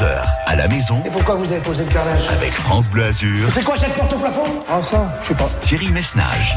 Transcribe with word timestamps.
à 0.00 0.56
la 0.56 0.66
maison 0.66 1.00
Et 1.06 1.10
pourquoi 1.10 1.36
vous 1.36 1.52
avez 1.52 1.60
posé 1.60 1.84
le 1.84 1.92
carrelage? 1.92 2.26
Avec 2.28 2.50
France 2.50 2.88
Bleu 2.90 3.04
Azur, 3.04 3.48
C'est 3.48 3.62
quoi 3.62 3.76
cette 3.76 3.94
porte 3.94 4.12
au 4.12 4.18
plafond? 4.18 4.42
Ah 4.68 4.82
ça, 4.82 5.14
je 5.22 5.26
sais 5.28 5.34
pas. 5.34 5.48
Thierry 5.60 5.88
Messnage. 5.92 6.56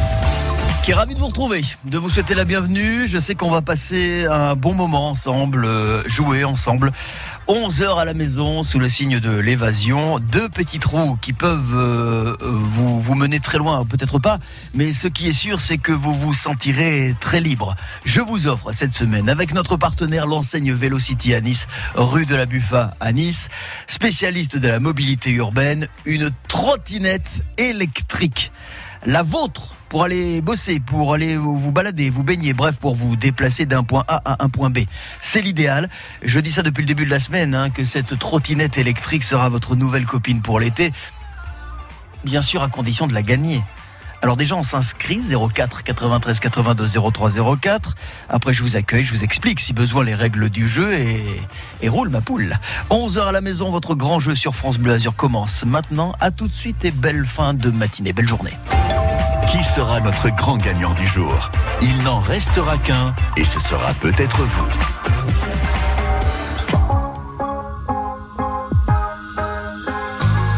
Ravi 0.94 1.16
de 1.16 1.20
vous 1.20 1.28
retrouver, 1.28 1.62
de 1.84 1.98
vous 1.98 2.10
souhaiter 2.10 2.34
la 2.34 2.46
bienvenue. 2.46 3.08
Je 3.08 3.20
sais 3.20 3.36
qu'on 3.36 3.52
va 3.52 3.62
passer 3.62 4.26
un 4.26 4.56
bon 4.56 4.74
moment 4.74 5.10
ensemble, 5.10 5.66
euh, 5.66 6.02
jouer 6.08 6.46
ensemble. 6.46 6.94
11 7.48 7.82
heures 7.82 8.00
à 8.00 8.06
la 8.06 8.14
maison 8.14 8.64
sous 8.64 8.80
le 8.80 8.88
signe 8.88 9.20
de 9.20 9.32
l'évasion. 9.32 10.20
Deux 10.20 10.48
petits 10.48 10.80
trous 10.80 11.18
qui 11.22 11.34
peuvent 11.34 11.74
euh, 11.76 12.38
vous, 12.42 13.02
vous 13.02 13.16
mener 13.16 13.40
très 13.42 13.58
loin, 13.58 13.86
peut-être 13.86 14.18
pas, 14.18 14.40
mais 14.76 14.88
ce 14.88 15.10
qui 15.10 15.28
est 15.28 15.34
sûr, 15.34 15.60
c'est 15.60 15.78
que 15.78 15.92
vous 15.92 16.14
vous 16.14 16.34
sentirez 16.34 17.16
très 17.20 17.42
libre. 17.42 17.76
Je 18.06 18.22
vous 18.22 18.48
offre 18.48 18.72
cette 18.72 18.94
semaine, 18.94 19.28
avec 19.28 19.54
notre 19.54 19.76
partenaire, 19.76 20.26
l'enseigne 20.26 20.72
Velocity 20.72 21.34
à 21.34 21.42
Nice, 21.42 21.68
rue 21.96 22.26
de 22.26 22.36
la 22.36 22.46
Buffa 22.46 22.96
à 23.02 23.12
Nice, 23.12 23.50
spécialiste 23.88 24.56
de 24.58 24.68
la 24.70 24.80
mobilité 24.80 25.32
urbaine, 25.32 25.86
une 26.06 26.30
trottinette 26.48 27.44
électrique. 27.58 28.52
La 29.06 29.24
vôtre 29.24 29.76
pour 29.90 30.04
aller 30.04 30.42
bosser, 30.42 30.80
pour 30.80 31.14
aller 31.14 31.38
vous 31.38 31.72
balader, 31.72 32.10
vous 32.10 32.24
baigner, 32.24 32.54
bref, 32.54 32.78
pour 32.78 32.96
vous 32.96 33.16
déplacer 33.16 33.66
d'un 33.66 33.84
point 33.84 34.04
A 34.08 34.22
à 34.26 34.44
un 34.44 34.50
point 34.50 34.70
B. 34.70 34.80
C'est 35.20 35.42
l'idéal. 35.42 35.90
Je 36.22 36.40
dis 36.40 36.52
ça 36.52 36.62
depuis 36.62 36.82
le 36.82 36.88
début 36.88 37.06
de 37.06 37.10
la 37.10 37.20
semaine, 37.20 37.56
hein, 37.56 37.70
que 37.70 37.86
cette 37.86 38.18
trottinette 38.20 38.78
électrique 38.78 39.24
sera 39.24 39.50
votre 39.50 39.76
nouvelle 39.76 40.06
copine 40.06 40.42
pour 40.42 40.60
l'été. 40.60 40.92
Bien 42.26 42.42
sûr, 42.42 42.64
à 42.64 42.68
condition 42.68 43.08
de 43.08 43.14
la 43.14 43.22
gagner. 43.22 43.62
Alors 44.22 44.36
déjà, 44.36 44.56
on 44.56 44.64
s'inscrit 44.64 45.22
04 45.54 45.84
93 45.84 46.40
82 46.40 46.88
03 47.12 47.58
04. 47.62 47.96
Après, 48.30 48.54
je 48.54 48.64
vous 48.64 48.76
accueille, 48.76 49.04
je 49.04 49.14
vous 49.14 49.24
explique 49.24 49.60
si 49.60 49.74
besoin 49.74 50.04
les 50.04 50.16
règles 50.16 50.50
du 50.50 50.68
jeu 50.68 50.94
et, 50.94 51.24
et 51.82 51.90
roule 51.90 52.10
ma 52.10 52.22
poule. 52.22 52.58
11h 52.90 53.28
à 53.28 53.32
la 53.32 53.42
maison, 53.42 53.72
votre 53.72 53.96
grand 53.96 54.20
jeu 54.20 54.36
sur 54.36 54.56
France 54.56 54.80
Bleu 54.80 54.94
Azur 54.94 55.16
commence 55.16 55.64
maintenant. 55.66 56.14
À 56.20 56.32
tout 56.32 56.48
de 56.48 56.56
suite 56.56 56.84
et 56.84 56.92
belle 56.92 57.26
fin 57.26 57.54
de 57.54 57.70
matinée, 57.70 58.12
belle 58.12 58.28
journée. 58.28 58.58
Qui 59.48 59.64
sera 59.64 60.00
notre 60.02 60.30
grand 60.30 60.58
gagnant 60.58 60.94
du 60.96 61.06
jour? 61.06 61.50
Il 61.82 62.04
n'en 62.04 62.20
restera 62.20 62.78
qu'un 62.78 63.16
et 63.38 63.46
ce 63.46 63.60
sera 63.60 63.94
peut-être 63.94 64.42
vous. 64.42 64.68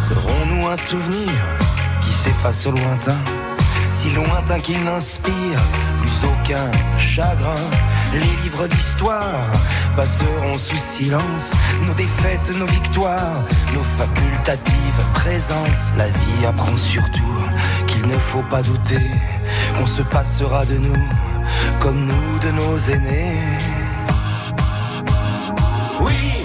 Serons-nous 0.07 0.67
un 0.67 0.75
souvenir 0.75 1.31
qui 2.01 2.13
s'efface 2.13 2.65
au 2.65 2.71
lointain? 2.71 3.17
Si 3.99 4.09
lointain 4.11 4.61
qu'il 4.61 4.81
n'inspire 4.85 5.59
plus 5.99 6.23
aucun 6.23 6.71
chagrin. 6.97 7.65
Les 8.13 8.21
livres 8.43 8.65
d'histoire 8.67 9.51
passeront 9.97 10.57
sous 10.57 10.77
silence 10.77 11.53
Nos 11.85 11.93
défaites, 11.95 12.49
nos 12.57 12.65
victoires, 12.65 13.43
nos 13.73 13.83
facultatives 13.83 15.03
présences. 15.15 15.91
La 15.97 16.07
vie 16.07 16.45
apprend 16.47 16.77
surtout 16.77 17.43
qu'il 17.87 18.07
ne 18.07 18.17
faut 18.17 18.43
pas 18.43 18.61
douter 18.61 19.11
Qu'on 19.77 19.85
se 19.85 20.01
passera 20.01 20.63
de 20.63 20.77
nous 20.77 21.09
comme 21.81 22.05
nous 22.05 22.39
de 22.39 22.51
nos 22.51 22.77
aînés. 22.77 23.35
Oui, 25.99 26.38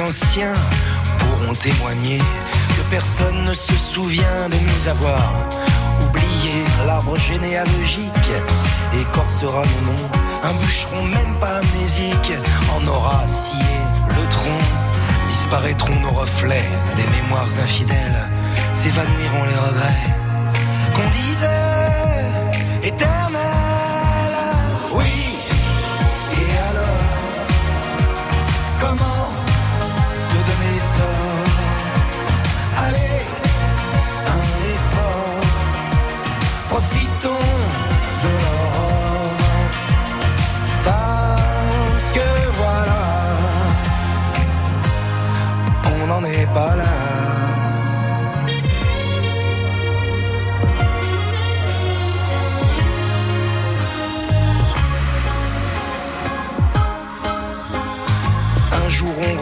anciens 0.00 0.54
pourront 1.18 1.54
témoigner 1.54 2.18
que 2.18 2.90
personne 2.90 3.44
ne 3.44 3.54
se 3.54 3.72
souvient 3.74 4.48
de 4.50 4.56
nous 4.56 4.88
avoir 4.88 5.48
oublié 6.04 6.52
l'arbre 6.86 7.16
généalogique 7.16 8.32
écorcera 9.00 9.62
nos 9.62 9.92
noms. 9.92 10.10
Un 10.42 10.52
bûcheron 10.54 11.02
même 11.04 11.38
pas 11.40 11.60
amnésique 11.60 12.32
en 12.74 12.86
aura 12.86 13.26
scié 13.26 13.58
le 14.08 14.28
tronc. 14.28 14.58
Disparaîtront 15.28 16.00
nos 16.00 16.12
reflets 16.12 16.70
des 16.96 17.06
mémoires 17.22 17.58
infidèles, 17.62 18.28
s'évanouiront 18.74 19.44
les 19.44 19.58
regrets 19.68 20.14
qu'on 20.94 21.08
disait 21.10 22.88
éternels. 22.88 23.25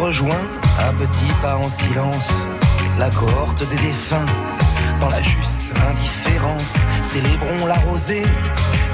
Rejoint, 0.05 0.47
à 0.79 0.93
petits 0.93 1.35
pas 1.41 1.57
en 1.57 1.71
silence, 1.71 2.47
la 2.99 3.09
cohorte 3.09 3.67
des 3.71 3.77
défunts. 3.77 4.27
Dans 5.01 5.09
la 5.09 5.23
juste 5.23 5.63
indifférence, 5.91 6.77
célébrons 7.03 7.65
la 7.67 7.79
rosée 7.89 8.27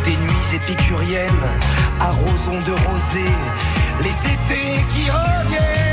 des 0.04 0.16
nuits 0.25 0.50
épicuriennes, 0.54 1.47
arrosons 1.98 2.60
de 2.60 2.75
rosée 2.88 3.34
les 4.04 4.16
étés 4.34 4.84
qui 4.93 5.10
reviennent, 5.10 5.89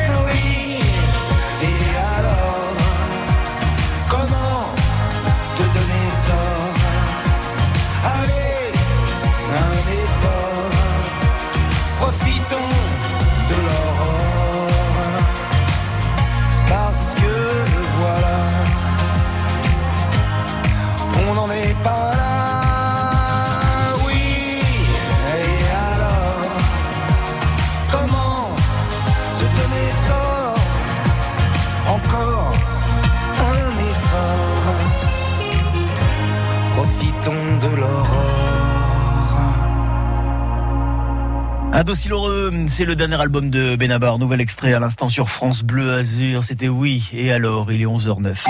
C'est 41.96 42.84
le 42.84 42.96
dernier 42.96 43.16
album 43.22 43.50
de 43.50 43.78
Benabar, 43.78 44.20
nouvel 44.20 44.42
extrait 44.42 44.74
à 44.74 44.80
l'instant 44.80 45.08
sur 45.08 45.30
France 45.30 45.64
Bleu 45.64 45.94
Azur. 45.94 46.44
C'était 46.44 46.68
oui, 46.68 47.10
et 47.14 47.32
alors, 47.32 47.72
il 47.72 47.82
est 47.82 47.86
11h09. 47.86 48.44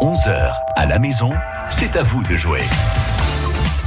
11h 0.00 0.52
à 0.76 0.86
la 0.86 1.00
maison, 1.00 1.32
c'est 1.70 1.96
à 1.96 2.04
vous 2.04 2.22
de 2.22 2.36
jouer. 2.36 2.62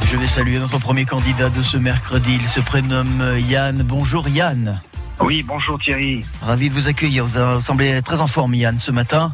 Je 0.03 0.17
vais 0.17 0.25
saluer 0.25 0.59
notre 0.59 0.77
premier 0.79 1.05
candidat 1.05 1.49
de 1.49 1.61
ce 1.61 1.77
mercredi. 1.77 2.37
Il 2.41 2.47
se 2.49 2.59
prénomme 2.59 3.23
Yann. 3.47 3.81
Bonjour 3.81 4.27
Yann. 4.27 4.81
Oui, 5.21 5.41
bonjour 5.47 5.79
Thierry. 5.79 6.25
Ravi 6.41 6.67
de 6.67 6.73
vous 6.73 6.89
accueillir. 6.89 7.25
Vous 7.25 7.61
semblez 7.61 8.01
très 8.01 8.19
en 8.19 8.27
forme 8.27 8.55
Yann 8.55 8.77
ce 8.77 8.91
matin. 8.91 9.33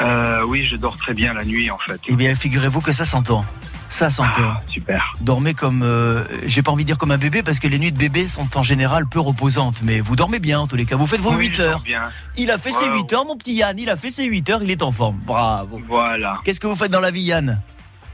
Euh, 0.00 0.44
oui, 0.48 0.66
je 0.66 0.74
dors 0.74 0.96
très 0.96 1.14
bien 1.14 1.34
la 1.34 1.44
nuit 1.44 1.70
en 1.70 1.78
fait. 1.78 2.00
Eh 2.08 2.16
bien, 2.16 2.34
figurez-vous 2.34 2.80
que 2.80 2.92
ça 2.92 3.04
s'entend. 3.04 3.44
Ça 3.90 4.10
s'entend. 4.10 4.42
Ah, 4.42 4.62
super. 4.68 5.12
Dormez 5.20 5.54
comme, 5.54 5.82
euh, 5.82 6.24
j'ai 6.46 6.62
pas 6.62 6.70
envie 6.70 6.84
de 6.84 6.88
dire 6.88 6.98
comme 6.98 7.10
un 7.10 7.16
bébé 7.18 7.42
parce 7.42 7.58
que 7.58 7.68
les 7.68 7.78
nuits 7.78 7.92
de 7.92 7.98
bébé 7.98 8.26
sont 8.28 8.48
en 8.56 8.62
général 8.62 9.06
peu 9.06 9.18
reposantes. 9.20 9.80
Mais 9.82 10.00
vous 10.00 10.14
dormez 10.14 10.38
bien 10.40 10.60
en 10.60 10.66
tous 10.66 10.76
les 10.76 10.84
cas. 10.84 10.96
Vous 10.96 11.06
faites 11.06 11.20
vos 11.20 11.30
Oui, 11.32 11.46
8 11.46 11.54
je 11.54 11.62
dors 11.62 11.70
heures. 11.70 11.80
Bien. 11.80 12.02
Il 12.36 12.50
a 12.50 12.58
fait 12.58 12.72
ses 12.72 12.86
Wow. 12.88 12.94
8 12.96 13.12
heures, 13.14 13.24
mon 13.24 13.36
petit 13.36 13.54
Yann. 13.54 13.78
Il 13.78 13.88
a 13.90 13.96
fait 13.96 14.10
ses 14.10 14.24
8 14.26 14.50
heures. 14.50 14.62
Il 14.62 14.70
est 14.70 14.82
en 14.82 14.92
forme. 14.92 15.18
Bravo. 15.24 15.80
Voilà. 15.88 16.36
Qu'est-ce 16.44 16.60
que 16.60 16.66
vous 16.66 16.76
faites 16.76 16.92
dans 16.92 17.00
la 17.00 17.10
vie, 17.10 17.22
Yann? 17.22 17.60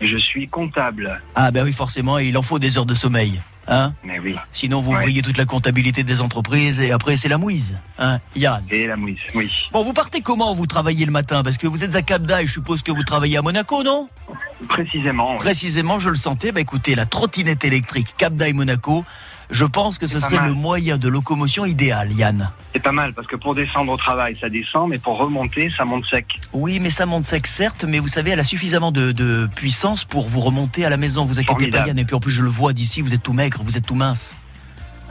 Je 0.00 0.16
suis 0.16 0.48
comptable. 0.48 1.20
Ah 1.34 1.50
ben 1.50 1.64
oui, 1.64 1.72
forcément, 1.72 2.18
il 2.18 2.36
en 2.36 2.42
faut 2.42 2.58
des 2.58 2.76
heures 2.78 2.86
de 2.86 2.94
sommeil. 2.94 3.40
Hein? 3.66 3.94
Mais 4.04 4.18
oui. 4.18 4.34
Sinon, 4.52 4.82
vous 4.82 4.90
Ouais. 4.92 4.98
ouvriez 4.98 5.22
toute 5.22 5.38
la 5.38 5.46
comptabilité 5.46 6.02
des 6.02 6.20
entreprises 6.20 6.80
et 6.80 6.90
après, 6.92 7.16
c'est 7.16 7.28
la 7.28 7.38
mouise. 7.38 7.78
Hein 7.98 8.18
Yann? 8.36 8.62
Et 8.70 8.86
la 8.86 8.96
mouise, 8.96 9.16
oui. 9.34 9.50
Bon, 9.72 9.82
vous 9.82 9.94
partez 9.94 10.20
comment 10.20 10.52
vous 10.52 10.66
travaillez 10.66 11.06
le 11.06 11.12
matin? 11.12 11.42
Parce 11.42 11.56
que 11.56 11.66
vous 11.66 11.82
êtes 11.82 11.94
à 11.94 12.02
Cap 12.02 12.22
d'Aille, 12.22 12.46
je 12.46 12.52
suppose 12.52 12.82
que 12.82 12.92
vous 12.92 13.04
travaillez 13.04 13.38
à 13.38 13.42
Monaco, 13.42 13.82
non? 13.82 14.08
Précisément. 14.68 15.32
oui. 15.32 15.38
Précisément, 15.38 15.98
je 15.98 16.10
le 16.10 16.16
sentais. 16.16 16.52
Bah 16.52 16.60
écoutez, 16.60 16.94
la 16.94 17.06
trottinette 17.06 17.64
électrique 17.64 18.14
Cap 18.16 18.34
d'Aille 18.34 18.52
Monaco, 18.54 19.04
je 19.50 19.64
pense 19.64 19.98
que 19.98 20.06
ce 20.06 20.14
pas 20.14 20.20
serait 20.20 20.36
mal. 20.36 20.48
le 20.48 20.54
moyen 20.54 20.96
de 20.96 21.08
locomotion 21.08 21.64
idéal, 21.66 22.12
Yann. 22.12 22.50
C'est 22.72 22.82
pas 22.82 22.92
mal 22.92 23.12
parce 23.12 23.26
que 23.26 23.36
pour 23.36 23.54
descendre 23.54 23.92
au 23.92 23.96
travail, 23.96 24.36
ça 24.40 24.48
descend, 24.48 24.88
mais 24.88 24.98
pour 24.98 25.18
remonter, 25.18 25.70
ça 25.76 25.84
monte 25.84 26.06
sec. 26.06 26.40
Oui, 26.52 26.80
mais 26.80 26.90
ça 26.90 27.04
monte 27.06 27.26
sec, 27.26 27.46
certes, 27.46 27.84
mais 27.84 27.98
vous 27.98 28.08
savez, 28.08 28.30
elle 28.30 28.40
a 28.40 28.44
suffisamment 28.44 28.90
de, 28.90 29.12
de 29.12 29.48
puissance 29.54 30.04
pour 30.04 30.28
vous 30.28 30.40
remonter 30.40 30.84
à 30.84 30.90
la 30.90 30.96
maison. 30.96 31.24
Vous 31.24 31.38
inquiétez 31.38 31.52
pas, 31.68 31.78
Formidable. 31.78 31.88
Yann. 31.88 31.98
Et 31.98 32.04
puis 32.04 32.14
en 32.16 32.20
plus, 32.20 32.32
je 32.32 32.42
le 32.42 32.48
vois 32.48 32.72
d'ici, 32.72 33.00
vous 33.02 33.12
êtes 33.14 33.22
tout 33.22 33.32
maigre, 33.34 33.60
vous 33.62 33.76
êtes 33.76 33.86
tout 33.86 33.94
mince. 33.94 34.36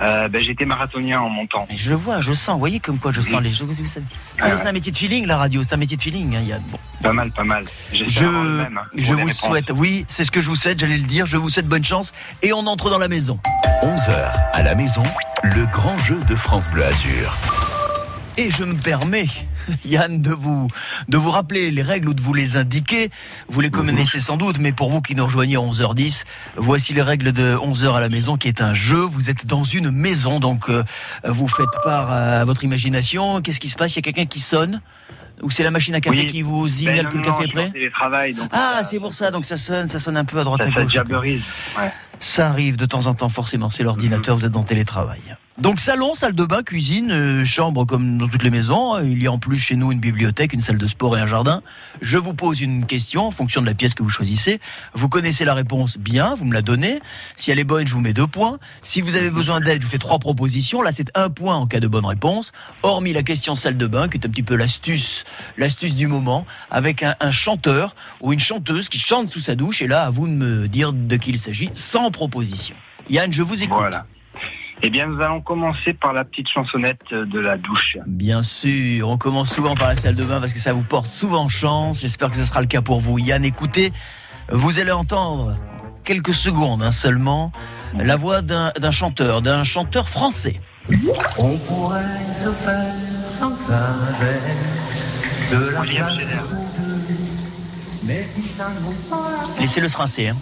Euh, 0.02 0.28
ben, 0.28 0.44
j'étais 0.44 0.66
marathonien 0.66 1.22
en 1.22 1.30
montant. 1.30 1.68
Mais 1.70 1.78
je 1.78 1.92
le 1.92 1.96
vois, 1.96 2.20
je 2.20 2.34
sens. 2.34 2.54
Vous 2.54 2.60
voyez 2.60 2.80
comme 2.80 2.98
quoi 2.98 3.12
je 3.12 3.22
sens 3.22 3.42
les 3.42 3.54
choses. 3.54 3.80
Vous 3.80 3.88
savez, 3.88 4.06
Ah 4.42 4.50
ouais. 4.50 4.56
c'est 4.56 4.68
un 4.68 4.72
métier 4.72 4.92
de 4.92 4.98
feeling, 4.98 5.26
la 5.28 5.38
radio. 5.38 5.62
C'est 5.64 5.74
un 5.74 5.78
métier 5.78 5.98
de 5.98 6.02
feeling, 6.02 6.36
hein, 6.36 6.42
Yann. 6.42 6.64
Bon. 6.70 6.80
Pas 7.02 7.14
mal, 7.14 7.32
pas 7.32 7.44
mal. 7.44 7.64
Je, 7.94 8.26
même, 8.26 8.78
hein, 8.78 8.88
je 8.96 9.12
vous 9.14 9.18
réponses. 9.20 9.34
souhaite, 9.38 9.72
oui, 9.76 10.06
c'est 10.08 10.24
ce 10.24 10.32
que 10.32 10.42
je 10.42 10.50
vous 10.50 10.56
souhaite, 10.56 10.80
j'allais 10.80 10.98
le 10.98 11.04
dire, 11.04 11.26
je 11.26 11.38
vous 11.38 11.50
souhaite 11.50 11.68
bonne 11.68 11.84
chance 11.84 12.12
et 12.42 12.54
on 12.54 12.66
entre 12.66 12.90
dans 12.90 12.98
la 12.98 13.08
maison. 13.08 13.40
11h 13.84 14.12
à 14.54 14.62
la 14.64 14.76
maison, 14.76 15.04
le 15.44 15.66
grand 15.68 15.98
jeu 15.98 16.20
de 16.28 16.36
France 16.36 16.70
Bleu 16.70 16.86
Azur. 16.86 17.38
Et 18.36 18.50
je 18.50 18.64
me 18.64 18.74
permets, 18.74 19.28
Yann, 19.86 20.22
de 20.22 20.32
vous, 20.32 20.68
de 21.08 21.18
vous 21.18 21.30
rappeler 21.30 21.70
les 21.70 21.84
règles 21.84 22.10
ou 22.10 22.14
de 22.16 22.22
vous 22.22 22.34
les 22.34 22.58
indiquer. 22.58 23.12
Vous 23.48 23.62
les 23.62 23.70
connaissez 23.70 24.20
sans 24.20 24.38
doute, 24.38 24.58
mais 24.60 24.72
pour 24.72 24.90
vous 24.90 25.02
qui 25.02 25.14
nous 25.14 25.24
rejoignez 25.26 25.56
à 25.56 25.60
11h10, 25.60 26.24
voici 26.58 26.94
les 26.94 27.04
règles 27.04 27.32
de 27.32 27.56
11h 27.56 27.94
à 27.94 28.00
la 28.00 28.10
maison 28.10 28.36
qui 28.36 28.48
est 28.48 28.62
un 28.62 28.74
jeu. 28.74 28.98
Vous 29.02 29.30
êtes 29.30 29.46
dans 29.46 29.64
une 29.64 29.92
maison, 29.92 30.40
donc 30.40 30.68
euh, 30.70 30.84
vous 31.24 31.48
faites 31.48 31.70
part 31.84 32.12
à 32.12 32.44
votre 32.44 32.64
imagination. 32.64 33.42
Qu'est-ce 33.44 33.60
qui 33.60 33.70
se 33.70 33.76
passe? 33.76 33.94
Il 33.94 33.98
y 33.98 34.00
a 34.00 34.02
quelqu'un 34.02 34.26
qui 34.26 34.40
sonne? 34.40 34.82
Ou 35.44 35.52
c'est 35.52 35.64
la 35.64 35.72
machine 35.72 35.94
à 35.94 36.02
café 36.02 36.20
Oui. 36.20 36.26
qui 36.26 36.42
vous 36.42 36.64
Ben, 36.64 36.70
signale 36.70 37.04
non, 37.04 37.10
que 37.10 37.18
le 37.18 37.24
café 37.24 37.44
est 37.44 37.48
prêt? 37.48 38.34
donc 38.34 38.50
Ah, 38.52 38.76
ça- 38.78 38.84
c'est 38.84 39.00
pour 39.00 39.14
ça, 39.14 39.30
donc 39.30 39.46
ça 39.46 39.58
sonne, 39.58 39.88
ça 39.88 40.00
sonne 40.00 40.18
un 40.18 40.26
peu 40.26 40.40
à 40.40 40.44
droite 40.44 40.62
ça, 40.64 40.70
à 40.70 40.74
ça 40.74 40.82
gauche. 40.82 40.92
diaborise. 40.92 41.44
Ouais. 41.78 41.92
Ça 42.18 42.50
arrive 42.50 42.78
de 42.78 42.86
temps 42.86 43.06
en 43.08 43.14
temps, 43.14 43.30
forcément. 43.30 43.70
C'est 43.70 43.84
l'ordinateur, 43.84 44.36
vous 44.38 44.46
êtes 44.46 44.52
dans 44.52 44.64
télétravail. 44.64 45.22
Donc 45.60 45.80
salon, 45.80 46.16
salle 46.16 46.34
de 46.34 46.46
bain, 46.46 46.64
cuisine, 46.64 47.12
euh, 47.12 47.46
chambre 47.46 47.86
comme 47.86 48.18
dans 48.18 48.28
toutes 48.28 48.42
les 48.42 48.50
maisons. 48.50 48.98
Il 49.00 49.22
y 49.22 49.28
a 49.28 49.32
en 49.32 49.38
plus 49.38 49.60
chez 49.60 49.76
nous 49.76 49.92
une 49.92 50.00
bibliothèque, 50.00 50.52
une 50.52 50.62
salle 50.62 50.80
de 50.80 50.88
sport 50.88 51.16
et 51.16 51.22
un 51.22 51.28
jardin. 51.28 51.62
Je 52.02 52.18
vous 52.18 52.34
pose 52.34 52.60
une 52.60 52.88
question 52.88 53.28
en 53.28 53.32
fonction 53.32 53.62
de 53.62 53.68
la 53.68 53.76
pièce 53.76 53.94
que 53.94 54.02
vous 54.02 54.10
choisissez. 54.10 54.60
Vous 54.96 55.10
connaissez 55.10 55.46
la 55.46 55.54
réponse 55.54 56.00
bien, 56.00 56.34
vous 56.34 56.46
me 56.46 56.54
la 56.54 56.64
donnez. 56.64 57.02
Si 57.36 57.52
elle 57.52 57.60
est 57.60 57.66
bonne, 57.66 57.86
je 57.86 57.94
vous 57.94 58.00
mets 58.00 58.14
deux 58.14 58.26
points. 58.26 58.58
Si 58.82 59.00
vous 59.02 59.16
avez 59.16 59.30
besoin 59.30 59.62
d'aide, 59.62 59.82
je 59.82 59.86
vous 59.86 59.92
fais 59.92 60.00
trois 60.00 60.18
propositions. 60.18 60.82
Là, 60.82 60.92
c'est 60.92 61.16
un 61.16 61.30
point 61.30 61.56
en 61.56 61.68
cas 61.68 61.80
de 61.80 61.88
bonne 61.88 62.08
réponse. 62.08 62.52
Hormis 62.82 63.14
la 63.14 63.22
question 63.22 63.54
salle 63.54 63.78
de 63.78 63.86
bain, 63.86 64.10
qui 64.10 64.18
est 64.18 64.26
un 64.26 64.30
petit 64.30 64.42
peu 64.42 64.56
l'astuce, 64.56 65.24
l'astuce 65.58 65.96
du 65.96 66.08
moment, 66.08 66.48
avec 66.72 67.04
un, 67.04 67.16
un 67.20 67.32
chanteur 67.32 67.96
ou 68.22 68.34
une 68.34 68.40
chanteuse 68.40 68.90
qui 68.90 68.98
chante 68.98 69.30
sous 69.30 69.40
sa 69.40 69.54
douche. 69.54 69.84
Et 69.84 69.88
là, 69.88 70.02
à 70.02 70.10
vous 70.10 70.28
de 70.28 70.34
me 70.34 70.68
dire 70.68 70.94
de 70.94 71.16
qui 71.16 71.30
il 71.30 71.38
s'agit, 71.38 71.70
sans 71.76 72.10
proposition. 72.10 72.76
Yann, 73.08 73.32
je 73.32 73.44
vous 73.44 73.62
écoute. 73.62 73.78
Voilà. 73.78 74.08
Eh 74.86 74.90
bien, 74.90 75.08
nous 75.08 75.22
allons 75.22 75.40
commencer 75.40 75.94
par 75.94 76.12
la 76.12 76.26
petite 76.26 76.50
chansonnette 76.50 77.14
de 77.14 77.40
la 77.40 77.58
douche. 77.58 77.98
Bien 78.06 78.44
sûr, 78.44 79.08
on 79.08 79.18
commence 79.18 79.50
souvent 79.50 79.76
par 79.76 79.88
la 79.88 79.96
salle 79.96 80.16
de 80.16 80.26
bain 80.26 80.42
parce 80.42 80.52
que 80.52 80.60
ça 80.60 80.74
vous 80.74 80.84
porte 80.84 81.10
souvent 81.10 81.48
chance. 81.48 82.02
J'espère 82.02 82.30
que 82.30 82.36
ce 82.36 82.44
sera 82.44 82.60
le 82.60 82.68
cas 82.68 82.82
pour 82.82 83.00
vous. 83.00 83.18
Yann, 83.18 83.46
écoutez, 83.46 83.94
vous 84.50 84.80
allez 84.80 84.92
entendre 84.92 85.56
quelques 86.04 86.34
secondes 86.34 86.84
hein, 86.84 86.92
seulement 86.92 87.54
la 87.98 88.18
voix 88.18 88.42
d'un 88.42 88.72
d'un 88.78 88.92
chanteur, 88.92 89.42
d'un 89.42 89.64
chanteur 89.64 90.10
français. 90.10 90.60
On 91.38 91.58
pourrait 91.60 92.04
se 92.44 92.52
faire 92.52 92.94
sans 93.40 93.52
de 95.52 95.70
la 95.72 95.82
William 95.82 96.10
Scheller. 96.10 96.42
mais 98.06 98.24
si 98.24 98.50
ça 98.50 98.68
ne 98.70 98.80
vaut 98.80 98.94
pas 99.10 99.30
la 99.56 99.62
Laissez-le 99.62 99.88
se 99.88 99.96
rincer. 99.96 100.28
hein. 100.28 100.36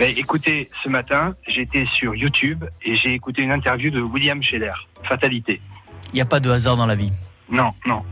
Ben, 0.00 0.14
écoutez, 0.16 0.66
ce 0.82 0.88
matin, 0.88 1.34
j'étais 1.46 1.84
sur 1.92 2.14
YouTube 2.14 2.64
et 2.82 2.96
j'ai 2.96 3.12
écouté 3.12 3.42
une 3.42 3.52
interview 3.52 3.90
de 3.90 4.00
William 4.00 4.42
Scheller. 4.42 4.72
Fatalité. 5.06 5.60
Il 6.06 6.14
n'y 6.14 6.22
a 6.22 6.24
pas 6.24 6.40
de 6.40 6.50
hasard 6.50 6.78
dans 6.78 6.86
la 6.86 6.94
vie. 6.94 7.12
Non, 7.50 7.68
non. 7.84 8.02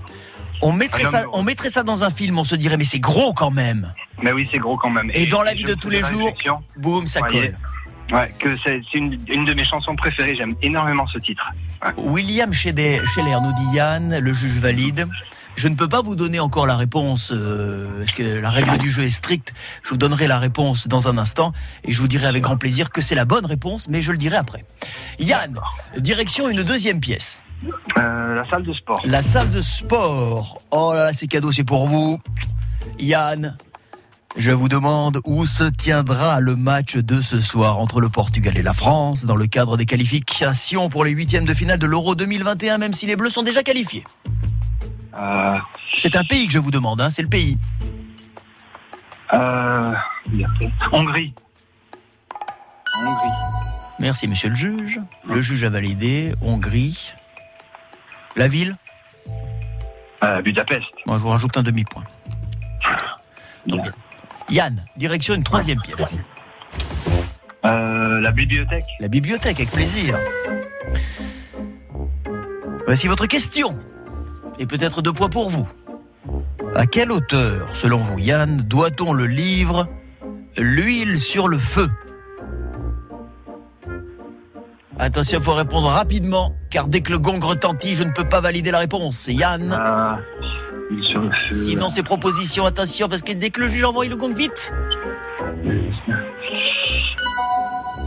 On 0.60 0.74
mettrait, 0.74 1.04
ça, 1.04 1.22
heureux. 1.22 1.30
on 1.32 1.42
mettrait 1.42 1.70
ça 1.70 1.82
dans 1.84 2.04
un 2.04 2.10
film, 2.10 2.38
on 2.38 2.44
se 2.44 2.56
dirait 2.56 2.76
mais 2.76 2.84
c'est 2.84 2.98
gros 2.98 3.32
quand 3.32 3.50
même. 3.50 3.94
Mais 4.22 4.32
oui, 4.32 4.46
c'est 4.52 4.58
gros 4.58 4.76
quand 4.76 4.90
même. 4.90 5.10
Et 5.14 5.24
dans 5.24 5.40
la 5.40 5.54
vie 5.54 5.64
de 5.64 5.72
tous 5.72 5.88
les 5.88 6.02
jours, 6.02 6.30
Boum, 6.76 7.06
ça 7.06 7.22
colle. 7.22 7.56
Ouais, 8.12 8.34
que 8.38 8.54
c'est 8.62 8.82
une, 8.92 9.18
une 9.26 9.46
de 9.46 9.54
mes 9.54 9.64
chansons 9.64 9.96
préférées. 9.96 10.36
J'aime 10.36 10.56
énormément 10.60 11.06
ce 11.06 11.18
titre. 11.18 11.50
Ouais. 11.82 11.92
William 11.96 12.52
Scheller, 12.52 13.00
Scheller 13.06 13.38
nous 13.40 13.52
dit 13.52 13.76
Yann, 13.76 14.18
le 14.20 14.34
juge 14.34 14.58
valide. 14.58 15.08
Je 15.58 15.66
ne 15.66 15.74
peux 15.74 15.88
pas 15.88 16.02
vous 16.02 16.14
donner 16.14 16.38
encore 16.38 16.68
la 16.68 16.76
réponse, 16.76 17.32
euh, 17.34 17.98
parce 17.98 18.12
que 18.12 18.22
la 18.22 18.48
règle 18.48 18.78
du 18.78 18.92
jeu 18.92 19.02
est 19.02 19.08
stricte. 19.08 19.52
Je 19.82 19.88
vous 19.88 19.96
donnerai 19.96 20.28
la 20.28 20.38
réponse 20.38 20.86
dans 20.86 21.08
un 21.08 21.18
instant 21.18 21.52
et 21.82 21.92
je 21.92 22.00
vous 22.00 22.06
dirai 22.06 22.28
avec 22.28 22.44
grand 22.44 22.56
plaisir 22.56 22.90
que 22.90 23.00
c'est 23.00 23.16
la 23.16 23.24
bonne 23.24 23.44
réponse, 23.44 23.88
mais 23.88 24.00
je 24.00 24.12
le 24.12 24.18
dirai 24.18 24.36
après. 24.36 24.64
Yann, 25.18 25.58
direction 25.96 26.48
une 26.48 26.62
deuxième 26.62 27.00
pièce. 27.00 27.40
Euh, 27.98 28.36
la 28.36 28.44
salle 28.48 28.62
de 28.62 28.72
sport. 28.72 29.00
La 29.04 29.20
salle 29.20 29.50
de 29.50 29.60
sport. 29.60 30.62
Oh 30.70 30.92
là 30.94 31.06
là, 31.06 31.12
c'est 31.12 31.26
cadeau, 31.26 31.50
c'est 31.50 31.64
pour 31.64 31.88
vous. 31.88 32.20
Yann, 33.00 33.56
je 34.36 34.52
vous 34.52 34.68
demande 34.68 35.18
où 35.24 35.44
se 35.44 35.64
tiendra 35.64 36.38
le 36.38 36.54
match 36.54 36.98
de 36.98 37.20
ce 37.20 37.40
soir 37.40 37.80
entre 37.80 38.00
le 38.00 38.08
Portugal 38.08 38.56
et 38.56 38.62
la 38.62 38.74
France 38.74 39.24
dans 39.24 39.34
le 39.34 39.48
cadre 39.48 39.76
des 39.76 39.86
qualifications 39.86 40.88
pour 40.88 41.04
les 41.04 41.10
huitièmes 41.10 41.46
de 41.46 41.54
finale 41.54 41.80
de 41.80 41.86
l'Euro 41.86 42.14
2021, 42.14 42.78
même 42.78 42.94
si 42.94 43.06
les 43.06 43.16
Bleus 43.16 43.30
sont 43.30 43.42
déjà 43.42 43.64
qualifiés. 43.64 44.04
Euh, 45.18 45.56
C'est 45.96 46.16
un 46.16 46.24
pays 46.24 46.46
que 46.46 46.52
je 46.52 46.58
vous 46.58 46.70
demande, 46.70 47.00
hein, 47.00 47.10
c'est 47.10 47.22
le 47.22 47.28
pays. 47.28 47.58
euh, 49.32 49.94
Hongrie. 50.92 51.34
Hongrie. 52.96 53.32
Merci, 53.98 54.28
monsieur 54.28 54.48
le 54.50 54.54
juge. 54.56 55.00
Le 55.26 55.42
juge 55.42 55.64
a 55.64 55.70
validé. 55.70 56.32
Hongrie. 56.42 57.12
La 58.36 58.46
ville 58.48 58.76
Euh, 60.22 60.40
Budapest. 60.42 60.86
Moi, 61.06 61.16
je 61.18 61.22
vous 61.22 61.28
rajoute 61.30 61.56
un 61.56 61.62
demi-point. 61.62 62.04
Donc. 63.66 63.86
Yann, 64.50 64.82
direction 64.96 65.34
une 65.34 65.44
troisième 65.44 65.80
pièce. 65.80 66.16
Euh, 67.64 68.20
la 68.20 68.30
bibliothèque. 68.30 68.84
La 69.00 69.08
bibliothèque, 69.08 69.58
avec 69.58 69.70
plaisir. 69.70 70.16
Voici 72.86 73.06
votre 73.08 73.26
question. 73.26 73.78
Et 74.58 74.66
peut-être 74.66 75.02
deux 75.02 75.12
points 75.12 75.28
pour 75.28 75.48
vous. 75.50 75.68
À 76.74 76.86
quel 76.86 77.12
auteur, 77.12 77.70
selon 77.74 77.98
vous, 77.98 78.18
Yann, 78.18 78.60
doit-on 78.62 79.12
le 79.12 79.26
livre 79.26 79.86
L'huile 80.56 81.18
sur 81.18 81.48
le 81.48 81.58
feu 81.58 81.88
Attention, 84.98 85.38
il 85.38 85.44
faut 85.44 85.54
répondre 85.54 85.86
rapidement, 85.88 86.50
car 86.70 86.88
dès 86.88 87.00
que 87.00 87.12
le 87.12 87.18
gong 87.20 87.38
retentit, 87.40 87.94
je 87.94 88.02
ne 88.02 88.10
peux 88.10 88.24
pas 88.28 88.40
valider 88.40 88.72
la 88.72 88.80
réponse. 88.80 89.28
Yann 89.28 89.72
Euh, 89.72 90.16
sur 91.02 91.20
le 91.20 91.30
feu. 91.30 91.54
Sinon, 91.54 91.88
ces 91.88 92.02
propositions, 92.02 92.64
attention, 92.66 93.08
parce 93.08 93.22
que 93.22 93.32
dès 93.32 93.50
que 93.50 93.60
le 93.60 93.68
juge 93.68 93.84
envoie 93.84 94.06
le 94.06 94.16
gong 94.16 94.34
vite, 94.34 94.72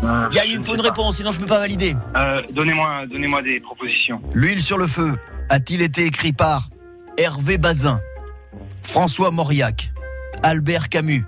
Yann, 0.04 0.46
il 0.48 0.60
me 0.60 0.64
faut 0.64 0.76
une 0.76 0.82
réponse, 0.82 1.18
sinon 1.18 1.32
je 1.32 1.38
ne 1.38 1.44
peux 1.44 1.50
pas 1.50 1.60
valider. 1.60 1.96
Euh, 2.18 2.42
donnez-moi, 2.54 3.06
donnez-moi 3.10 3.42
des 3.42 3.60
propositions. 3.60 4.22
L'huile 4.34 4.60
sur 4.60 4.78
le 4.78 4.88
feu 4.88 5.14
a-t-il 5.50 5.82
été 5.82 6.06
écrit 6.06 6.34
par 6.34 6.70
Hervé 7.18 7.58
Bazin, 7.58 8.00
François 8.84 9.32
Mauriac, 9.32 9.92
Albert 10.44 10.90
Camus? 10.90 11.26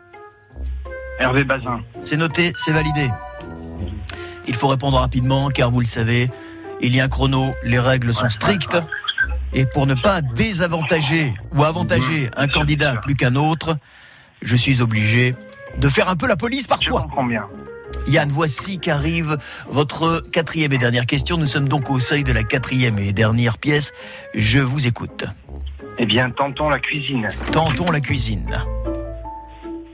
Hervé 1.19 1.43
Bazin. 1.43 1.81
C'est 2.03 2.17
noté, 2.17 2.53
c'est 2.55 2.71
validé. 2.71 3.09
Il 4.47 4.55
faut 4.55 4.67
répondre 4.67 4.97
rapidement, 4.97 5.49
car 5.49 5.71
vous 5.71 5.79
le 5.79 5.85
savez, 5.85 6.29
il 6.81 6.95
y 6.95 6.99
a 6.99 7.05
un 7.05 7.09
chrono, 7.09 7.53
les 7.63 7.79
règles 7.79 8.13
sont 8.13 8.29
strictes. 8.29 8.77
Et 9.53 9.65
pour 9.67 9.85
ne 9.85 9.93
pas 9.93 10.21
désavantager 10.21 11.33
ou 11.53 11.63
avantager 11.63 12.29
un 12.35 12.47
candidat 12.47 12.95
plus 12.97 13.15
qu'un 13.15 13.35
autre, 13.35 13.77
je 14.41 14.55
suis 14.55 14.81
obligé 14.81 15.35
de 15.77 15.87
faire 15.89 16.09
un 16.09 16.15
peu 16.15 16.27
la 16.27 16.35
police 16.35 16.63
Je 16.63 16.67
parfois. 16.69 17.01
comprends 17.03 17.23
bien. 17.25 17.45
Yann, 18.07 18.29
voici 18.29 18.79
qu'arrive 18.79 19.37
votre 19.69 20.21
quatrième 20.31 20.73
et 20.73 20.77
dernière 20.77 21.05
question. 21.05 21.37
Nous 21.37 21.45
sommes 21.45 21.69
donc 21.69 21.89
au 21.89 21.99
seuil 21.99 22.23
de 22.23 22.33
la 22.33 22.43
quatrième 22.43 22.99
et 22.99 23.13
dernière 23.13 23.57
pièce. 23.57 23.91
Je 24.33 24.59
vous 24.59 24.87
écoute. 24.87 25.25
Eh 25.97 26.05
bien, 26.05 26.29
tentons 26.31 26.69
la 26.69 26.79
cuisine. 26.79 27.27
Tentons 27.51 27.91
la 27.91 27.99
cuisine. 27.99 28.63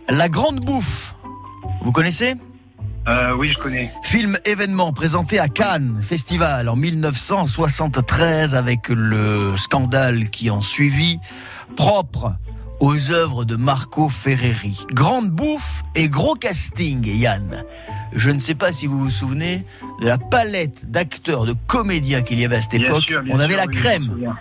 La 0.07 0.27
Grande 0.29 0.59
Bouffe. 0.59 1.15
Vous 1.81 1.91
connaissez? 1.91 2.35
Euh, 3.07 3.35
oui, 3.35 3.49
je 3.49 3.57
connais. 3.57 3.89
Film 4.03 4.37
événement 4.45 4.91
présenté 4.93 5.39
à 5.39 5.47
Cannes 5.47 5.99
Festival 6.01 6.69
en 6.69 6.75
1973 6.75 8.55
avec 8.55 8.89
le 8.89 9.55
scandale 9.57 10.29
qui 10.29 10.49
en 10.49 10.61
suivit, 10.61 11.19
propre 11.75 12.33
aux 12.79 13.11
œuvres 13.11 13.45
de 13.45 13.55
Marco 13.55 14.09
Ferreri. 14.09 14.85
Grande 14.91 15.29
bouffe 15.29 15.83
et 15.95 16.07
gros 16.09 16.35
casting, 16.35 17.05
Yann. 17.05 17.63
Je 18.13 18.29
ne 18.31 18.39
sais 18.39 18.55
pas 18.55 18.71
si 18.71 18.87
vous 18.87 18.99
vous 18.99 19.09
souvenez 19.09 19.65
de 20.01 20.07
la 20.07 20.17
palette 20.17 20.89
d'acteurs, 20.89 21.45
de 21.45 21.53
comédiens 21.67 22.21
qu'il 22.21 22.39
y 22.39 22.45
avait 22.45 22.55
à 22.57 22.61
cette 22.61 22.71
Bien 22.71 22.89
époque. 22.89 23.03
sûr, 23.07 23.21
bien 23.21 23.35
On 23.35 23.39
avait 23.39 23.53
sûr, 23.53 23.61
la 23.61 23.67
crème. 23.67 24.35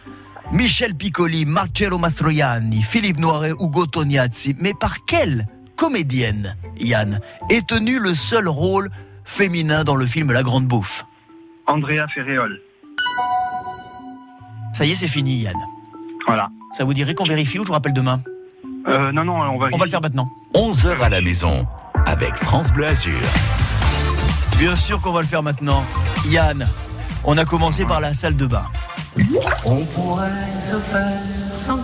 Michel 0.52 0.94
Piccoli, 0.94 1.44
Marcello 1.44 1.98
Mastroianni, 1.98 2.82
Philippe 2.82 3.18
Noiret, 3.18 3.52
Ugo 3.60 3.86
Tognazzi. 3.86 4.56
Mais 4.58 4.72
par 4.72 5.04
quelle 5.04 5.46
comédienne, 5.76 6.56
Yann, 6.80 7.20
est 7.50 7.66
tenu 7.66 7.98
le 7.98 8.14
seul 8.14 8.48
rôle 8.48 8.88
féminin 9.24 9.84
dans 9.84 9.96
le 9.96 10.06
film 10.06 10.32
La 10.32 10.42
Grande 10.42 10.66
Bouffe? 10.66 11.04
Andrea 11.66 12.06
Ferréol. 12.14 12.60
Ça 14.72 14.84
y 14.86 14.92
est, 14.92 14.94
c'est 14.94 15.08
fini, 15.08 15.40
Yann. 15.40 15.54
Voilà. 16.28 16.50
Ça 16.76 16.84
vous 16.84 16.94
dirait 16.94 17.14
qu'on 17.14 17.24
vérifie 17.24 17.58
ou 17.58 17.62
je 17.62 17.68
vous 17.68 17.72
rappelle 17.72 17.94
demain 17.94 18.20
Euh, 18.86 19.10
non, 19.12 19.24
non, 19.24 19.40
on 19.40 19.58
va. 19.58 19.68
On 19.72 19.78
va 19.78 19.84
le 19.86 19.90
faire 19.90 20.02
maintenant. 20.02 20.28
11h 20.54 21.00
à 21.00 21.08
la 21.08 21.20
maison 21.20 21.66
avec 22.06 22.34
France 22.36 22.70
Bleu 22.72 22.86
Azur. 22.86 23.18
Bien 24.58 24.76
sûr 24.76 25.00
qu'on 25.00 25.12
va 25.12 25.22
le 25.22 25.26
faire 25.26 25.42
maintenant. 25.42 25.84
Yann, 26.26 26.68
on 27.24 27.36
a 27.38 27.44
commencé 27.44 27.84
par 27.86 28.00
la 28.00 28.12
salle 28.12 28.36
de 28.36 28.46
bain. 28.46 28.66
On 29.64 29.84
pourrait 29.86 30.28
se 30.70 30.76
faire 30.76 31.20
sans 31.66 31.76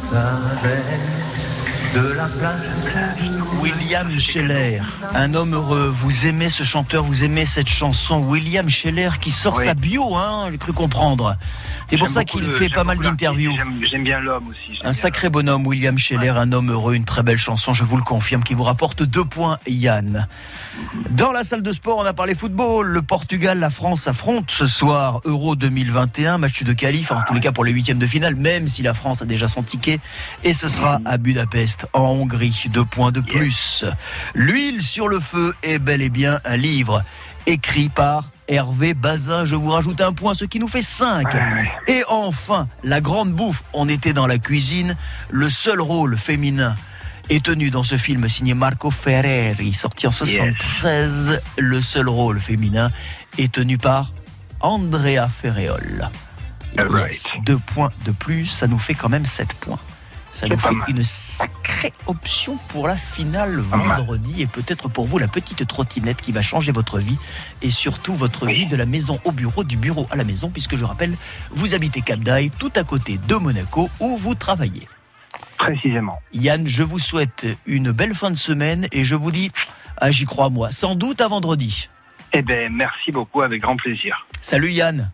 de 1.94 2.12
la 2.14 2.24
plage 2.24 2.68
plage. 2.84 3.30
William 3.64 4.20
Scheller, 4.20 4.82
un 5.14 5.32
homme 5.32 5.54
heureux. 5.54 5.88
Vous 5.88 6.26
aimez 6.26 6.50
ce 6.50 6.62
chanteur, 6.64 7.02
vous 7.02 7.24
aimez 7.24 7.46
cette 7.46 7.70
chanson. 7.70 8.18
William 8.18 8.68
Scheller 8.68 9.08
qui 9.18 9.30
sort 9.30 9.56
Oui. 9.56 9.64
sa 9.64 9.72
bio, 9.72 10.14
hein, 10.16 10.48
j'ai 10.50 10.58
cru 10.58 10.74
comprendre. 10.74 11.38
C'est 11.88 11.96
pour 11.96 12.10
ça 12.10 12.24
qu'il 12.24 12.46
fait 12.46 12.68
pas 12.68 12.84
mal 12.84 12.98
d'interviews. 12.98 13.54
J'aime 13.88 14.04
bien 14.04 14.20
l'homme 14.20 14.48
aussi. 14.48 14.78
Un 14.82 14.92
sacré 14.92 15.30
bonhomme, 15.30 15.66
William 15.66 15.96
Scheller, 15.98 16.28
un 16.36 16.52
homme 16.52 16.72
heureux, 16.72 16.94
une 16.94 17.06
très 17.06 17.22
belle 17.22 17.38
chanson, 17.38 17.72
je 17.72 17.84
vous 17.84 17.96
le 17.96 18.02
confirme, 18.02 18.42
qui 18.42 18.52
vous 18.52 18.64
rapporte 18.64 19.02
deux 19.02 19.24
points, 19.24 19.56
Yann. 19.66 20.28
Dans 21.10 21.32
la 21.32 21.42
salle 21.42 21.62
de 21.62 21.72
sport, 21.72 21.96
on 21.98 22.04
a 22.04 22.12
parlé 22.12 22.34
football. 22.34 22.86
Le 22.88 23.00
Portugal, 23.00 23.58
la 23.60 23.70
France 23.70 24.06
affrontent 24.08 24.52
ce 24.54 24.66
soir 24.66 25.20
Euro 25.24 25.56
2021, 25.56 26.36
match 26.36 26.62
de 26.64 26.72
qualif, 26.74 27.12
en 27.12 27.22
tous 27.26 27.32
les 27.32 27.40
cas 27.40 27.52
pour 27.52 27.64
les 27.64 27.72
huitièmes 27.72 27.98
de 27.98 28.06
finale, 28.06 28.34
même 28.34 28.68
si 28.68 28.82
la 28.82 28.92
France 28.92 29.22
a 29.22 29.24
déjà 29.24 29.48
son 29.48 29.62
ticket. 29.62 30.00
Et 30.42 30.52
ce 30.52 30.68
sera 30.68 31.00
à 31.06 31.16
Budapest, 31.16 31.86
en 31.94 32.02
Hongrie. 32.02 32.66
Deux 32.70 32.84
points 32.84 33.10
de 33.12 33.20
plus. 33.20 33.53
L'huile 34.34 34.82
sur 34.82 35.08
le 35.08 35.20
feu 35.20 35.54
est 35.62 35.78
bel 35.78 36.02
et 36.02 36.10
bien 36.10 36.38
un 36.44 36.56
livre 36.56 37.02
écrit 37.46 37.88
par 37.88 38.24
Hervé 38.48 38.94
Bazin. 38.94 39.44
Je 39.44 39.54
vous 39.54 39.70
rajoute 39.70 40.00
un 40.00 40.12
point, 40.12 40.34
ce 40.34 40.44
qui 40.44 40.58
nous 40.58 40.68
fait 40.68 40.82
cinq. 40.82 41.32
Ouais, 41.34 41.40
ouais. 41.40 41.70
Et 41.88 42.02
enfin, 42.08 42.68
la 42.82 43.00
grande 43.00 43.32
bouffe. 43.32 43.64
On 43.72 43.88
était 43.88 44.12
dans 44.12 44.26
la 44.26 44.38
cuisine. 44.38 44.96
Le 45.30 45.48
seul 45.50 45.80
rôle 45.80 46.16
féminin 46.16 46.76
est 47.30 47.44
tenu 47.44 47.70
dans 47.70 47.82
ce 47.82 47.96
film 47.96 48.28
signé 48.28 48.54
Marco 48.54 48.90
Ferreri, 48.90 49.72
sorti 49.72 50.06
en 50.06 50.12
73. 50.12 51.40
Le 51.58 51.80
seul 51.80 52.08
rôle 52.08 52.38
féminin 52.38 52.90
est 53.38 53.52
tenu 53.52 53.78
par 53.78 54.12
Andrea 54.60 55.28
Ferreol. 55.28 56.10
Right. 56.76 57.34
Deux 57.44 57.58
points 57.58 57.90
de 58.04 58.10
plus, 58.10 58.46
ça 58.46 58.66
nous 58.66 58.78
fait 58.78 58.94
quand 58.94 59.08
même 59.08 59.26
sept 59.26 59.52
points. 59.54 59.78
Ça 60.34 60.48
nous 60.48 60.58
fait 60.58 60.72
mal. 60.72 60.90
une 60.90 61.04
sacrée 61.04 61.92
option 62.08 62.58
pour 62.68 62.88
la 62.88 62.96
finale 62.96 63.58
vendredi 63.60 64.42
et 64.42 64.48
peut-être 64.48 64.88
pour 64.88 65.06
vous 65.06 65.18
la 65.18 65.28
petite 65.28 65.64
trottinette 65.68 66.20
qui 66.20 66.32
va 66.32 66.42
changer 66.42 66.72
votre 66.72 66.98
vie 66.98 67.16
et 67.62 67.70
surtout 67.70 68.14
votre 68.16 68.46
Oui. 68.46 68.54
vie 68.54 68.66
de 68.66 68.74
la 68.74 68.84
maison 68.84 69.20
au 69.22 69.30
bureau, 69.30 69.62
du 69.62 69.76
bureau 69.76 70.08
à 70.10 70.16
la 70.16 70.24
maison, 70.24 70.50
puisque 70.50 70.74
je 70.74 70.84
rappelle, 70.84 71.14
vous 71.52 71.76
habitez 71.76 72.00
Cap 72.00 72.18
d'Aille, 72.18 72.50
tout 72.58 72.72
à 72.74 72.82
côté 72.82 73.16
de 73.18 73.34
Monaco 73.36 73.88
où 74.00 74.16
vous 74.16 74.34
travaillez. 74.34 74.88
Précisément. 75.56 76.20
Yann, 76.32 76.66
je 76.66 76.82
vous 76.82 76.98
souhaite 76.98 77.46
une 77.64 77.92
belle 77.92 78.12
fin 78.14 78.32
de 78.32 78.36
semaine 78.36 78.88
et 78.90 79.04
je 79.04 79.14
vous 79.14 79.30
dis, 79.30 79.52
ah, 79.98 80.10
j'y 80.10 80.24
crois 80.24 80.50
moi, 80.50 80.72
sans 80.72 80.96
doute 80.96 81.20
à 81.20 81.28
vendredi. 81.28 81.88
Eh 82.32 82.42
ben, 82.42 82.72
merci 82.72 83.12
beaucoup, 83.12 83.42
avec 83.42 83.62
grand 83.62 83.76
plaisir. 83.76 84.26
Salut 84.40 84.72
Yann. 84.72 85.12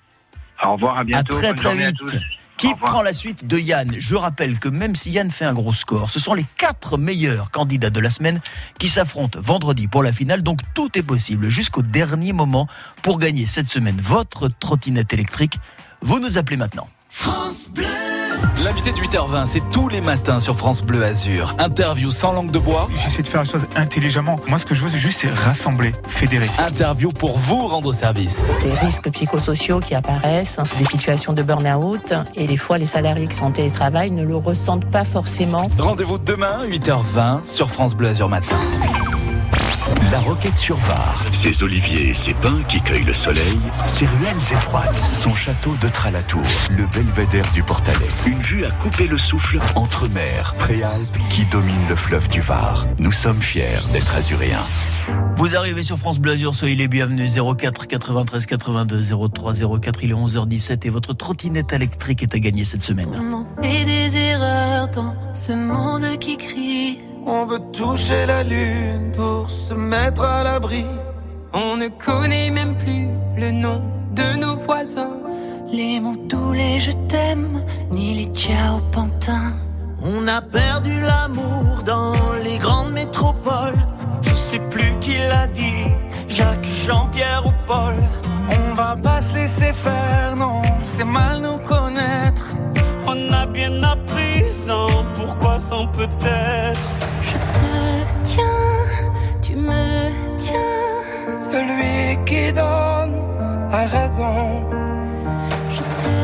Au 0.64 0.72
revoir, 0.72 0.96
à 0.96 1.04
bientôt. 1.04 1.36
très, 1.36 1.48
bonne 1.48 1.56
très 1.56 1.68
journée 1.68 1.84
à 1.84 1.88
vite. 1.88 1.98
tous. 1.98 2.16
Qui 2.60 2.74
prend 2.74 3.00
la 3.00 3.14
suite 3.14 3.46
de 3.46 3.56
Yann 3.56 3.90
Je 3.98 4.14
rappelle 4.14 4.58
que 4.58 4.68
même 4.68 4.94
si 4.94 5.12
Yann 5.12 5.30
fait 5.30 5.46
un 5.46 5.54
gros 5.54 5.72
score, 5.72 6.10
ce 6.10 6.20
sont 6.20 6.34
les 6.34 6.44
quatre 6.58 6.98
meilleurs 6.98 7.50
candidats 7.50 7.88
de 7.88 8.00
la 8.00 8.10
semaine 8.10 8.42
qui 8.78 8.90
s'affrontent 8.90 9.40
vendredi 9.40 9.88
pour 9.88 10.02
la 10.02 10.12
finale. 10.12 10.42
Donc 10.42 10.60
tout 10.74 10.90
est 10.98 11.02
possible 11.02 11.48
jusqu'au 11.48 11.80
dernier 11.80 12.34
moment 12.34 12.68
pour 13.00 13.18
gagner 13.18 13.46
cette 13.46 13.68
semaine 13.70 13.98
votre 14.02 14.48
trottinette 14.48 15.14
électrique. 15.14 15.54
Vous 16.02 16.20
nous 16.20 16.36
appelez 16.36 16.58
maintenant. 16.58 16.86
L'invité 18.64 18.92
de 18.92 18.96
8h20, 18.96 19.46
c'est 19.46 19.62
tous 19.70 19.88
les 19.88 20.00
matins 20.00 20.38
sur 20.38 20.56
France 20.56 20.82
Bleu 20.82 21.02
Azur. 21.04 21.54
Interview 21.58 22.10
sans 22.10 22.32
langue 22.32 22.50
de 22.50 22.58
bois, 22.58 22.88
J'essaie 22.96 23.22
de 23.22 23.26
faire 23.28 23.42
les 23.42 23.48
choses 23.48 23.66
intelligemment. 23.76 24.38
Moi, 24.48 24.58
ce 24.58 24.66
que 24.66 24.74
je 24.74 24.82
veux, 24.82 24.90
c'est 24.90 24.98
juste 24.98 25.20
c'est 25.20 25.30
rassembler, 25.30 25.92
fédérer. 26.08 26.48
interview 26.58 27.10
pour 27.10 27.36
vous 27.38 27.66
rendre 27.66 27.92
service. 27.92 28.48
des 28.62 28.74
risques 28.74 29.10
psychosociaux 29.10 29.80
qui 29.80 29.94
apparaissent, 29.94 30.58
des 30.78 30.84
situations 30.84 31.32
de 31.32 31.42
burn-out, 31.42 32.14
et 32.34 32.46
des 32.46 32.56
fois 32.56 32.78
les 32.78 32.86
salariés 32.86 33.26
qui 33.26 33.36
sont 33.36 33.46
en 33.46 33.52
télétravail 33.52 34.10
ne 34.10 34.24
le 34.24 34.36
ressentent 34.36 34.90
pas 34.90 35.04
forcément. 35.04 35.68
Rendez-vous 35.78 36.18
demain, 36.18 36.66
8h20, 36.68 37.44
sur 37.44 37.70
France 37.70 37.94
Bleu 37.94 38.08
Azur 38.08 38.28
Matin. 38.28 38.56
La 40.12 40.18
roquette 40.18 40.58
sur 40.58 40.76
Var, 40.76 41.24
ses 41.32 41.62
oliviers 41.62 42.10
et 42.10 42.14
ses 42.14 42.34
pins 42.34 42.60
qui 42.68 42.80
cueillent 42.80 43.04
le 43.04 43.12
soleil, 43.12 43.58
ses 43.86 44.06
ruelles 44.06 44.36
étroites, 44.52 45.14
son 45.14 45.34
château 45.34 45.74
de 45.80 45.88
Tralatour, 45.88 46.42
le 46.70 46.86
belvédère 46.86 47.50
du 47.52 47.62
Portalet. 47.62 48.10
Une 48.26 48.40
vue 48.40 48.64
à 48.64 48.70
couper 48.70 49.06
le 49.06 49.16
souffle 49.16 49.58
entre 49.74 50.08
mer, 50.08 50.54
préalpes 50.58 51.16
qui 51.30 51.46
domine 51.46 51.88
le 51.88 51.96
fleuve 51.96 52.28
du 52.28 52.40
Var. 52.40 52.86
Nous 52.98 53.12
sommes 53.12 53.40
fiers 53.40 53.80
d'être 53.92 54.14
azuréens. 54.14 54.66
Vous 55.36 55.56
arrivez 55.56 55.82
sur 55.82 55.98
France 55.98 56.18
Bleu 56.18 56.32
Azur, 56.32 56.54
soyez 56.54 56.76
les 56.76 56.88
bienvenus. 56.88 57.38
04 57.38 57.86
93 57.86 58.46
82 58.46 59.28
03 59.32 59.54
04, 59.80 60.04
il 60.04 60.10
est 60.10 60.14
11h17 60.14 60.86
et 60.86 60.90
votre 60.90 61.14
trottinette 61.14 61.72
électrique 61.72 62.22
est 62.22 62.34
à 62.34 62.38
gagner 62.38 62.64
cette 62.64 62.82
semaine. 62.82 63.10
On 63.18 63.32
en 63.32 63.46
fait 63.62 63.84
des 63.84 64.16
erreurs 64.16 64.88
dans 64.88 65.14
ce 65.32 65.52
monde 65.52 66.18
qui 66.18 66.36
crie. 66.36 66.98
On 67.26 67.44
veut 67.44 67.60
toucher 67.72 68.26
la 68.26 68.42
lune 68.42 69.12
pour 69.14 69.50
se 69.50 69.74
mettre 69.74 70.24
à 70.24 70.42
l'abri. 70.42 70.84
On 71.52 71.76
ne 71.76 71.88
connaît 71.88 72.50
même 72.50 72.76
plus 72.78 73.08
le 73.36 73.50
nom 73.50 73.82
de 74.12 74.36
nos 74.36 74.56
voisins. 74.56 75.16
Les 75.70 76.00
mots 76.00 76.16
tous 76.28 76.52
les 76.52 76.80
je 76.80 76.92
t'aime, 77.08 77.62
ni 77.90 78.14
les 78.14 78.34
ciao 78.34 78.80
pantins. 78.90 79.52
On 80.02 80.26
a 80.28 80.40
perdu 80.40 81.00
l'amour 81.00 81.82
dans 81.84 82.14
les 82.42 82.58
grandes 82.58 82.92
métropoles. 82.92 83.78
Je 84.22 84.34
sais 84.34 84.58
plus 84.70 84.92
qui 85.00 85.18
l'a 85.18 85.46
dit, 85.46 85.86
Jacques, 86.28 86.66
Jean-Pierre 86.86 87.44
ou 87.46 87.52
Paul. 87.66 87.94
On 88.58 88.74
va 88.74 88.96
pas 88.96 89.20
se 89.20 89.34
laisser 89.34 89.72
faire, 89.72 90.34
non, 90.36 90.62
c'est 90.84 91.04
mal 91.04 91.42
nous 91.42 91.58
connaître. 91.58 92.54
On 93.06 93.32
a 93.32 93.46
bien 93.46 93.82
appris 93.82 94.44
sans 94.52 94.88
pourquoi, 95.14 95.58
sans 95.58 95.86
peut-être. 95.88 96.80
Tiens. 100.50 101.38
Celui 101.38 102.24
qui 102.28 102.52
donne 102.52 103.16
a 103.72 103.82
raison. 103.98 104.36
Je 105.76 105.82
te 106.02 106.14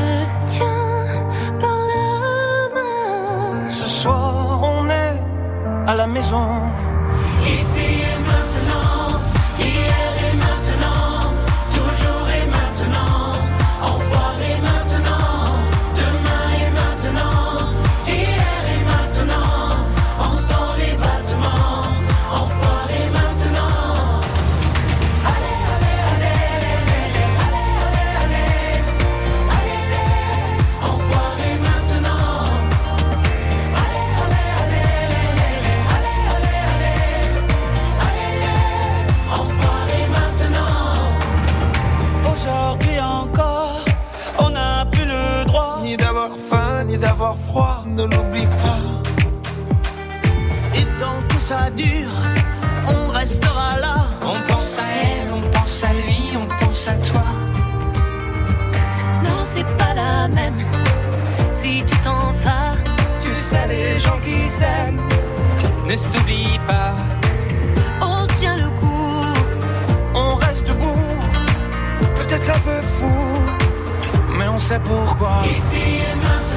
tiens 0.46 1.06
par 1.62 1.78
la 1.92 2.08
main. 2.76 3.68
Ce 3.68 3.86
soir, 4.00 4.60
on 4.74 4.88
est 4.88 5.16
à 5.90 5.94
la 5.94 6.06
maison. 6.06 6.48
Ne 47.96 48.02
l'oublie 48.02 48.46
pas. 48.62 48.82
Et 50.78 50.84
tant 50.98 51.20
que 51.28 51.34
ça 51.40 51.70
dure, 51.70 52.16
on 52.86 53.10
restera 53.10 53.78
là. 53.80 53.96
On 54.22 54.38
pense 54.52 54.76
à 54.78 54.82
elle, 54.82 55.32
on 55.32 55.40
pense 55.50 55.82
à 55.82 55.92
lui, 55.92 56.36
on 56.36 56.46
pense 56.62 56.88
à 56.88 56.94
toi. 56.94 57.24
Non, 59.24 59.40
c'est 59.44 59.68
pas 59.78 59.94
la 59.94 60.28
même. 60.28 60.58
Si 61.50 61.82
tu 61.86 61.96
t'en 61.98 62.32
vas, 62.44 62.74
Tu 63.22 63.34
sais, 63.34 63.66
les 63.68 63.98
gens 63.98 64.18
qui 64.24 64.46
s'aiment 64.46 65.00
ne 65.88 65.96
s'oublie 65.96 66.58
pas. 66.66 66.94
On 68.00 68.26
tient 68.38 68.56
le 68.56 68.68
coup, 68.80 69.24
On 70.14 70.34
reste 70.36 70.66
debout, 70.68 71.18
peut-être 72.16 72.50
un 72.56 72.60
peu 72.60 72.80
fou, 72.82 73.14
mais 74.38 74.48
on 74.48 74.58
sait 74.58 74.80
pourquoi. 74.80 75.42
ici 75.50 75.84
et 76.10 76.14
maintenant, 76.14 76.55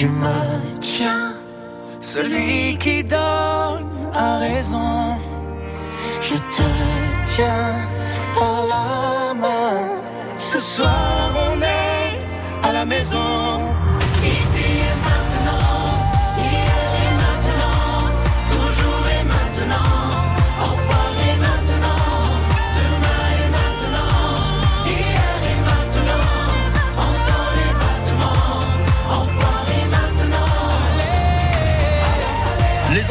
tu 0.00 0.08
me 0.08 0.80
tiens. 0.80 1.34
Celui 2.00 2.78
qui 2.78 3.04
donne 3.04 4.10
a 4.14 4.38
raison. 4.38 5.18
Je 6.22 6.36
te 6.56 6.68
tiens 7.26 7.74
par 8.34 8.58
la 8.72 9.34
main. 9.34 10.00
Ce 10.38 10.58
soir, 10.58 11.30
on 11.48 11.60
est 11.60 12.16
à 12.66 12.72
la 12.72 12.86
maison. 12.86 13.49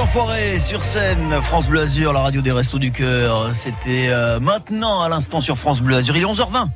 Enfoirés 0.09 0.57
sur 0.57 0.85
scène, 0.85 1.39
France 1.39 1.69
Bleu 1.69 1.81
Azur, 1.81 2.13
la 2.13 2.21
radio 2.21 2.41
des 2.41 2.51
Restos 2.51 2.79
du 2.79 2.91
Cœur. 2.91 3.53
C'était 3.53 4.07
euh, 4.09 4.39
maintenant 4.39 5.03
à 5.03 5.07
l'instant 5.07 5.39
sur 5.39 5.55
France 5.55 5.81
Bleu 5.81 5.97
Azur. 5.97 6.17
Il 6.17 6.23
est 6.23 6.25
11h20. 6.25 6.67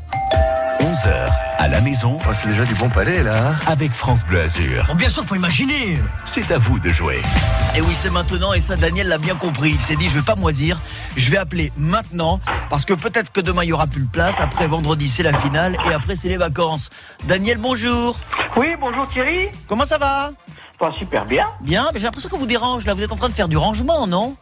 11h 0.79 1.31
à 1.57 1.67
la 1.67 1.81
maison. 1.81 2.19
Oh, 2.29 2.31
c'est 2.35 2.47
déjà 2.47 2.63
du 2.63 2.75
bon 2.75 2.89
palais 2.89 3.23
là. 3.23 3.55
Avec 3.65 3.89
France 3.89 4.23
Bleu 4.23 4.43
Azur. 4.43 4.85
bien 4.93 5.09
sûr, 5.09 5.25
faut 5.25 5.33
imaginer. 5.33 5.97
C'est 6.25 6.51
à 6.51 6.59
vous 6.59 6.77
de 6.77 6.89
jouer. 6.89 7.23
Et 7.75 7.81
oui, 7.81 7.93
c'est 7.93 8.11
maintenant, 8.11 8.53
et 8.53 8.59
ça, 8.59 8.75
Daniel 8.75 9.07
l'a 9.07 9.17
bien 9.17 9.33
compris. 9.33 9.71
Il 9.71 9.81
s'est 9.81 9.95
dit, 9.95 10.09
je 10.09 10.13
vais 10.13 10.21
pas 10.21 10.35
moisir, 10.35 10.79
je 11.17 11.31
vais 11.31 11.37
appeler 11.37 11.73
maintenant, 11.75 12.39
parce 12.69 12.85
que 12.85 12.93
peut-être 12.93 13.31
que 13.31 13.41
demain, 13.41 13.63
il 13.63 13.69
y 13.69 13.73
aura 13.73 13.87
plus 13.87 14.03
de 14.03 14.11
place. 14.11 14.41
Après, 14.41 14.67
vendredi, 14.67 15.09
c'est 15.09 15.23
la 15.23 15.33
finale, 15.33 15.75
et 15.89 15.93
après, 15.95 16.15
c'est 16.15 16.29
les 16.29 16.37
vacances. 16.37 16.91
Daniel, 17.23 17.57
bonjour. 17.57 18.15
Oui, 18.55 18.75
bonjour 18.79 19.09
Thierry. 19.09 19.47
Comment 19.67 19.85
ça 19.85 19.97
va? 19.97 20.33
Pas 20.79 20.91
super 20.93 21.25
bien. 21.25 21.45
Bien, 21.61 21.89
mais 21.93 21.99
j'ai 21.99 22.05
l'impression 22.05 22.29
qu'on 22.29 22.37
vous 22.37 22.45
dérange, 22.45 22.85
là. 22.85 22.93
Vous 22.93 23.03
êtes 23.03 23.11
en 23.11 23.15
train 23.15 23.29
de 23.29 23.33
faire 23.33 23.47
du 23.47 23.57
rangement, 23.57 24.07
non? 24.07 24.35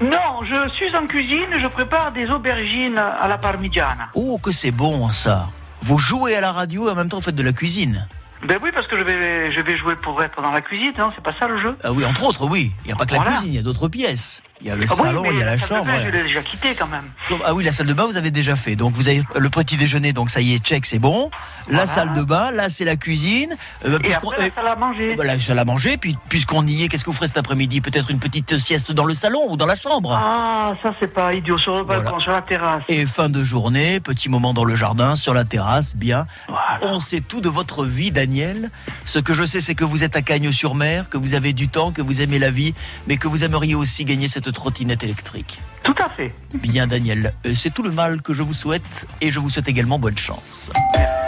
Non, 0.00 0.42
je 0.44 0.68
suis 0.70 0.94
en 0.96 1.06
cuisine, 1.06 1.48
je 1.60 1.66
prépare 1.68 2.12
des 2.12 2.28
aubergines 2.30 2.98
à 2.98 3.28
la 3.28 3.38
parmigiana. 3.38 4.08
Oh, 4.14 4.38
que 4.42 4.50
c'est 4.50 4.70
bon, 4.70 5.10
ça. 5.12 5.48
Vous 5.82 5.98
jouez 5.98 6.34
à 6.36 6.40
la 6.40 6.52
radio 6.52 6.88
et 6.88 6.92
en 6.92 6.94
même 6.94 7.08
temps, 7.08 7.18
vous 7.18 7.22
faites 7.22 7.36
de 7.36 7.42
la 7.42 7.52
cuisine. 7.52 8.06
Ben 8.46 8.58
oui, 8.60 8.70
parce 8.74 8.88
que 8.88 8.98
je 8.98 9.04
vais, 9.04 9.52
je 9.52 9.60
vais 9.60 9.76
jouer 9.76 9.94
pour 9.94 10.20
être 10.22 10.42
dans 10.42 10.50
la 10.50 10.60
cuisine, 10.60 10.92
non 10.98 11.12
C'est 11.14 11.22
pas 11.22 11.32
ça 11.38 11.46
le 11.46 11.60
jeu 11.60 11.76
Ah 11.84 11.92
oui, 11.92 12.04
entre 12.04 12.24
autres, 12.24 12.48
oui. 12.50 12.72
Il 12.84 12.88
n'y 12.88 12.92
a 12.92 12.96
pas 12.96 13.06
que 13.06 13.14
la 13.14 13.20
cuisine, 13.20 13.52
il 13.52 13.54
y 13.54 13.58
a 13.58 13.62
d'autres 13.62 13.88
pièces. 13.88 14.42
Il 14.62 14.68
y 14.68 14.70
a 14.70 14.76
le 14.76 14.84
Ah 14.88 14.92
oui, 14.92 14.96
salon, 14.96 15.22
mais 15.22 15.30
il 15.32 15.38
y 15.38 15.42
a 15.42 15.46
la 15.46 15.56
chambre. 15.56 15.84
bain, 15.86 15.92
ouais. 15.98 16.04
Je 16.06 16.10
l'ai 16.10 16.22
déjà 16.22 16.40
quitté 16.40 16.74
quand 16.78 16.86
même. 16.86 17.02
Ah 17.44 17.52
oui, 17.52 17.64
la 17.64 17.72
salle 17.72 17.86
de 17.88 17.92
bain, 17.94 18.06
vous 18.06 18.16
avez 18.16 18.30
déjà 18.30 18.54
fait. 18.54 18.76
Donc 18.76 18.92
vous 18.94 19.08
avez 19.08 19.22
le 19.36 19.50
petit 19.50 19.76
déjeuner, 19.76 20.12
donc 20.12 20.30
ça 20.30 20.40
y 20.40 20.54
est, 20.54 20.58
check, 20.64 20.86
c'est 20.86 21.00
bon. 21.00 21.30
La 21.68 21.78
Voilà. 21.78 21.86
salle 21.86 22.12
de 22.12 22.22
bain, 22.22 22.50
là 22.52 22.70
c'est 22.70 22.84
la 22.84 22.96
cuisine. 22.96 23.56
Euh, 23.84 23.98
Et 24.04 24.14
après, 24.14 24.36
la 24.38 24.44
euh, 24.44 24.50
salle 24.54 24.68
à 24.68 24.76
manger. 24.76 25.14
bah, 25.16 25.24
la 25.24 25.38
salle 25.40 25.58
à 25.58 25.64
manger, 25.64 25.96
puis 25.96 26.16
puisqu'on 26.28 26.64
y 26.66 26.84
est, 26.84 26.88
qu'est-ce 26.88 27.04
que 27.04 27.10
vous 27.10 27.16
ferez 27.16 27.26
cet 27.28 27.38
après-midi? 27.38 27.80
Peut-être 27.80 28.10
une 28.10 28.20
petite 28.20 28.58
sieste 28.58 28.92
dans 28.92 29.04
le 29.04 29.14
salon 29.14 29.40
ou 29.48 29.56
dans 29.56 29.66
la 29.66 29.74
chambre? 29.76 30.12
Ah, 30.12 30.74
ça 30.82 30.94
c'est 31.00 31.12
pas 31.12 31.34
idiot, 31.34 31.58
sur 31.58 31.76
le 31.76 31.84
balcon, 31.84 32.20
sur 32.20 32.30
la 32.32 32.42
terrasse. 32.42 32.82
Et 32.88 33.04
fin 33.06 33.28
de 33.28 33.42
journée, 33.42 33.98
petit 34.00 34.28
moment 34.28 34.54
dans 34.54 34.64
le 34.64 34.76
jardin, 34.76 35.16
sur 35.16 35.34
la 35.34 35.44
terrasse, 35.44 35.96
bien. 35.96 36.26
Voilà. 36.48 36.78
On 36.82 37.00
sait 37.00 37.20
tout 37.20 37.40
de 37.40 37.48
votre 37.48 37.84
vie, 37.84 38.12
Daniel. 38.12 38.70
Ce 39.06 39.18
que 39.18 39.34
je 39.34 39.44
sais, 39.44 39.58
c'est 39.60 39.74
que 39.74 39.84
vous 39.84 40.04
êtes 40.04 40.14
à 40.14 40.22
Cagnes-sur-Mer, 40.22 41.08
que 41.08 41.16
vous 41.18 41.34
avez 41.34 41.52
du 41.52 41.68
temps, 41.68 41.90
que 41.90 42.02
vous 42.02 42.20
aimez 42.20 42.38
la 42.38 42.50
vie, 42.50 42.74
mais 43.08 43.16
que 43.16 43.26
vous 43.26 43.42
aimeriez 43.44 43.74
aussi 43.74 44.04
gagner 44.04 44.28
cette 44.28 44.51
trottinette 44.52 45.02
électrique. 45.02 45.60
Tout 45.82 45.94
à 45.98 46.08
fait. 46.08 46.32
Bien, 46.54 46.86
Daniel. 46.86 47.34
Euh, 47.46 47.54
C'est 47.54 47.72
tout 47.72 47.82
le 47.82 47.90
mal 47.90 48.22
que 48.22 48.32
je 48.32 48.42
vous 48.42 48.52
souhaite 48.52 49.06
et 49.20 49.30
je 49.30 49.40
vous 49.40 49.50
souhaite 49.50 49.68
également 49.68 49.98
bonne 49.98 50.16
chance. 50.16 50.70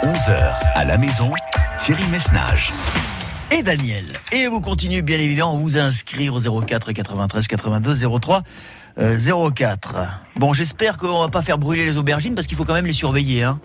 11h 0.03 0.55
à 0.75 0.85
la 0.85 0.97
maison. 0.97 1.31
Thierry 1.77 2.05
Messnage. 2.07 2.71
Et 3.51 3.61
Daniel. 3.63 4.05
Et 4.31 4.47
vous 4.47 4.59
continuez 4.61 5.01
bien 5.01 5.19
évidemment 5.19 5.55
à 5.55 5.59
vous 5.59 5.77
inscrire 5.77 6.33
au 6.33 6.61
04 6.61 6.91
93 6.93 7.47
82 7.47 8.19
03 8.19 8.43
euh, 8.97 9.51
04. 9.53 9.95
Bon, 10.37 10.53
j'espère 10.53 10.97
qu'on 10.97 11.19
va 11.21 11.29
pas 11.29 11.41
faire 11.41 11.57
brûler 11.57 11.85
les 11.85 11.97
aubergines 11.97 12.33
parce 12.33 12.47
qu'il 12.47 12.57
faut 12.57 12.65
quand 12.65 12.73
même 12.73 12.85
les 12.87 12.93
surveiller. 12.93 13.43
Hein. 13.43 13.59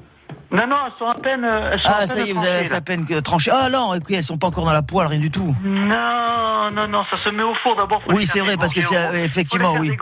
Non, 0.53 0.67
non, 0.67 0.77
elles 0.87 0.93
sont 0.99 1.07
à 1.07 1.15
peine. 1.15 1.45
euh, 1.45 1.71
Elles 1.73 1.81
sont 1.81 1.89
à 1.89 1.93
Ah, 1.95 1.99
peine 1.99 2.07
ça 2.09 2.21
y 2.21 2.31
est, 2.31 2.33
vous 2.33 2.45
avez 2.45 2.69
là. 2.69 2.77
à 2.77 2.81
peine 2.81 3.07
tranché. 3.23 3.51
Ah 3.55 3.69
non, 3.71 3.95
écoutez, 3.95 4.15
elles 4.17 4.25
sont 4.25 4.37
pas 4.39 4.49
encore 4.49 4.65
dans 4.65 4.73
la 4.73 4.83
poêle, 4.83 5.07
rien 5.07 5.21
du 5.21 5.31
tout. 5.31 5.55
Non, 5.63 6.71
non, 6.73 6.89
non, 6.89 7.05
ça 7.11 7.17
se 7.23 7.31
met 7.31 7.43
au 7.43 7.55
four 7.55 7.77
d'abord. 7.77 8.03
Oui, 8.09 8.27
c'est 8.27 8.41
vrai, 8.41 8.57
parce 8.57 8.73
que 8.73 8.81
c'est, 8.81 9.25
effectivement, 9.25 9.75
oui. 9.75 9.93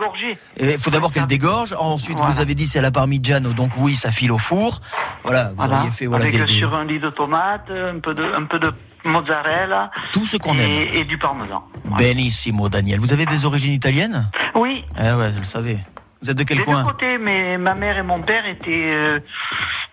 Il 0.59 0.77
faut 0.79 0.89
d'abord 0.89 1.11
qu'elle 1.11 1.27
dégorge. 1.27 1.75
Ensuite, 1.77 2.17
Voilà. 2.17 2.33
vous 2.33 2.39
avez 2.39 2.55
dit 2.55 2.65
c'est 2.65 2.79
à 2.79 2.81
la 2.81 2.91
parmigiano, 2.91 3.53
donc 3.53 3.71
oui, 3.77 3.95
ça 3.95 4.11
file 4.11 4.31
au 4.31 4.37
four. 4.37 4.81
Voilà, 5.23 5.49
vous 5.49 5.55
Voilà. 5.57 5.77
auriez 5.79 5.91
fait 5.91 6.05
voilà, 6.07 6.25
Avec 6.25 6.45
des- 6.45 6.47
sur 6.53 6.73
un 6.75 6.85
lit 6.85 6.99
de 6.99 7.09
tomates, 7.09 7.69
un 7.71 7.99
peu 7.99 8.13
de, 8.13 8.23
un 8.35 8.43
peu 8.45 8.57
de 8.59 8.71
mozzarella. 9.05 9.91
tout 10.11 10.25
ce 10.25 10.37
qu'on 10.37 10.57
aime. 10.57 10.69
et, 10.93 11.03
du 11.03 11.17
parmesan. 11.17 11.63
Benissimo, 11.97 12.69
Daniel. 12.69 12.99
Vous 12.99 13.13
avez 13.13 13.25
des 13.25 13.45
origines 13.45 13.73
italiennes? 13.73 14.29
Oui, 14.55 14.83
Ah 14.97 15.15
ouais, 15.17 15.31
je 15.33 15.37
le 15.39 15.43
savais. 15.45 15.77
Vous 16.21 16.29
êtes 16.29 16.37
de 16.37 16.43
quel 16.43 16.61
coin? 16.65 16.83
côtés, 16.83 17.17
mais 17.17 17.57
ma 17.57 17.73
mère 17.75 17.97
et 17.97 18.03
mon 18.03 18.19
père 18.21 18.45
étaient, 18.45 18.91
euh, 18.93 19.19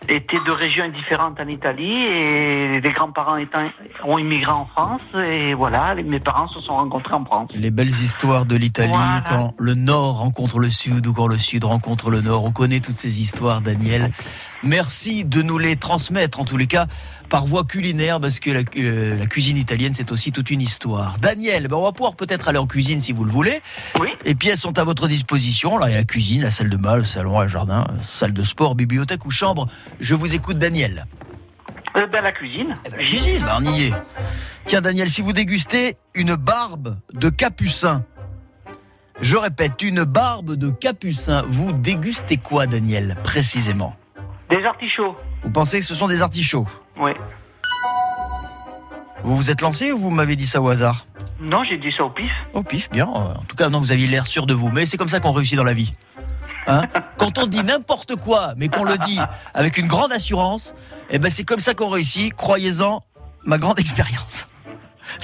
étaient 0.09 0.39
de 0.47 0.51
régions 0.53 0.89
différentes 0.89 1.39
en 1.41 1.49
Italie 1.49 1.93
et 1.93 2.81
les 2.81 2.93
grands-parents 2.93 3.37
étant, 3.37 3.65
ont 4.05 4.19
immigré 4.19 4.51
en 4.53 4.67
France 4.67 5.01
et 5.17 5.55
voilà, 5.55 5.95
les- 5.95 6.03
mes 6.03 6.21
parents 6.21 6.49
se 6.49 6.61
sont 6.61 6.75
rencontrés 6.77 7.15
en 7.15 7.25
France. 7.25 7.51
Les 7.55 7.71
belles 7.71 7.89
histoires 7.89 8.47
de 8.47 8.57
l'Italie, 8.57 8.89
Voilà. 8.93 9.23
quand 9.29 9.55
le 9.59 9.75
Nord 9.75 10.19
rencontre 10.19 10.59
le 10.59 10.71
Sud 10.71 11.07
ou 11.07 11.13
quand 11.13 11.27
le 11.27 11.39
Sud 11.39 11.65
rencontre 11.65 12.11
le 12.11 12.21
Nord. 12.21 12.45
On 12.45 12.53
connaît 12.53 12.81
toutes 12.81 12.97
ces 12.97 13.21
histoires, 13.21 13.61
Daniel. 13.61 14.13
Merci 14.63 15.25
de 15.25 15.43
nous 15.43 15.59
les 15.59 15.77
transmettre, 15.77 16.41
en 16.41 16.45
tous 16.45 16.57
les 16.57 16.67
cas, 16.67 16.87
par 17.29 17.45
voie 17.45 17.65
culinaire, 17.65 18.21
parce 18.21 18.39
que 18.41 18.51
la, 18.51 18.61
euh, 18.79 19.19
la 19.19 19.27
cuisine 19.27 19.57
italienne, 19.57 19.93
c'est 19.93 20.13
aussi 20.13 20.33
toute 20.33 20.51
une 20.51 20.61
histoire. 20.63 21.19
Daniel, 21.21 21.69
ben 21.69 21.77
on 21.77 21.83
va 21.83 21.93
pouvoir 21.93 22.15
peut-être 22.17 22.49
aller 22.49 22.59
en 22.59 22.67
cuisine 22.67 23.01
si 23.01 23.13
vous 23.13 23.25
le 23.25 23.31
voulez. 23.31 23.61
Oui. 24.01 24.09
Les 24.25 24.35
pièces 24.35 24.61
sont 24.61 24.79
à 24.79 24.85
votre 24.85 25.09
disposition. 25.09 25.77
Là, 25.79 25.89
il 25.89 25.93
y 25.93 25.95
a 25.95 25.99
la 25.99 26.05
cuisine, 26.05 26.43
la 26.43 26.51
salle 26.51 26.71
de 26.71 26.77
bain, 26.77 26.97
le 26.97 27.05
salon, 27.05 27.41
le 27.41 27.49
jardin, 27.49 27.87
salle 28.03 28.33
de 28.33 28.45
sport, 28.45 28.75
bibliothèque 28.75 29.25
ou 29.27 29.31
chambre. 29.31 29.67
Je 30.01 30.15
vous 30.15 30.35
écoute, 30.35 30.59
Daniel. 30.59 31.07
Euh, 31.97 32.07
ben, 32.07 32.23
la 32.23 32.33
cuisine. 32.33 32.75
La 32.91 32.99
cuisine, 32.99 33.43
ben, 33.43 33.59
on 33.61 33.65
y 33.65 33.85
est. 33.85 33.93
Tiens, 34.65 34.81
Daniel, 34.81 35.09
si 35.09 35.23
vous 35.23 35.33
dégustez 35.33 35.97
une 36.15 36.35
barbe 36.35 36.97
de 37.15 37.31
capucin, 37.31 38.05
je 39.21 39.37
répète, 39.37 39.83
une 39.83 40.05
barbe 40.05 40.55
de 40.57 40.71
capucin, 40.71 41.43
vous 41.49 41.73
dégustez 41.73 42.37
quoi, 42.37 42.67
Daniel, 42.67 43.17
précisément? 43.25 43.97
Des 44.51 44.65
artichauts. 44.65 45.17
Vous 45.43 45.51
pensez 45.51 45.79
que 45.79 45.85
ce 45.85 45.95
sont 45.95 46.09
des 46.09 46.21
artichauts? 46.23 46.67
Oui. 46.99 47.13
Vous 49.25 49.35
vous 49.37 49.51
êtes 49.51 49.61
lancé 49.61 49.93
ou 49.93 49.99
vous 49.99 50.11
m'avez 50.11 50.37
dit 50.37 50.47
ça 50.47 50.61
au 50.61 50.69
hasard? 50.69 51.07
Non, 51.41 51.65
j'ai 51.65 51.79
dit 51.79 51.93
ça 51.97 52.05
au 52.05 52.11
pif. 52.11 52.31
Au 52.53 52.63
pif, 52.63 52.91
bien. 52.91 53.07
Euh, 53.07 53.35
En 53.35 53.45
tout 53.49 53.57
cas, 53.57 53.69
non, 53.69 53.81
vous 53.81 53.93
aviez 53.93 54.07
l'air 54.07 54.27
sûr 54.27 54.47
de 54.47 54.55
vous. 54.55 54.69
Mais 54.71 54.87
c'est 54.87 54.97
comme 54.97 55.09
ça 55.09 55.21
qu'on 55.21 55.33
réussit 55.33 55.57
dans 55.57 55.65
la 55.65 55.75
vie. 55.75 55.95
Hein 56.67 56.83
Quand 57.19 57.39
on 57.39 57.47
dit 57.47 57.63
n'importe 57.63 58.17
quoi, 58.17 58.55
mais 58.57 58.69
qu'on 58.69 58.85
le 58.85 58.97
dit 58.99 59.19
avec 59.55 59.79
une 59.79 59.87
grande 59.87 60.13
assurance, 60.13 60.75
eh 61.11 61.19
ben 61.19 61.31
c'est 61.31 61.45
comme 61.45 61.61
ça 61.61 61.75
qu'on 61.75 61.89
réussit. 61.89 62.35
Croyez-en, 62.35 63.01
ma 63.45 63.59
grande 63.59 63.79
expérience. 63.79 64.47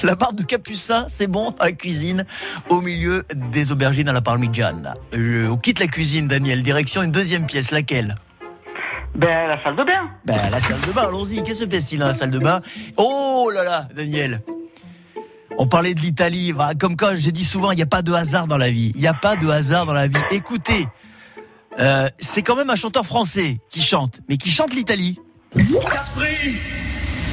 La 0.04 0.14
barbe 0.14 0.36
de 0.36 0.44
capucin, 0.44 1.06
c'est 1.08 1.26
bon 1.26 1.50
dans 1.50 1.64
la 1.64 1.72
cuisine, 1.72 2.24
au 2.68 2.80
milieu 2.80 3.24
des 3.34 3.72
aubergines 3.72 4.08
à 4.08 4.12
la 4.12 4.20
parmigiana. 4.20 4.94
Je- 5.12 5.48
on 5.48 5.56
quitte 5.56 5.80
la 5.80 5.88
cuisine, 5.88 6.28
Daniel. 6.28 6.62
Direction 6.62 7.02
une 7.02 7.10
deuxième 7.10 7.46
pièce, 7.46 7.72
laquelle? 7.72 8.14
Ben, 9.16 9.48
la 9.48 9.62
salle 9.62 9.76
de 9.76 9.82
bain. 9.84 10.08
Ben, 10.24 10.38
la 10.50 10.60
salle 10.60 10.80
de 10.80 10.92
bain, 10.92 11.02
allons-y. 11.08 11.42
Qu'est-ce 11.42 11.64
que 11.64 11.70
se 11.70 11.76
passe-t-il 11.76 11.98
dans 11.98 12.06
la 12.06 12.14
salle 12.14 12.30
de 12.30 12.38
bain? 12.38 12.60
Oh 12.96 13.50
là 13.52 13.64
là, 13.64 13.88
Daniel. 13.94 14.40
On 15.58 15.66
parlait 15.66 15.92
de 15.94 16.00
l'Italie. 16.00 16.54
Comme 16.80 16.96
quand 16.96 17.10
j'ai 17.16 17.32
dit 17.32 17.44
souvent, 17.44 17.72
il 17.72 17.76
n'y 17.76 17.82
a 17.82 17.86
pas 17.86 18.00
de 18.02 18.12
hasard 18.12 18.46
dans 18.46 18.56
la 18.56 18.70
vie. 18.70 18.92
Il 18.94 19.00
n'y 19.02 19.06
a 19.08 19.12
pas 19.14 19.36
de 19.36 19.46
hasard 19.48 19.84
dans 19.84 19.92
la 19.92 20.06
vie. 20.06 20.14
Écoutez, 20.30 20.86
euh, 21.78 22.08
c'est 22.18 22.42
quand 22.42 22.56
même 22.56 22.70
un 22.70 22.76
chanteur 22.76 23.06
français 23.06 23.58
qui 23.70 23.82
chante, 23.82 24.20
mais 24.28 24.36
qui 24.36 24.50
chante 24.50 24.74
l'Italie. 24.74 25.18
Capri, 25.54 26.54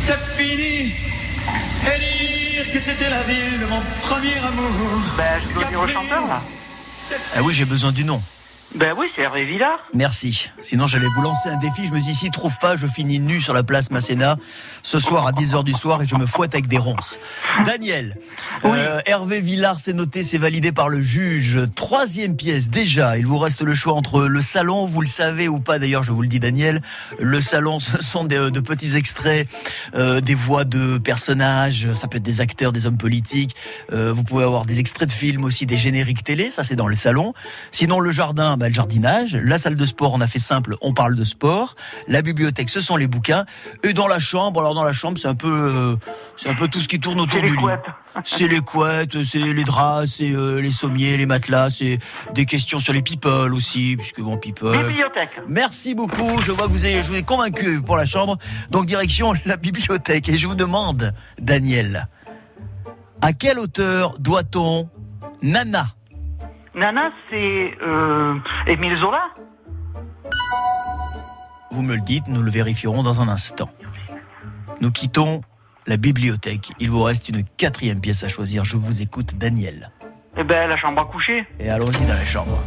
c'est 0.06 0.44
fini. 0.44 0.92
et 1.86 2.64
dire 2.64 2.74
que 2.74 2.80
c'était 2.80 3.10
la 3.10 3.24
ville 3.24 3.60
de 3.60 3.66
mon 3.66 3.82
premier 4.02 4.38
amour. 4.38 4.70
Ben, 5.18 5.42
je 5.48 5.54
dois 5.54 5.64
dire 5.66 5.82
au 5.82 5.88
chanteur, 5.88 6.28
là. 6.28 6.42
Ah 7.36 7.42
oui, 7.44 7.54
j'ai 7.54 7.66
besoin 7.66 7.92
du 7.92 8.04
nom. 8.04 8.22
Ben 8.76 8.94
oui, 8.98 9.08
c'est 9.14 9.24
Hervé 9.24 9.44
Villard. 9.46 9.80
Merci. 9.96 10.52
Sinon, 10.62 10.86
j'allais 10.86 11.08
vous 11.16 11.22
lancer 11.24 11.50
un 11.50 11.58
défi. 11.58 11.88
Je 11.88 11.92
me 11.92 12.00
dis, 12.00 12.14
s'il 12.14 12.30
trouve 12.30 12.54
pas, 12.62 12.78
je 12.78 12.86
finis 12.86 13.20
nu 13.20 13.42
sur 13.42 13.54
la 13.54 13.64
place 13.64 13.90
Masséna 13.90 14.38
ce 14.84 15.00
soir 15.00 15.26
à 15.26 15.32
10h 15.32 15.64
du 15.64 15.74
soir 15.74 16.04
et 16.04 16.08
je 16.08 16.16
me 16.16 16.28
fouette 16.28 16.54
avec 16.54 16.68
des 16.68 16.78
ronces. 16.78 17.18
Daniel, 17.66 18.16
euh, 18.66 19.00
Hervé 19.08 19.42
Villard, 19.42 19.80
c'est 19.80 19.92
noté, 19.94 20.24
c'est 20.24 20.38
validé 20.38 20.72
par 20.72 20.88
le 20.88 21.02
juge. 21.02 21.60
Troisième 21.76 22.36
pièce, 22.36 22.70
déjà. 22.70 23.18
Il 23.18 23.26
vous 23.26 23.40
reste 23.40 23.62
le 23.62 23.74
choix 23.74 23.96
entre 23.96 24.22
le 24.28 24.42
salon, 24.42 24.86
vous 24.86 25.02
le 25.02 25.08
savez 25.08 25.48
ou 25.48 25.60
pas 25.60 25.80
d'ailleurs, 25.80 26.04
je 26.04 26.12
vous 26.12 26.22
le 26.22 26.28
dis 26.28 26.40
Daniel. 26.40 26.82
Le 27.20 27.42
salon, 27.42 27.80
ce 27.80 28.02
sont 28.04 28.24
des- 28.24 28.52
de 28.52 28.60
petits 28.60 28.96
extraits, 28.96 29.48
euh, 29.96 30.22
des 30.22 30.36
voix 30.36 30.64
de 30.64 31.00
personnages, 31.00 31.90
ça 31.96 32.08
peut 32.08 32.18
être 32.18 32.24
des 32.24 32.40
acteurs, 32.40 32.72
des 32.72 32.86
hommes 32.86 32.98
politiques. 32.98 33.56
Euh, 33.92 34.14
vous 34.14 34.24
pouvez 34.24 34.44
avoir 34.44 34.66
des 34.68 34.80
extraits 34.80 35.10
de 35.10 35.14
films 35.14 35.44
aussi, 35.44 35.66
des 35.66 35.78
génériques 35.78 36.24
télé, 36.24 36.52
ça 36.52 36.64
c'est 36.64 36.76
dans 36.76 36.88
le 36.88 36.96
salon. 36.96 37.34
Sinon, 37.72 38.00
le 38.00 38.12
jardin, 38.12 38.58
bah, 38.60 38.68
le 38.68 38.74
jardinage. 38.74 39.36
La 39.36 39.58
salle 39.58 39.76
de 39.76 39.86
sport, 39.86 40.14
on 40.14 40.22
a 40.22 40.28
fait 40.28 40.40
simple, 40.40 40.76
on 40.82 40.94
parle 40.94 41.16
de 41.16 41.24
sport. 41.24 41.76
La 42.08 42.22
bibliothèque, 42.22 42.70
ce 42.70 42.82
sont 42.82 42.98
les 42.98 43.08
bouquins. 43.08 43.46
Et 43.84 43.94
dans 43.94 44.08
la 44.08 44.20
chambre, 44.20 44.60
alors 44.60 44.76
dans 44.76 44.84
la 44.84 44.94
chambre, 44.94 45.18
c'est 45.18 45.28
un 45.28 45.36
peu, 45.36 45.48
euh, 45.48 45.96
c'est 46.38 46.50
un 46.50 46.56
peu 46.56 46.68
tout 46.68 46.82
ce 46.82 46.88
qui 46.88 47.00
tourne 47.00 47.20
autour 47.20 47.42
du 47.42 47.56
lit. 47.56 47.64
C'est 48.26 48.48
les 48.48 48.60
couettes, 48.60 49.24
c'est 49.24 49.38
les 49.40 49.64
draps, 49.64 50.12
c'est 50.12 50.32
euh, 50.32 50.60
les 50.60 50.72
sommiers, 50.72 51.16
les 51.16 51.28
matelas, 51.28 51.70
c'est 51.70 52.00
des 52.34 52.46
questions 52.46 52.80
sur 52.80 52.92
les 52.92 53.04
people 53.04 53.54
aussi, 53.54 53.96
puisque 53.98 54.20
bon, 54.20 54.36
people. 54.36 54.76
Bibliothèque. 54.88 55.40
Merci 55.48 55.94
beaucoup. 55.94 56.38
Je 56.44 56.52
vois 56.52 56.66
que 56.66 56.72
vous 56.72 56.86
avez, 56.86 57.02
je 57.04 57.10
vous 57.10 57.16
ai 57.16 57.24
convaincu 57.24 57.82
pour 57.82 57.96
la 57.96 58.08
chambre. 58.08 58.38
Donc 58.72 58.88
direction 58.88 59.34
la 59.46 59.56
bibliothèque. 59.58 60.28
Et 60.28 60.38
je 60.38 60.48
vous 60.48 60.56
demande, 60.56 61.14
Daniel, 61.40 62.10
à 63.22 63.32
quel 63.32 63.60
auteur 63.60 64.18
doit-on 64.20 64.90
Nana 65.42 65.86
Nana, 66.76 67.12
c'est 67.30 67.78
euh, 67.82 68.36
Émile 68.68 68.98
Zola. 69.00 69.24
Vous 71.72 71.82
me 71.82 71.96
le 71.96 72.02
dites, 72.02 72.28
nous 72.28 72.42
le 72.42 72.52
vérifierons 72.52 73.04
dans 73.04 73.22
un 73.22 73.28
instant. 73.28 73.70
Nous 74.82 74.92
quittons 74.92 75.42
la 75.88 75.98
bibliothèque. 75.98 76.72
Il 76.80 76.90
vous 76.90 77.04
reste 77.04 77.30
une 77.30 77.44
quatrième 77.44 78.02
pièce 78.02 78.24
à 78.24 78.28
choisir. 78.28 78.66
Je 78.66 78.78
vous 78.78 79.02
écoute, 79.02 79.38
Daniel. 79.38 79.92
Eh 80.38 80.44
ben, 80.44 80.70
la 80.70 80.78
chambre 80.78 81.02
à 81.02 81.06
coucher. 81.06 81.46
Et 81.60 81.70
allons-y 81.70 82.06
dans 82.06 82.14
la 82.14 82.26
chambre. 82.26 82.60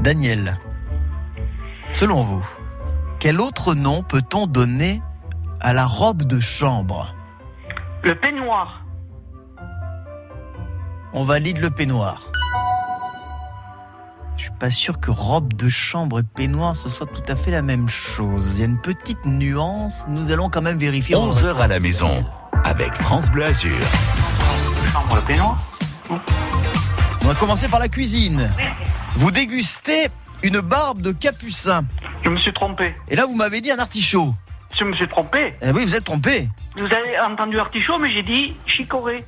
Daniel, 0.00 0.58
selon 1.92 2.22
vous, 2.22 2.46
quel 3.18 3.40
autre 3.40 3.74
nom 3.74 4.02
peut-on 4.02 4.46
donner 4.46 5.02
à 5.60 5.72
la 5.72 5.86
robe 5.86 6.22
de 6.22 6.40
chambre? 6.40 7.14
Le 8.02 8.14
peignoir. 8.14 8.82
On 11.12 11.24
valide 11.24 11.58
le 11.58 11.70
peignoir. 11.70 12.30
Je 14.36 14.44
suis 14.44 14.52
pas 14.60 14.70
sûr 14.70 15.00
que 15.00 15.10
robe 15.10 15.52
de 15.54 15.68
chambre 15.68 16.20
et 16.20 16.22
peignoir 16.22 16.76
ce 16.76 16.88
soit 16.88 17.06
tout 17.08 17.22
à 17.26 17.34
fait 17.34 17.50
la 17.50 17.62
même 17.62 17.88
chose. 17.88 18.52
Il 18.54 18.60
y 18.60 18.62
a 18.62 18.66
une 18.66 18.80
petite 18.80 19.24
nuance. 19.24 20.04
Nous 20.06 20.30
allons 20.30 20.48
quand 20.48 20.62
même 20.62 20.78
vérifier. 20.78 21.16
11 21.16 21.44
heures 21.44 21.60
à 21.60 21.66
la 21.66 21.80
maison 21.80 22.24
avec 22.64 22.94
France 22.94 23.28
Bleu 23.28 23.44
Azur. 23.44 23.76
Chambre, 24.92 25.16
le 25.16 25.22
peignoir. 25.22 25.58
On 26.10 27.26
va 27.26 27.34
commencer 27.34 27.66
par 27.66 27.80
la 27.80 27.88
cuisine. 27.88 28.48
Vous 29.16 29.32
dégustez 29.32 30.08
une 30.44 30.60
barbe 30.60 31.02
de 31.02 31.10
capucin. 31.10 31.84
Je 32.24 32.30
me 32.30 32.36
suis 32.36 32.52
trompé. 32.52 32.94
Et 33.08 33.16
là, 33.16 33.26
vous 33.26 33.34
m'avez 33.34 33.60
dit 33.60 33.72
un 33.72 33.78
artichaut. 33.80 34.32
Je 34.78 34.84
me 34.84 34.94
suis 34.94 35.08
trompé. 35.08 35.54
Eh 35.60 35.72
oui, 35.72 35.84
vous 35.84 35.96
êtes 35.96 36.04
trompé. 36.04 36.48
Vous 36.78 36.86
avez 36.86 37.18
entendu 37.20 37.58
artichaut, 37.58 37.98
mais 37.98 38.12
j'ai 38.12 38.22
dit 38.22 38.54
chicorée. 38.66 39.24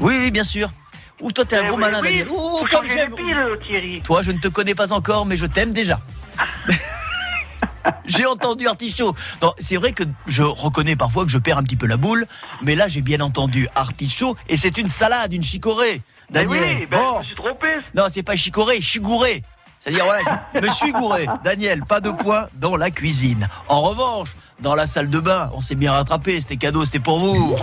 Oui, 0.00 0.16
oui, 0.20 0.30
bien 0.30 0.44
sûr. 0.44 0.70
Ou 1.20 1.30
toi, 1.32 1.44
t'es 1.44 1.56
un 1.56 1.62
Eh 1.64 1.66
gros 1.68 1.76
oui, 1.76 1.80
malin, 1.82 2.00
oui, 2.02 2.08
Daniel. 2.08 2.28
Oh, 2.30 2.58
faut 2.60 2.66
comme 2.76 2.88
j'aime. 2.88 3.10
de 3.10 3.16
pile, 3.16 3.46
Thierry. 3.66 4.00
Toi, 4.02 4.22
je 4.22 4.32
ne 4.32 4.38
te 4.38 4.48
connais 4.48 4.74
pas 4.74 4.92
encore, 4.92 5.26
mais 5.26 5.36
je 5.36 5.46
t'aime 5.46 5.72
déjà. 5.72 6.00
j'ai 8.06 8.26
entendu 8.26 8.66
artichaut. 8.66 9.14
Non, 9.42 9.52
c'est 9.58 9.76
vrai 9.76 9.92
que 9.92 10.04
je 10.26 10.42
reconnais 10.42 10.96
parfois 10.96 11.24
que 11.24 11.30
je 11.30 11.38
perds 11.38 11.58
un 11.58 11.62
petit 11.62 11.76
peu 11.76 11.86
la 11.86 11.96
boule, 11.96 12.26
mais 12.62 12.74
là, 12.74 12.88
j'ai 12.88 13.00
bien 13.02 13.20
entendu 13.20 13.68
artichaut, 13.74 14.36
et 14.48 14.56
c'est 14.56 14.76
une 14.78 14.88
salade, 14.90 15.32
une 15.32 15.42
chicorée. 15.42 16.00
Mais 16.32 16.44
Daniel. 16.44 16.78
oui, 16.80 16.86
ben, 16.86 16.98
Bon. 16.98 17.14
je 17.14 17.18
me 17.20 17.24
suis 17.24 17.34
trompé. 17.34 17.68
Non, 17.94 18.04
c'est 18.10 18.22
pas 18.22 18.36
chicorée, 18.36 18.80
chigouré. 18.80 19.42
C'est-à-dire, 19.78 20.04
voilà, 20.06 20.22
je 20.54 20.60
me 20.60 20.68
suis 20.70 20.92
gouré. 20.92 21.26
Daniel, 21.44 21.84
pas 21.84 22.00
de 22.00 22.10
points 22.10 22.46
dans 22.54 22.76
la 22.76 22.90
cuisine. 22.90 23.46
En 23.68 23.82
revanche, 23.82 24.34
dans 24.60 24.74
la 24.74 24.86
salle 24.86 25.10
de 25.10 25.18
bain, 25.20 25.50
on 25.54 25.60
s'est 25.60 25.74
bien 25.74 25.92
rattrapé. 25.92 26.40
C'était 26.40 26.56
cadeau, 26.56 26.84
c'était 26.86 27.00
pour 27.00 27.18
vous. 27.18 27.56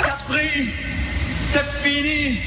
C'est 1.51 1.63
fini. 1.83 2.37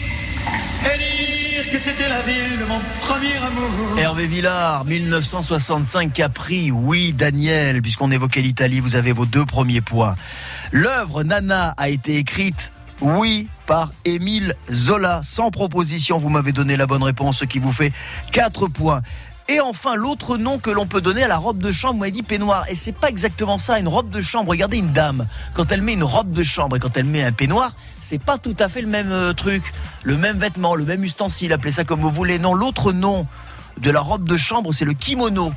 Et 0.85 0.99
dire 0.99 1.71
que 1.71 1.79
c'était 1.79 2.09
la 2.09 2.21
ville 2.23 2.59
de 2.59 2.65
mon 2.67 2.79
premier 3.01 3.37
amour. 3.37 3.99
Hervé 3.99 4.27
Villard, 4.27 4.85
1965 4.85 6.13
Capri. 6.13 6.71
Oui, 6.71 7.13
Daniel, 7.13 7.81
puisqu'on 7.81 8.11
évoquait 8.11 8.43
l'Italie, 8.43 8.81
vous 8.81 8.97
avez 8.97 9.13
vos 9.13 9.27
deux 9.27 9.47
premiers 9.47 9.81
points. 9.81 10.15
L'œuvre 10.73 11.23
Nana 11.23 11.75
a 11.77 11.89
été 11.89 12.17
écrite, 12.17 12.73
oui, 13.01 13.49
par 13.67 13.93
Émile 14.05 14.55
Zola. 14.71 15.21
Sans 15.23 15.51
proposition, 15.51 16.19
vous 16.19 16.29
m'avez 16.29 16.53
donné 16.53 16.77
la 16.77 16.87
bonne 16.87 17.03
réponse, 17.03 17.39
ce 17.39 17.45
qui 17.45 17.59
vous 17.59 17.73
fait 17.73 17.93
4 18.33 18.69
points. 18.69 19.03
Et 19.49 19.61
enfin, 19.61 19.95
l'autre 19.95 20.39
nom 20.39 20.59
que 20.59 20.71
l'on 20.71 20.87
peut 20.87 21.03
donner 21.03 21.23
à 21.23 21.29
la 21.29 21.37
robe 21.37 21.59
de 21.59 21.71
chambre, 21.71 21.95
vous 21.95 22.01
m'avez 22.01 22.13
dit 22.13 22.23
peignoir. 22.23 22.65
Et 22.71 22.75
c'est 22.75 22.93
pas 22.93 23.09
exactement 23.11 23.59
ça, 23.59 23.79
une 23.79 23.89
robe 23.89 24.09
de 24.09 24.23
chambre. 24.23 24.51
Regardez 24.51 24.79
une 24.79 24.93
dame, 24.93 25.27
quand 25.53 25.71
elle 25.71 25.83
met 25.83 25.93
une 25.93 26.03
robe 26.05 26.33
de 26.33 26.43
chambre 26.43 26.77
et 26.77 26.79
quand 26.79 26.97
elle 26.97 27.05
met 27.05 27.23
un 27.23 27.33
peignoir, 27.33 27.73
c'est 28.01 28.19
pas 28.23 28.39
tout 28.39 28.57
à 28.59 28.71
fait 28.71 28.81
le 28.81 28.89
même 28.89 29.13
euh, 29.13 29.35
truc. 29.35 29.63
Le 30.03 30.17
même 30.17 30.39
vêtement, 30.39 30.75
le 30.75 30.85
même 30.85 31.05
ustensile, 31.05 31.53
appelez 31.53 31.73
ça 31.73 31.85
comme 31.85 32.01
vous 32.01 32.11
voulez. 32.11 32.39
Non, 32.39 32.55
l'autre 32.55 32.93
nom 32.93 33.27
de 33.77 33.91
la 33.91 34.01
robe 34.01 34.27
de 34.27 34.37
chambre, 34.39 34.73
c'est 34.73 34.87
le 34.87 34.95
kimono. 34.95 35.53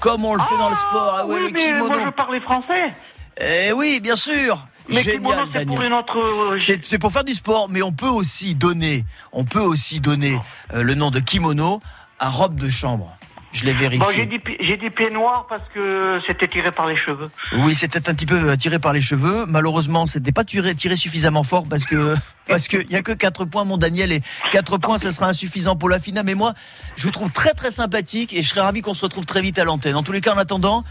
Comme 0.00 0.24
on 0.26 0.34
le 0.34 0.40
fait 0.40 0.58
dans 0.58 0.68
le 0.68 0.76
sport. 0.76 1.16
Ah 1.20 1.26
ouais, 1.26 1.36
oui, 1.36 1.40
le 1.46 1.50
mais 1.52 1.60
kimono. 1.64 1.86
moi 1.88 2.00
je 2.04 2.10
parlais 2.10 2.40
français. 2.40 2.92
Eh 3.40 3.72
oui, 3.72 4.00
bien 4.02 4.16
sûr. 4.16 4.66
Mais 4.90 5.00
Génial, 5.00 5.46
c'est 5.54 5.64
pour 5.64 5.76
Daniel. 5.76 5.84
une 5.86 5.92
autre. 5.94 6.18
euh, 6.18 6.58
C'est 6.58 6.84
c'est 6.84 6.98
pour 6.98 7.12
faire 7.12 7.24
du 7.24 7.32
sport, 7.34 7.68
mais 7.70 7.80
on 7.82 7.92
peut 7.92 8.08
aussi 8.08 8.54
donner, 8.56 9.06
on 9.32 9.44
peut 9.44 9.60
aussi 9.60 10.00
donner 10.00 10.38
euh, 10.74 10.82
le 10.82 10.94
nom 10.96 11.10
de 11.10 11.20
kimono 11.20 11.80
à 12.18 12.28
robe 12.28 12.56
de 12.60 12.68
chambre. 12.68 13.16
Je 13.52 13.64
l'ai 13.64 13.72
vérifié. 13.72 13.98
Bon, 13.98 14.12
j'ai 14.14 14.24
dit, 14.26 14.38
pi- 14.38 14.56
j'ai 14.60 14.76
dit 14.78 14.88
pied 14.90 15.10
noir 15.10 15.46
parce 15.48 15.62
que 15.74 16.18
c'était 16.26 16.48
tiré 16.48 16.70
par 16.70 16.86
les 16.86 16.96
cheveux. 16.96 17.30
Oui, 17.58 17.74
c'était 17.74 18.08
un 18.08 18.14
petit 18.14 18.24
peu 18.26 18.50
euh, 18.50 18.56
tiré 18.56 18.78
par 18.78 18.92
les 18.94 19.00
cheveux. 19.02 19.44
Malheureusement, 19.46 20.06
c'était 20.06 20.32
pas 20.32 20.44
tiré, 20.44 20.74
tiré 20.74 20.96
suffisamment 20.96 21.42
fort 21.42 21.64
parce 21.68 21.84
que 21.84 22.14
parce 22.48 22.66
que 22.66 22.78
y 22.90 22.96
a 22.96 23.02
que 23.02 23.12
4 23.12 23.44
points, 23.44 23.64
mon 23.64 23.76
Daniel, 23.76 24.10
et 24.10 24.22
4 24.52 24.78
points, 24.78 24.96
ce 24.98 25.10
sera 25.10 25.26
insuffisant 25.28 25.76
pour 25.76 25.88
la 25.90 25.98
finale. 26.00 26.24
Mais 26.24 26.34
moi, 26.34 26.54
je 26.96 27.02
vous 27.04 27.10
trouve 27.10 27.30
très 27.30 27.52
très 27.52 27.70
sympathique 27.70 28.32
et 28.32 28.42
je 28.42 28.48
serais 28.48 28.62
ravi 28.62 28.80
qu'on 28.80 28.94
se 28.94 29.02
retrouve 29.02 29.26
très 29.26 29.42
vite 29.42 29.58
à 29.58 29.64
l'antenne. 29.64 29.96
En 29.96 30.02
tous 30.02 30.12
les 30.12 30.20
cas, 30.22 30.34
en 30.34 30.38
attendant, 30.38 30.82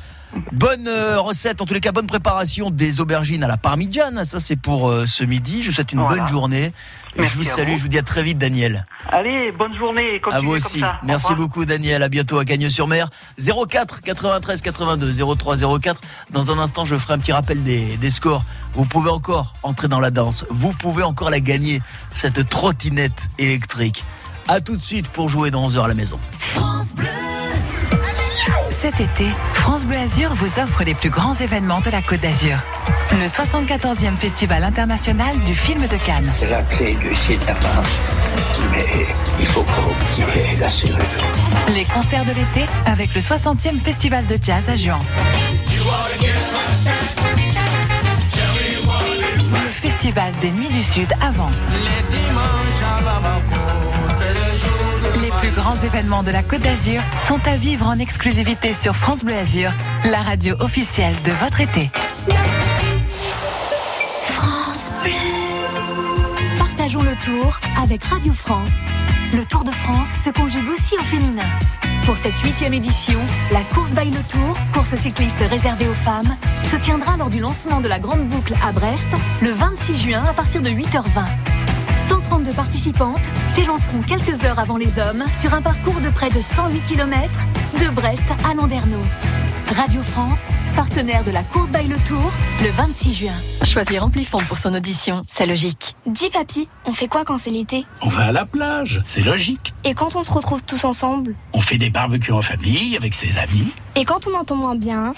bonne 0.51 0.87
euh, 0.87 1.19
recette, 1.19 1.61
en 1.61 1.65
tous 1.65 1.73
les 1.73 1.81
cas, 1.81 1.91
bonne 1.91 2.07
préparation 2.07 2.69
des 2.69 3.01
aubergines 3.01 3.43
à 3.43 3.47
la 3.47 3.57
parmigiane. 3.57 4.23
Ça, 4.23 4.39
c'est 4.39 4.55
pour 4.55 4.87
euh, 4.89 5.05
ce 5.07 5.23
midi. 5.23 5.63
Je 5.63 5.69
vous 5.69 5.75
souhaite 5.75 5.91
une 5.93 5.99
Voilà. 5.99 6.17
bonne 6.17 6.27
journée. 6.27 6.73
Et 7.17 7.23
je 7.25 7.35
vous 7.35 7.43
salue, 7.43 7.71
vous. 7.71 7.77
je 7.77 7.81
vous 7.83 7.87
dis 7.89 7.97
à 7.97 8.03
très 8.03 8.23
vite, 8.23 8.37
Daniel. 8.37 8.85
Allez, 9.09 9.51
bonne 9.51 9.75
journée 9.77 10.15
et 10.15 10.21
À 10.31 10.39
vous 10.39 10.45
comme 10.45 10.55
aussi. 10.55 10.79
ça. 10.79 10.99
Merci 11.03 11.33
beaucoup, 11.35 11.65
Daniel. 11.65 12.03
À 12.03 12.09
bientôt 12.09 12.39
à 12.39 12.45
Cagnes-sur-Mer. 12.45 13.09
04 13.37 14.01
93 14.01 14.61
82 14.61 15.35
03 15.35 15.79
04. 15.79 16.01
Dans 16.29 16.51
un 16.51 16.59
instant, 16.59 16.85
je 16.85 16.95
ferai 16.95 17.13
un 17.15 17.19
petit 17.19 17.31
rappel 17.33 17.63
des, 17.63 17.97
des 17.97 18.09
scores. 18.09 18.43
Vous 18.75 18.85
pouvez 18.85 19.09
encore 19.09 19.53
entrer 19.63 19.87
dans 19.87 19.99
la 19.99 20.11
danse. 20.11 20.45
Vous 20.49 20.71
pouvez 20.73 21.03
encore 21.03 21.29
la 21.29 21.39
gagner, 21.41 21.81
cette 22.13 22.47
trottinette 22.47 23.27
électrique. 23.39 24.03
À 24.47 24.59
tout 24.61 24.77
de 24.77 24.81
suite 24.81 25.07
pour 25.09 25.29
jouer 25.29 25.51
dans 25.51 25.63
11 25.65 25.77
heures 25.77 25.85
à 25.85 25.87
la 25.89 25.93
maison. 25.93 26.19
Cet 28.81 28.99
été, 28.99 29.27
France 29.53 29.85
Bleu 29.85 29.95
Azur 29.95 30.33
vous 30.33 30.59
offre 30.59 30.83
les 30.83 30.95
plus 30.95 31.11
grands 31.11 31.35
événements 31.35 31.81
de 31.81 31.91
la 31.91 32.01
Côte 32.01 32.21
d'Azur. 32.21 32.57
Le 33.11 33.27
74e 33.27 34.17
Festival 34.17 34.63
international 34.63 35.39
du 35.41 35.53
film 35.53 35.81
de 35.81 35.97
Cannes. 35.97 36.33
C'est 36.39 36.49
la 36.49 36.63
clé 36.63 36.95
du 36.95 37.13
cinéma. 37.13 37.53
Mais 38.71 39.05
il 39.39 39.45
faut 39.45 39.61
pas 39.61 39.83
oublier 39.83 40.57
la 40.59 40.67
serrure. 40.67 40.97
Les 41.75 41.85
concerts 41.85 42.25
de 42.25 42.31
l'été 42.31 42.65
avec 42.87 43.13
le 43.13 43.21
60e 43.21 43.79
Festival 43.79 44.25
de 44.25 44.39
jazz 44.41 44.67
à 44.67 44.75
Juan. 44.75 44.99
Le 49.53 49.89
Festival 49.89 50.33
des 50.41 50.49
Nuits 50.49 50.71
du 50.71 50.81
Sud 50.81 51.09
avance. 51.21 51.67
Les 51.83 52.01
plus 55.51 55.61
grands 55.61 55.77
événements 55.77 56.23
de 56.23 56.31
la 56.31 56.43
Côte 56.43 56.61
d'Azur 56.61 57.01
sont 57.27 57.39
à 57.45 57.57
vivre 57.57 57.87
en 57.87 57.97
exclusivité 57.99 58.73
sur 58.73 58.95
France 58.95 59.23
Bleu 59.23 59.35
Azur, 59.35 59.71
la 60.05 60.21
radio 60.21 60.55
officielle 60.59 61.15
de 61.23 61.31
votre 61.31 61.61
été. 61.61 61.89
France 64.23 64.91
Bleu. 65.01 65.11
Partageons 66.57 67.01
le 67.03 67.15
tour 67.23 67.59
avec 67.81 68.03
Radio 68.03 68.33
France. 68.33 68.73
Le 69.33 69.45
Tour 69.45 69.63
de 69.63 69.71
France 69.71 70.09
se 70.09 70.29
conjugue 70.29 70.69
aussi 70.69 70.95
au 70.97 71.03
féminin. 71.03 71.49
Pour 72.05 72.17
cette 72.17 72.37
huitième 72.39 72.73
édition, 72.73 73.19
la 73.51 73.63
course 73.63 73.93
by 73.93 74.09
le 74.09 74.23
Tour, 74.29 74.57
course 74.73 74.95
cycliste 74.95 75.39
réservée 75.49 75.87
aux 75.87 75.93
femmes, 75.93 76.35
se 76.63 76.75
tiendra 76.75 77.17
lors 77.17 77.29
du 77.29 77.39
lancement 77.39 77.81
de 77.81 77.87
la 77.87 77.99
Grande 77.99 78.27
Boucle 78.27 78.55
à 78.63 78.71
Brest 78.71 79.07
le 79.41 79.51
26 79.51 79.95
juin 79.95 80.23
à 80.25 80.33
partir 80.33 80.61
de 80.61 80.69
8h20. 80.69 81.50
132 82.07 82.51
participantes 82.53 83.21
s'élanceront 83.53 84.01
quelques 84.01 84.43
heures 84.43 84.59
avant 84.59 84.77
les 84.77 84.97
hommes 84.97 85.23
sur 85.39 85.53
un 85.53 85.61
parcours 85.61 85.99
de 86.01 86.09
près 86.09 86.29
de 86.29 86.41
108 86.41 86.81
km 86.87 87.29
de 87.79 87.89
Brest 87.93 88.23
à 88.49 88.53
Landerneau. 88.53 89.01
Radio 89.75 90.01
France, 90.01 90.47
partenaire 90.75 91.23
de 91.23 91.31
la 91.31 91.43
course 91.43 91.71
by 91.71 91.87
le 91.87 91.95
Tour, 92.05 92.31
le 92.61 92.69
26 92.71 93.13
juin. 93.13 93.31
Choisir 93.63 94.03
Amplifon 94.03 94.39
pour 94.39 94.57
son 94.57 94.73
audition, 94.73 95.23
c'est 95.33 95.45
logique. 95.45 95.95
Dis 96.07 96.29
papy, 96.29 96.67
on 96.85 96.91
fait 96.93 97.07
quoi 97.07 97.23
quand 97.23 97.37
c'est 97.37 97.51
l'été? 97.51 97.85
On 98.01 98.09
va 98.09 98.25
à 98.25 98.31
la 98.33 98.45
plage, 98.45 99.01
c'est 99.05 99.21
logique. 99.21 99.73
Et 99.85 99.93
quand 99.93 100.15
on 100.15 100.23
se 100.23 100.31
retrouve 100.31 100.61
tous 100.63 100.83
ensemble? 100.83 101.35
On 101.53 101.61
fait 101.61 101.77
des 101.77 101.89
barbecues 101.89 102.33
en 102.33 102.41
famille 102.41 102.97
avec 102.97 103.13
ses 103.13 103.37
amis. 103.37 103.71
Et 103.95 104.03
quand 104.03 104.27
on 104.27 104.37
entend 104.37 104.55
moins 104.55 104.75
bien? 104.75 105.13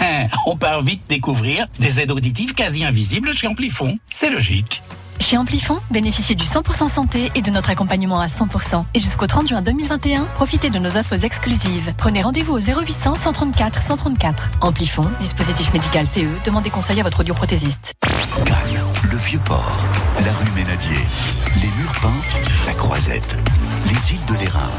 On 0.46 0.56
part 0.56 0.82
vite 0.82 1.02
découvrir 1.08 1.66
des 1.78 2.00
aides 2.00 2.10
auditives 2.10 2.54
quasi 2.54 2.84
invisibles 2.84 3.34
chez 3.34 3.46
Amplifon. 3.46 3.98
C'est 4.08 4.30
logique. 4.30 4.82
Chez 5.20 5.36
Amplifon, 5.36 5.80
bénéficiez 5.90 6.34
du 6.34 6.44
100% 6.44 6.88
santé 6.88 7.30
et 7.34 7.42
de 7.42 7.50
notre 7.50 7.70
accompagnement 7.70 8.20
à 8.20 8.26
100%. 8.26 8.84
Et 8.94 9.00
jusqu'au 9.00 9.26
30 9.26 9.48
juin 9.48 9.62
2021, 9.62 10.24
profitez 10.34 10.70
de 10.70 10.78
nos 10.78 10.96
offres 10.96 11.24
exclusives. 11.24 11.92
Prenez 11.98 12.22
rendez-vous 12.22 12.54
au 12.54 12.60
0800 12.60 13.16
134 13.16 13.82
134. 13.82 14.50
Amplifon, 14.60 15.10
dispositif 15.20 15.72
médical 15.72 16.06
CE, 16.06 16.26
demandez 16.44 16.70
conseil 16.70 17.00
à 17.00 17.02
votre 17.02 17.20
audioprothésiste. 17.20 17.94
Cannes, 18.44 18.80
le 19.10 19.16
Vieux-Port, 19.16 19.78
la 20.24 20.32
rue 20.32 20.50
Ménadier, 20.54 21.04
les 21.56 21.68
murs 21.76 21.92
peints, 22.00 22.20
la 22.66 22.74
Croisette, 22.74 23.36
les 23.86 24.12
îles 24.12 24.26
de 24.26 24.34
l'Érins. 24.34 24.70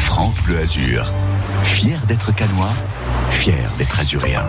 France 0.00 0.40
Bleu 0.42 0.58
Azur, 0.58 1.12
fier 1.62 2.00
d'être 2.06 2.34
canois, 2.34 2.72
fier 3.30 3.70
d'être 3.78 4.00
azuréen. 4.00 4.48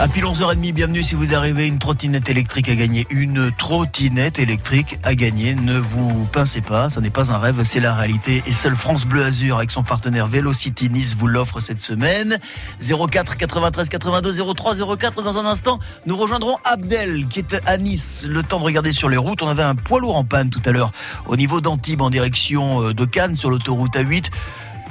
À 0.00 0.06
pile 0.06 0.26
11h30, 0.26 0.72
bienvenue 0.74 1.02
si 1.02 1.16
vous 1.16 1.34
arrivez, 1.34 1.66
une 1.66 1.80
trottinette 1.80 2.28
électrique 2.28 2.68
à 2.68 2.76
gagner. 2.76 3.04
Une 3.10 3.50
trottinette 3.50 4.38
électrique 4.38 4.96
à 5.02 5.16
gagner. 5.16 5.56
Ne 5.56 5.76
vous 5.76 6.24
pincez 6.26 6.60
pas, 6.60 6.88
ça 6.88 7.00
n'est 7.00 7.10
pas 7.10 7.32
un 7.32 7.38
rêve, 7.38 7.64
c'est 7.64 7.80
la 7.80 7.92
réalité. 7.96 8.44
Et 8.46 8.52
seul 8.52 8.76
France 8.76 9.06
Bleu 9.06 9.24
Azur 9.24 9.56
avec 9.56 9.72
son 9.72 9.82
partenaire 9.82 10.28
Velocity 10.28 10.88
Nice 10.88 11.16
vous 11.16 11.26
l'offre 11.26 11.58
cette 11.58 11.80
semaine. 11.80 12.38
04 12.80 13.36
93 13.36 13.88
82 13.88 14.54
03 14.54 14.96
04 14.96 15.22
dans 15.22 15.36
un 15.36 15.46
instant. 15.46 15.80
Nous 16.06 16.16
rejoindrons 16.16 16.54
Abdel 16.64 17.26
qui 17.26 17.40
est 17.40 17.56
à 17.66 17.76
Nice. 17.76 18.24
Le 18.30 18.44
temps 18.44 18.60
de 18.60 18.64
regarder 18.64 18.92
sur 18.92 19.08
les 19.08 19.16
routes. 19.16 19.42
On 19.42 19.48
avait 19.48 19.64
un 19.64 19.74
poids 19.74 19.98
lourd 19.98 20.16
en 20.16 20.22
panne 20.22 20.50
tout 20.50 20.62
à 20.64 20.70
l'heure 20.70 20.92
au 21.26 21.34
niveau 21.34 21.60
d'Antibes 21.60 22.02
en 22.02 22.10
direction 22.10 22.84
euh, 22.84 22.94
de 22.94 23.04
Cannes 23.04 23.34
sur 23.34 23.50
l'autoroute 23.50 23.96
A8. 23.96 24.30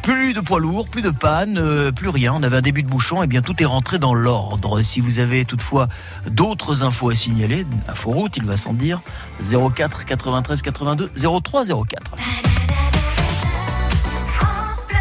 Plus 0.08 0.34
de 0.34 0.40
poids 0.40 0.62
lourds, 0.62 0.88
plus 0.88 1.02
de 1.02 1.10
panne, 1.10 1.58
euh, 1.58 1.92
plus 1.92 2.08
rien. 2.08 2.32
On 2.34 2.42
avait 2.42 2.56
un 2.56 2.62
début 2.62 2.82
de 2.82 2.88
bouchon, 2.88 3.24
et 3.24 3.28
bien 3.28 3.42
tout 3.42 3.62
est 3.62 3.66
rentré 3.66 4.00
dans 4.00 4.14
l'ordre. 4.14 4.82
Si 4.82 5.02
vous 5.02 5.20
avez 5.20 5.44
toutefois 5.44 5.90
d'autres 6.32 6.86
infos 6.86 7.10
à 7.10 7.16
signaler, 7.16 7.68
route, 8.06 8.38
il 8.38 8.46
va 8.46 8.56
sans 8.56 8.72
dire, 8.72 9.02
04 9.42 10.06
93 10.06 10.62
82 10.62 11.12
03 11.44 11.66
04. 11.66 12.14
France 14.24 14.86
Bleu, 14.88 14.98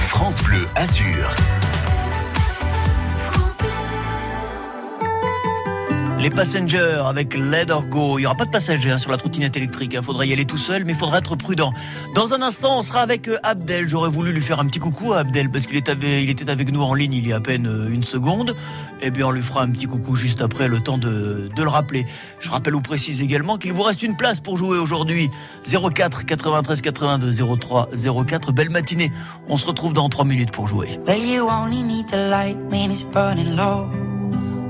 France 0.00 0.42
Bleu 0.42 0.66
Azur. 0.74 1.36
Les 6.20 6.30
passengers 6.30 7.00
avec 7.06 7.36
Let 7.36 7.66
Go. 7.88 8.18
Il 8.18 8.22
n'y 8.22 8.26
aura 8.26 8.34
pas 8.34 8.44
de 8.44 8.50
passagers 8.50 8.90
hein, 8.90 8.98
sur 8.98 9.12
la 9.12 9.16
trottinette 9.16 9.56
électrique. 9.56 9.92
Il 9.92 9.98
hein. 9.98 10.02
faudra 10.02 10.26
y 10.26 10.32
aller 10.32 10.44
tout 10.44 10.58
seul, 10.58 10.84
mais 10.84 10.92
il 10.92 10.98
faudra 10.98 11.18
être 11.18 11.36
prudent. 11.36 11.72
Dans 12.16 12.34
un 12.34 12.42
instant, 12.42 12.76
on 12.76 12.82
sera 12.82 13.02
avec 13.02 13.28
euh, 13.28 13.36
Abdel. 13.44 13.86
J'aurais 13.86 14.08
voulu 14.08 14.32
lui 14.32 14.40
faire 14.40 14.58
un 14.58 14.66
petit 14.66 14.80
coucou 14.80 15.12
à 15.12 15.18
Abdel 15.18 15.48
parce 15.48 15.66
qu'il 15.66 15.76
était 15.76 16.50
avec 16.50 16.72
nous 16.72 16.82
en 16.82 16.94
ligne 16.94 17.14
il 17.14 17.28
y 17.28 17.32
a 17.32 17.36
à 17.36 17.40
peine 17.40 17.68
euh, 17.68 17.88
une 17.88 18.02
seconde. 18.02 18.56
Eh 19.00 19.12
bien, 19.12 19.28
on 19.28 19.30
lui 19.30 19.42
fera 19.42 19.62
un 19.62 19.70
petit 19.70 19.86
coucou 19.86 20.16
juste 20.16 20.42
après, 20.42 20.66
le 20.66 20.80
temps 20.80 20.98
de, 20.98 21.50
de 21.54 21.62
le 21.62 21.68
rappeler. 21.68 22.04
Je 22.40 22.50
rappelle 22.50 22.74
ou 22.74 22.80
précise 22.80 23.22
également 23.22 23.56
qu'il 23.56 23.72
vous 23.72 23.84
reste 23.84 24.02
une 24.02 24.16
place 24.16 24.40
pour 24.40 24.56
jouer 24.56 24.78
aujourd'hui. 24.78 25.30
04 25.64 26.26
93 26.26 26.80
82 26.80 27.32
03 27.60 27.90
04. 28.26 28.50
Belle 28.52 28.70
matinée. 28.70 29.12
On 29.48 29.56
se 29.56 29.66
retrouve 29.66 29.92
dans 29.92 30.08
3 30.08 30.24
minutes 30.24 30.50
pour 30.50 30.66
jouer. 30.66 30.98
Only 31.06 31.84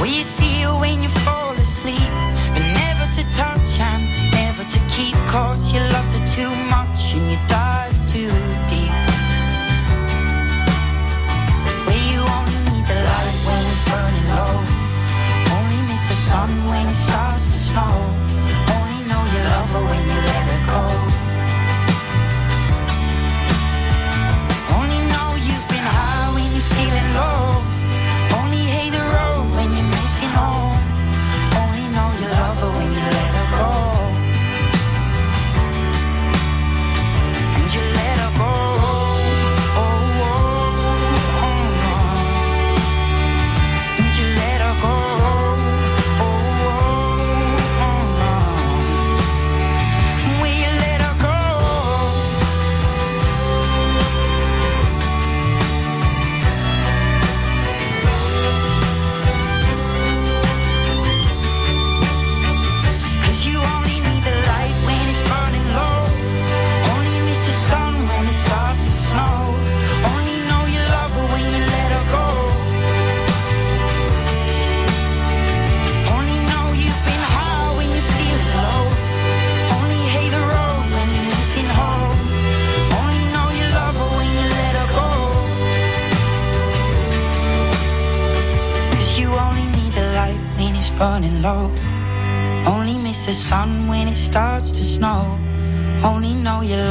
Will 0.00 0.06
you 0.06 0.24
see 0.24 0.62
her 0.62 0.80
when 0.80 1.02
you 1.02 1.10
fall 1.10 1.52
asleep? 1.52 2.39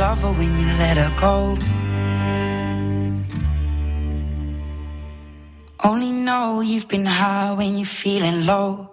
Love 0.09 0.23
her 0.23 0.31
when 0.39 0.51
you 0.57 0.67
let 0.81 0.97
her 0.97 1.13
go. 1.25 1.55
Only 5.83 6.11
know 6.11 6.61
you've 6.61 6.87
been 6.87 7.05
high 7.05 7.53
when 7.53 7.77
you're 7.77 7.95
feeling 8.03 8.45
low. 8.45 8.89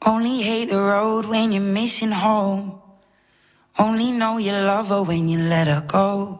Only 0.00 0.42
hate 0.42 0.70
the 0.70 0.78
road 0.78 1.24
when 1.26 1.50
you're 1.50 1.70
missing 1.78 2.12
home. 2.12 2.80
Only 3.76 4.12
know 4.12 4.38
you 4.38 4.52
love 4.52 4.90
her 4.90 5.02
when 5.02 5.28
you 5.28 5.38
let 5.38 5.66
her 5.66 5.82
go. 5.88 6.38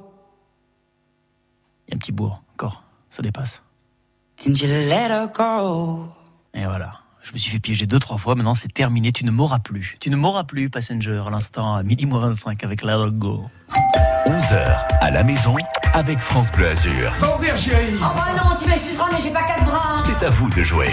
Il 1.88 1.90
y 1.90 1.92
a 1.92 1.96
un 1.96 1.98
petit 1.98 2.12
bourg, 2.12 2.40
encore, 2.52 2.84
ça 3.10 3.20
dépasse. 3.20 3.62
And 4.46 4.54
you 4.60 4.68
let 4.68 5.10
her 5.10 5.26
go. 5.26 6.08
Et 6.54 6.64
voilà. 6.64 7.01
Je 7.22 7.32
me 7.32 7.38
suis 7.38 7.52
fait 7.52 7.60
piéger 7.60 7.86
deux, 7.86 8.00
trois 8.00 8.18
fois. 8.18 8.34
Maintenant, 8.34 8.56
c'est 8.56 8.72
terminé. 8.72 9.12
Tu 9.12 9.24
ne 9.24 9.30
m'auras 9.30 9.60
plus. 9.60 9.96
Tu 10.00 10.10
ne 10.10 10.16
m'auras 10.16 10.42
plus, 10.42 10.70
Passenger, 10.70 11.22
à 11.26 11.30
l'instant, 11.30 11.76
à 11.76 11.82
midi 11.84 12.04
moins 12.04 12.20
25 12.28 12.64
avec 12.64 12.82
la 12.82 12.96
Go. 13.10 13.48
11h 14.26 14.86
à 15.00 15.10
la 15.10 15.22
maison 15.22 15.56
avec 15.94 16.18
France 16.18 16.50
Bleu 16.50 16.68
Azur. 16.68 17.12
Va 17.20 17.36
ouvrir, 17.36 17.56
chérie. 17.56 17.94
Oh 17.96 18.00
bah 18.00 18.26
non, 18.36 18.56
tu 18.60 18.68
m'excuseras, 18.68 19.06
mais 19.12 19.18
j'ai 19.22 19.30
pas 19.30 19.44
quatre 19.44 19.64
bras. 19.64 19.96
C'est 19.98 20.24
à 20.24 20.30
vous 20.30 20.48
de 20.50 20.62
jouer. 20.62 20.90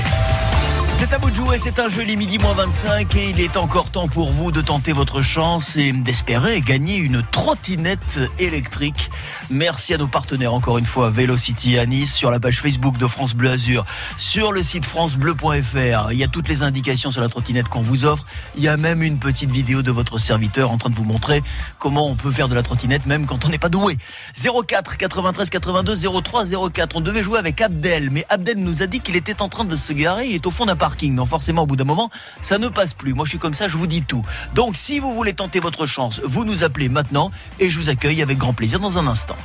C'est 0.94 1.14
à 1.14 1.18
vous 1.18 1.30
de 1.30 1.36
jouer, 1.36 1.58
c'est 1.58 1.80
un 1.80 1.88
joli 1.88 2.18
midi 2.18 2.38
moins 2.40 2.54
25 2.54 3.16
et 3.16 3.30
il 3.30 3.40
est 3.40 3.56
encore 3.56 3.89
temps 3.92 4.08
pour 4.08 4.32
vous 4.32 4.52
de 4.52 4.62
tenter 4.62 4.94
votre 4.94 5.22
chance 5.22 5.76
et 5.76 5.92
d'espérer 5.92 6.62
gagner 6.62 6.98
une 6.98 7.24
trottinette 7.24 8.20
électrique. 8.38 9.10
Merci 9.50 9.94
à 9.94 9.98
nos 9.98 10.08
partenaires 10.08 10.54
encore 10.54 10.78
une 10.78 10.86
fois, 10.86 11.10
Velocity 11.10 11.80
à 11.80 11.86
Nice, 11.86 12.14
sur 12.14 12.30
la 12.30 12.40
page 12.40 12.62
Facebook 12.62 12.98
de 12.98 13.08
France 13.08 13.34
Bleu 13.34 13.50
Azur, 13.50 13.86
sur 14.18 14.52
le 14.52 14.62
site 14.62 14.86
francebleu.fr. 14.86 16.12
Il 16.12 16.18
y 16.18 16.24
a 16.24 16.28
toutes 16.28 16.48
les 16.48 16.62
indications 16.62 17.10
sur 17.10 17.22
la 17.22 17.30
trottinette 17.30 17.68
qu'on 17.68 17.82
vous 17.82 18.06
offre. 18.06 18.26
Il 18.56 18.64
y 18.64 18.68
a 18.68 18.78
même 18.78 19.02
une 19.02 19.18
petite 19.18 19.50
vidéo 19.50 19.82
de 19.82 19.92
votre 19.92 20.20
serviteur 20.20 20.72
en 20.72 20.78
train 20.78 20.90
de 20.90 20.96
vous 20.96 21.04
montrer 21.04 21.42
comment 21.80 22.08
on 22.08 22.16
peut 22.16 22.32
faire 22.32 22.48
de 22.48 22.56
la 22.56 22.64
trottinette 22.64 23.06
même 23.08 23.26
quand 23.26 23.46
on 23.46 23.50
n'est 23.50 23.58
pas 23.58 23.70
doué. 23.70 23.98
04 24.36 24.98
93 24.98 25.50
82 25.50 25.96
03 26.22 26.44
04. 26.72 26.96
On 26.96 27.02
devait 27.02 27.24
jouer 27.24 27.40
avec 27.40 27.60
Abdel, 27.62 28.10
mais 28.12 28.26
Abdel 28.30 28.60
nous 28.60 28.84
a 28.84 28.88
dit 28.88 29.00
qu'il 29.00 29.16
était 29.16 29.42
en 29.42 29.50
train 29.50 29.66
de 29.66 29.76
se 29.76 29.94
garer. 29.94 30.28
Il 30.28 30.36
est 30.36 30.46
au 30.46 30.52
fond 30.52 30.66
d'un 30.66 30.76
parking. 30.76 31.16
Donc 31.16 31.28
forcément, 31.28 31.64
au 31.64 31.66
bout 31.66 31.76
d'un 31.76 31.86
moment, 31.86 32.10
ça 32.42 32.58
ne 32.58 32.68
passe 32.68 32.94
plus. 32.94 33.14
Moi, 33.14 33.26
je 33.26 33.30
suis 33.30 33.40
comme 33.40 33.54
ça, 33.54 33.68
vous 33.80 33.88
dis 33.88 34.04
tout. 34.04 34.24
Donc, 34.54 34.76
si 34.76 35.00
vous 35.00 35.14
voulez 35.16 35.34
tenter 35.34 35.60
votre 35.60 35.86
chance, 35.86 36.22
vous 36.24 36.46
nous 36.46 36.64
appelez 36.64 36.90
maintenant 36.90 37.32
et 37.60 37.70
je 37.70 37.80
vous 37.80 37.90
accueille 37.90 38.22
avec 38.22 38.38
grand 38.38 38.54
plaisir 38.54 38.80
dans 38.80 39.00
un 39.00 39.08
instant. 39.08 39.38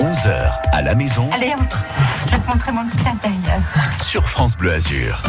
11h 0.00 0.52
à 0.72 0.82
la 0.82 0.94
maison 0.94 1.30
Allez, 1.32 1.52
entre. 1.52 1.84
Je 2.26 2.30
vais 2.32 2.38
te 2.38 2.48
montrer 2.48 2.72
mon 2.72 2.86
petit 2.88 3.08
intérieur. 3.08 3.60
sur 4.04 4.28
France 4.28 4.56
Bleu 4.56 4.72
Azur. 4.72 5.22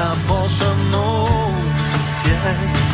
Il 0.00 0.06
approche 0.06 0.62
un 0.62 0.94
autre 0.94 1.98
ciel. 2.22 2.89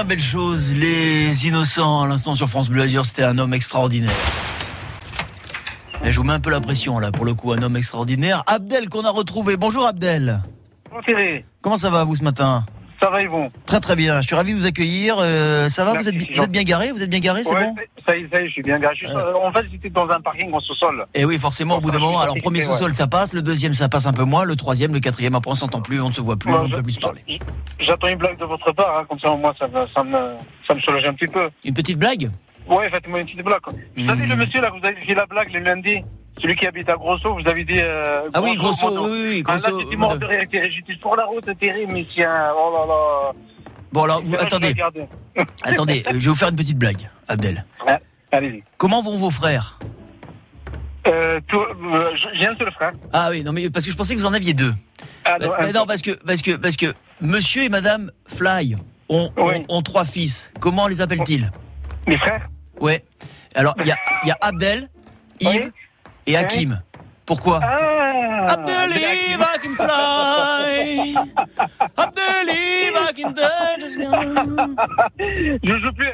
Bien 0.00 0.08
belle 0.08 0.20
chose. 0.20 0.72
Les 0.72 1.46
innocents, 1.46 2.02
à 2.02 2.06
l'instant 2.06 2.34
sur 2.34 2.48
France 2.48 2.70
Bleu 2.70 2.82
Azur, 2.82 3.04
c'était 3.04 3.24
un 3.24 3.36
homme 3.38 3.52
extraordinaire. 3.52 4.10
Et 6.04 6.12
je 6.12 6.18
vous 6.18 6.24
mets 6.24 6.32
un 6.32 6.40
peu 6.40 6.50
la 6.50 6.60
pression 6.60 6.98
là, 6.98 7.12
pour 7.12 7.26
le 7.26 7.34
coup, 7.34 7.52
un 7.52 7.62
homme 7.62 7.76
extraordinaire. 7.76 8.42
Abdel 8.46 8.88
qu'on 8.88 9.04
a 9.04 9.10
retrouvé. 9.10 9.58
Bonjour 9.58 9.86
Abdel. 9.86 10.40
Bonjour 10.88 11.04
Thierry, 11.04 11.44
Comment 11.60 11.76
ça 11.76 11.90
va 11.90 12.04
vous 12.04 12.16
ce 12.16 12.24
matin? 12.24 12.64
Ça 13.00 13.10
va 13.10 13.22
et 13.22 13.26
vous 13.26 13.46
Très 13.66 13.80
très 13.80 13.96
bien. 13.96 14.20
Je 14.20 14.26
suis 14.26 14.36
ravi 14.36 14.52
de 14.52 14.58
vous 14.58 14.66
accueillir. 14.66 15.16
Euh, 15.18 15.68
ça 15.68 15.84
va 15.84 15.92
Merci, 15.94 16.10
vous, 16.10 16.14
êtes, 16.14 16.28
c'est 16.28 16.34
vous 16.36 16.42
êtes 16.44 16.50
bien 16.50 16.62
garé 16.62 16.92
Vous 16.92 17.02
êtes 17.02 17.10
bien 17.10 17.20
garé 17.20 17.42
C'est 17.44 17.54
Ouais, 17.54 17.64
bon 17.64 17.74
Ça 18.06 18.16
y 18.16 18.20
est, 18.22 18.28
ça 18.32 18.40
y 18.40 18.44
est, 18.44 18.48
je 18.48 18.52
suis 18.52 18.62
bien 18.62 18.78
garé. 18.78 18.94
Suis- 18.94 19.06
euh, 19.06 19.32
En 19.42 19.52
fait, 19.52 19.64
j'étais 19.70 19.90
dans 19.90 20.08
un 20.08 20.20
parking 20.20 20.52
en 20.52 20.60
sous-sol. 20.60 21.06
Et 21.14 21.24
oui, 21.24 21.38
forcément, 21.38 21.76
au 21.78 21.80
bout 21.80 21.90
d'un 21.90 21.98
moment, 21.98 22.20
alors 22.20 22.36
premier 22.36 22.58
ouais. 22.60 22.64
sous-sol, 22.66 22.94
ça 22.94 23.06
passe, 23.06 23.32
le 23.32 23.42
deuxième, 23.42 23.74
ça 23.74 23.88
passe 23.88 24.06
un 24.06 24.12
peu 24.12 24.24
moins, 24.24 24.44
le 24.44 24.56
troisième, 24.56 24.92
le 24.92 25.00
quatrième, 25.00 25.34
après 25.34 25.50
on 25.50 25.54
s'entend 25.54 25.80
plus, 25.80 26.00
on 26.00 26.08
ne 26.08 26.14
se 26.14 26.20
voit 26.20 26.36
plus, 26.36 26.52
Ouais, 26.52 26.58
on 26.60 26.68
ne 26.68 26.74
peut 26.74 26.82
plus 26.82 26.92
se 26.94 27.00
parler. 27.00 27.22
J'attends 27.78 28.08
une 28.08 28.18
blague 28.18 28.38
de 28.38 28.44
votre 28.44 28.72
part, 28.72 28.98
hein, 28.98 29.04
comme 29.08 29.18
ça, 29.18 29.30
moi, 29.34 29.54
ça 29.58 29.66
me, 29.66 29.86
ça, 29.94 30.02
me, 30.04 30.34
ça 30.66 30.74
me 30.74 30.80
soulage 30.80 31.04
un 31.04 31.14
petit 31.14 31.26
peu. 31.30 31.48
Une 31.64 31.74
petite 31.74 31.98
blague? 31.98 32.30
Ouais, 32.68 32.88
faites-moi 32.90 33.20
une 33.20 33.26
petite 33.26 33.42
blague. 33.44 33.60
Vous 33.96 34.06
savez, 34.06 34.26
le 34.26 34.36
monsieur, 34.36 34.60
là, 34.60 34.70
vous 34.70 34.86
avez 34.86 35.00
fait 35.04 35.14
la 35.14 35.26
blague 35.26 35.52
le 35.52 35.60
lundi, 35.60 36.02
celui 36.40 36.56
qui 36.56 36.66
habite 36.66 36.88
à 36.88 36.94
Grosso, 36.94 37.34
vous 37.34 37.48
avez 37.48 37.64
dit. 37.64 37.78
Euh, 37.80 38.28
Ah 38.32 38.40
oui, 38.42 38.56
Grosso, 38.56 38.90
moi, 38.90 39.08
oui, 39.08 39.20
oui, 39.28 39.44
Ah, 39.46 39.56
Grosso, 39.56 39.76
là, 39.78 39.84
j'étais 39.84 39.96
mort 39.96 40.16
de 40.18 40.24
rire. 40.26 40.44
J'étais 40.50 40.98
sur 41.00 41.14
la 41.16 41.24
route, 41.24 41.48
Thierry, 41.60 41.86
mais 41.86 42.06
tiens, 42.12 42.52
oh 42.56 42.72
là 42.74 42.86
là. 42.86 43.32
Bon 43.92 44.04
alors, 44.04 44.20
vous- 44.22 44.36
attendez, 44.36 44.74
attendez, 45.64 46.02
euh, 46.06 46.10
je 46.12 46.18
vais 46.18 46.28
vous 46.30 46.34
faire 46.36 46.48
une 46.50 46.56
petite 46.56 46.78
blague, 46.78 47.08
Abdel. 47.28 47.64
Allez-y. 48.32 48.62
Comment 48.76 49.02
vont 49.02 49.16
vos 49.16 49.30
frères 49.30 49.78
Euh, 51.08 51.40
tout- 51.48 51.58
euh, 51.58 52.14
j'ai 52.34 52.46
un 52.46 52.54
seul 52.56 52.70
frère. 52.72 52.92
Ah 53.12 53.28
oui, 53.30 53.42
non 53.42 53.52
mais 53.52 53.68
parce 53.70 53.84
que 53.86 53.90
je 53.90 53.96
pensais 53.96 54.14
que 54.14 54.20
vous 54.20 54.26
en 54.26 54.34
aviez 54.34 54.52
deux. 54.52 54.72
Ah, 55.24 55.36
non, 55.40 55.52
mais 55.60 55.72
non, 55.72 55.86
parce 55.86 56.02
que, 56.02 56.10
parce 56.24 56.42
que, 56.42 56.56
parce 56.56 56.76
que 56.76 56.92
Monsieur 57.20 57.64
et 57.64 57.68
Madame 57.68 58.10
Fly 58.28 58.76
ont, 59.08 59.30
ont, 59.36 59.64
ont 59.68 59.82
trois 59.82 60.04
fils. 60.04 60.52
Comment 60.60 60.86
les 60.86 61.00
appellent-ils? 61.00 61.50
Mes 62.06 62.18
frères? 62.18 62.48
Ouais. 62.80 63.02
Alors, 63.54 63.74
il 63.80 63.86
y 63.86 63.90
a, 63.90 63.96
il 64.24 64.28
y 64.28 64.30
a 64.30 64.36
Abdel, 64.42 64.88
Yves 65.40 65.72
et 66.30 66.36
Hakim. 66.36 66.82
Pourquoi? 67.26 67.60
Ah, 68.12 68.52
Abdel, 68.52 68.90
Yves, 68.96 69.40
I 69.40 69.58
can 69.62 69.76
fly. 69.76 71.14
Abdel, 71.96 72.48
Yves, 72.48 72.98
I 73.08 73.22
can 73.22 73.30
dance. 73.30 73.96
Je 75.62 75.78
joue 75.78 75.92
plus 75.92 76.08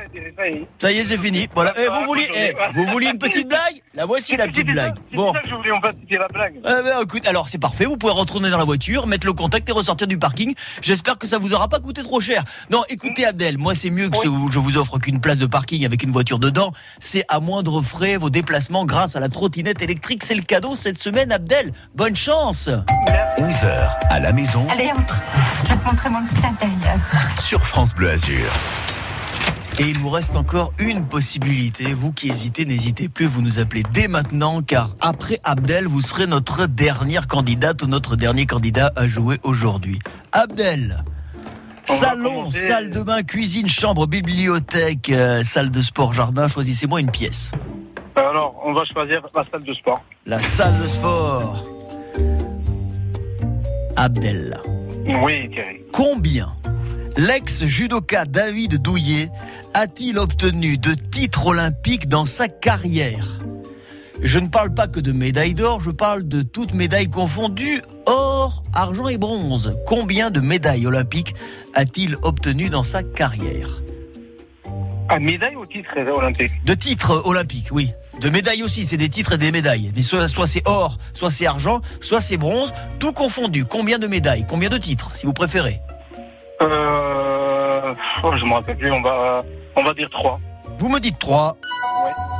ça 0.80 0.92
y 0.92 0.98
est. 0.98 1.04
C'est 1.04 1.18
fini. 1.18 1.48
Voilà. 1.54 1.72
Eh, 1.78 1.88
vous 1.88 2.04
vouliez, 2.06 2.28
eh, 2.34 2.52
vous 2.72 2.84
vouliez 2.86 3.08
une 3.10 3.18
petite 3.18 3.48
blague? 3.48 3.80
La 3.94 4.04
voici 4.04 4.36
la 4.36 4.46
petite 4.48 4.66
blague. 4.66 4.94
Bon. 5.14 5.32
C'est 5.32 5.38
ça 5.38 5.42
que 5.42 5.48
je 5.48 5.54
voulais 5.54 5.70
en 5.72 5.80
fait, 5.80 5.96
c'était 6.00 6.18
la 6.18 6.28
blague. 6.28 6.54
Eh 6.58 6.62
ben, 6.62 7.02
écoute, 7.02 7.26
alors 7.26 7.48
c'est 7.48 7.58
parfait, 7.58 7.84
vous 7.86 7.96
pouvez 7.96 8.12
retourner 8.12 8.50
dans 8.50 8.58
la 8.58 8.64
voiture, 8.64 9.06
mettre 9.06 9.26
le 9.26 9.32
contact 9.32 9.68
et 9.68 9.72
ressortir 9.72 10.06
du 10.06 10.18
parking. 10.18 10.54
J'espère 10.82 11.16
que 11.18 11.26
ça 11.26 11.38
vous 11.38 11.52
aura 11.54 11.68
pas 11.68 11.78
coûté 11.80 12.02
trop 12.02 12.20
cher. 12.20 12.42
Non, 12.70 12.82
écoutez 12.88 13.24
Abdel, 13.24 13.56
moi 13.58 13.74
c'est 13.74 13.90
mieux 13.90 14.08
que 14.10 14.16
ce- 14.18 14.28
je 14.52 14.58
vous 14.58 14.76
offre 14.76 14.98
qu'une 14.98 15.20
place 15.20 15.38
de 15.38 15.46
parking 15.46 15.84
avec 15.86 16.02
une 16.02 16.10
voiture 16.10 16.38
dedans. 16.38 16.72
C'est 16.98 17.24
à 17.28 17.40
moindre 17.40 17.80
frais 17.80 18.16
vos 18.16 18.30
déplacements 18.30 18.84
grâce 18.84 19.16
à 19.16 19.20
la 19.20 19.28
trottinette 19.28 19.80
électrique. 19.82 20.22
C'est 20.24 20.34
le 20.34 20.42
cadeau 20.42 20.74
cette 20.74 20.98
semaine, 20.98 21.32
Abdel. 21.32 21.72
Bonne 21.96 22.14
chance 22.14 22.68
11h 23.38 23.90
à 24.10 24.20
la 24.20 24.30
maison 24.30 24.66
Allez, 24.68 24.90
entre. 24.92 25.18
Je 25.64 25.68
vais 25.70 25.76
te 25.76 25.84
montrer 25.86 26.10
mon 26.10 26.22
petit 26.26 26.46
intérieur. 26.46 26.98
sur 27.40 27.64
France 27.64 27.94
Bleu 27.94 28.10
Azur. 28.10 28.52
Et 29.78 29.84
il 29.84 29.98
vous 29.98 30.10
reste 30.10 30.36
encore 30.36 30.74
une 30.78 31.06
possibilité. 31.06 31.94
Vous 31.94 32.12
qui 32.12 32.28
hésitez, 32.28 32.66
n'hésitez 32.66 33.08
plus, 33.08 33.24
vous 33.24 33.40
nous 33.40 33.60
appelez 33.60 33.82
dès 33.94 34.08
maintenant, 34.08 34.60
car 34.60 34.90
après 35.00 35.40
Abdel, 35.42 35.86
vous 35.86 36.02
serez 36.02 36.26
notre 36.26 36.66
dernière 36.66 37.26
candidate 37.28 37.82
ou 37.82 37.86
notre 37.86 38.14
dernier 38.14 38.44
candidat 38.44 38.92
à 38.94 39.08
jouer 39.08 39.38
aujourd'hui. 39.42 39.98
Abdel 40.32 41.02
Salon, 41.86 42.50
salle 42.50 42.90
de 42.90 43.00
bain, 43.00 43.22
cuisine, 43.22 43.70
chambre, 43.70 44.06
bibliothèque, 44.06 45.08
euh, 45.08 45.42
salle 45.42 45.70
de 45.70 45.80
sport, 45.80 46.12
jardin, 46.12 46.46
choisissez-moi 46.46 47.00
une 47.00 47.10
pièce. 47.10 47.52
Alors, 48.16 48.60
on 48.66 48.74
va 48.74 48.84
choisir 48.84 49.22
la 49.34 49.44
salle 49.50 49.64
de 49.64 49.72
sport. 49.72 50.02
La 50.26 50.40
salle 50.40 50.78
de 50.82 50.86
sport. 50.86 51.75
Abdel. 53.96 54.60
Oui, 55.22 55.48
Thierry. 55.50 55.80
Combien 55.92 56.54
l'ex-judoka 57.16 58.26
David 58.26 58.76
Douillet 58.82 59.30
a-t-il 59.74 60.18
obtenu 60.18 60.76
de 60.76 60.92
titres 60.92 61.46
olympiques 61.46 62.08
dans 62.08 62.24
sa 62.24 62.48
carrière? 62.48 63.40
Je 64.22 64.38
ne 64.38 64.48
parle 64.48 64.72
pas 64.72 64.86
que 64.86 65.00
de 65.00 65.12
médailles 65.12 65.54
d'or, 65.54 65.80
je 65.80 65.90
parle 65.90 66.26
de 66.26 66.42
toutes 66.42 66.72
médailles 66.72 67.10
confondues, 67.10 67.82
or, 68.06 68.62
argent 68.72 69.08
et 69.08 69.18
bronze. 69.18 69.74
Combien 69.86 70.30
de 70.30 70.40
médailles 70.40 70.86
olympiques 70.86 71.34
a-t-il 71.74 72.16
obtenu 72.22 72.68
dans 72.68 72.84
sa 72.84 73.02
carrière? 73.02 73.82
Un 75.08 75.18
médaille 75.20 75.56
ou 75.56 75.66
titre 75.66 75.98
olympique 75.98 76.52
De 76.64 76.74
titres 76.74 77.26
olympiques, 77.26 77.68
oui. 77.70 77.90
De 78.20 78.30
médailles 78.30 78.62
aussi, 78.62 78.84
c'est 78.84 78.96
des 78.96 79.08
titres 79.08 79.32
et 79.34 79.38
des 79.38 79.52
médailles. 79.52 79.92
Mais 79.94 80.02
soit, 80.02 80.26
soit 80.28 80.46
c'est 80.46 80.62
or, 80.66 80.96
soit 81.12 81.30
c'est 81.30 81.46
argent, 81.46 81.80
soit 82.00 82.20
c'est 82.20 82.36
bronze, 82.38 82.72
tout 82.98 83.12
confondu. 83.12 83.64
Combien 83.64 83.98
de 83.98 84.06
médailles 84.06 84.46
Combien 84.48 84.68
de 84.68 84.78
titres, 84.78 85.14
si 85.14 85.26
vous 85.26 85.32
préférez 85.34 85.80
Euh. 86.62 87.94
Oh, 88.22 88.32
je 88.36 88.44
me 88.44 88.54
rappelle 88.54 88.76
plus, 88.76 88.90
on 88.90 89.02
va, 89.02 89.44
on 89.76 89.82
va 89.84 89.92
dire 89.94 90.08
3. 90.10 90.38
Vous 90.78 90.88
me 90.88 90.98
dites 90.98 91.18
3. 91.18 91.56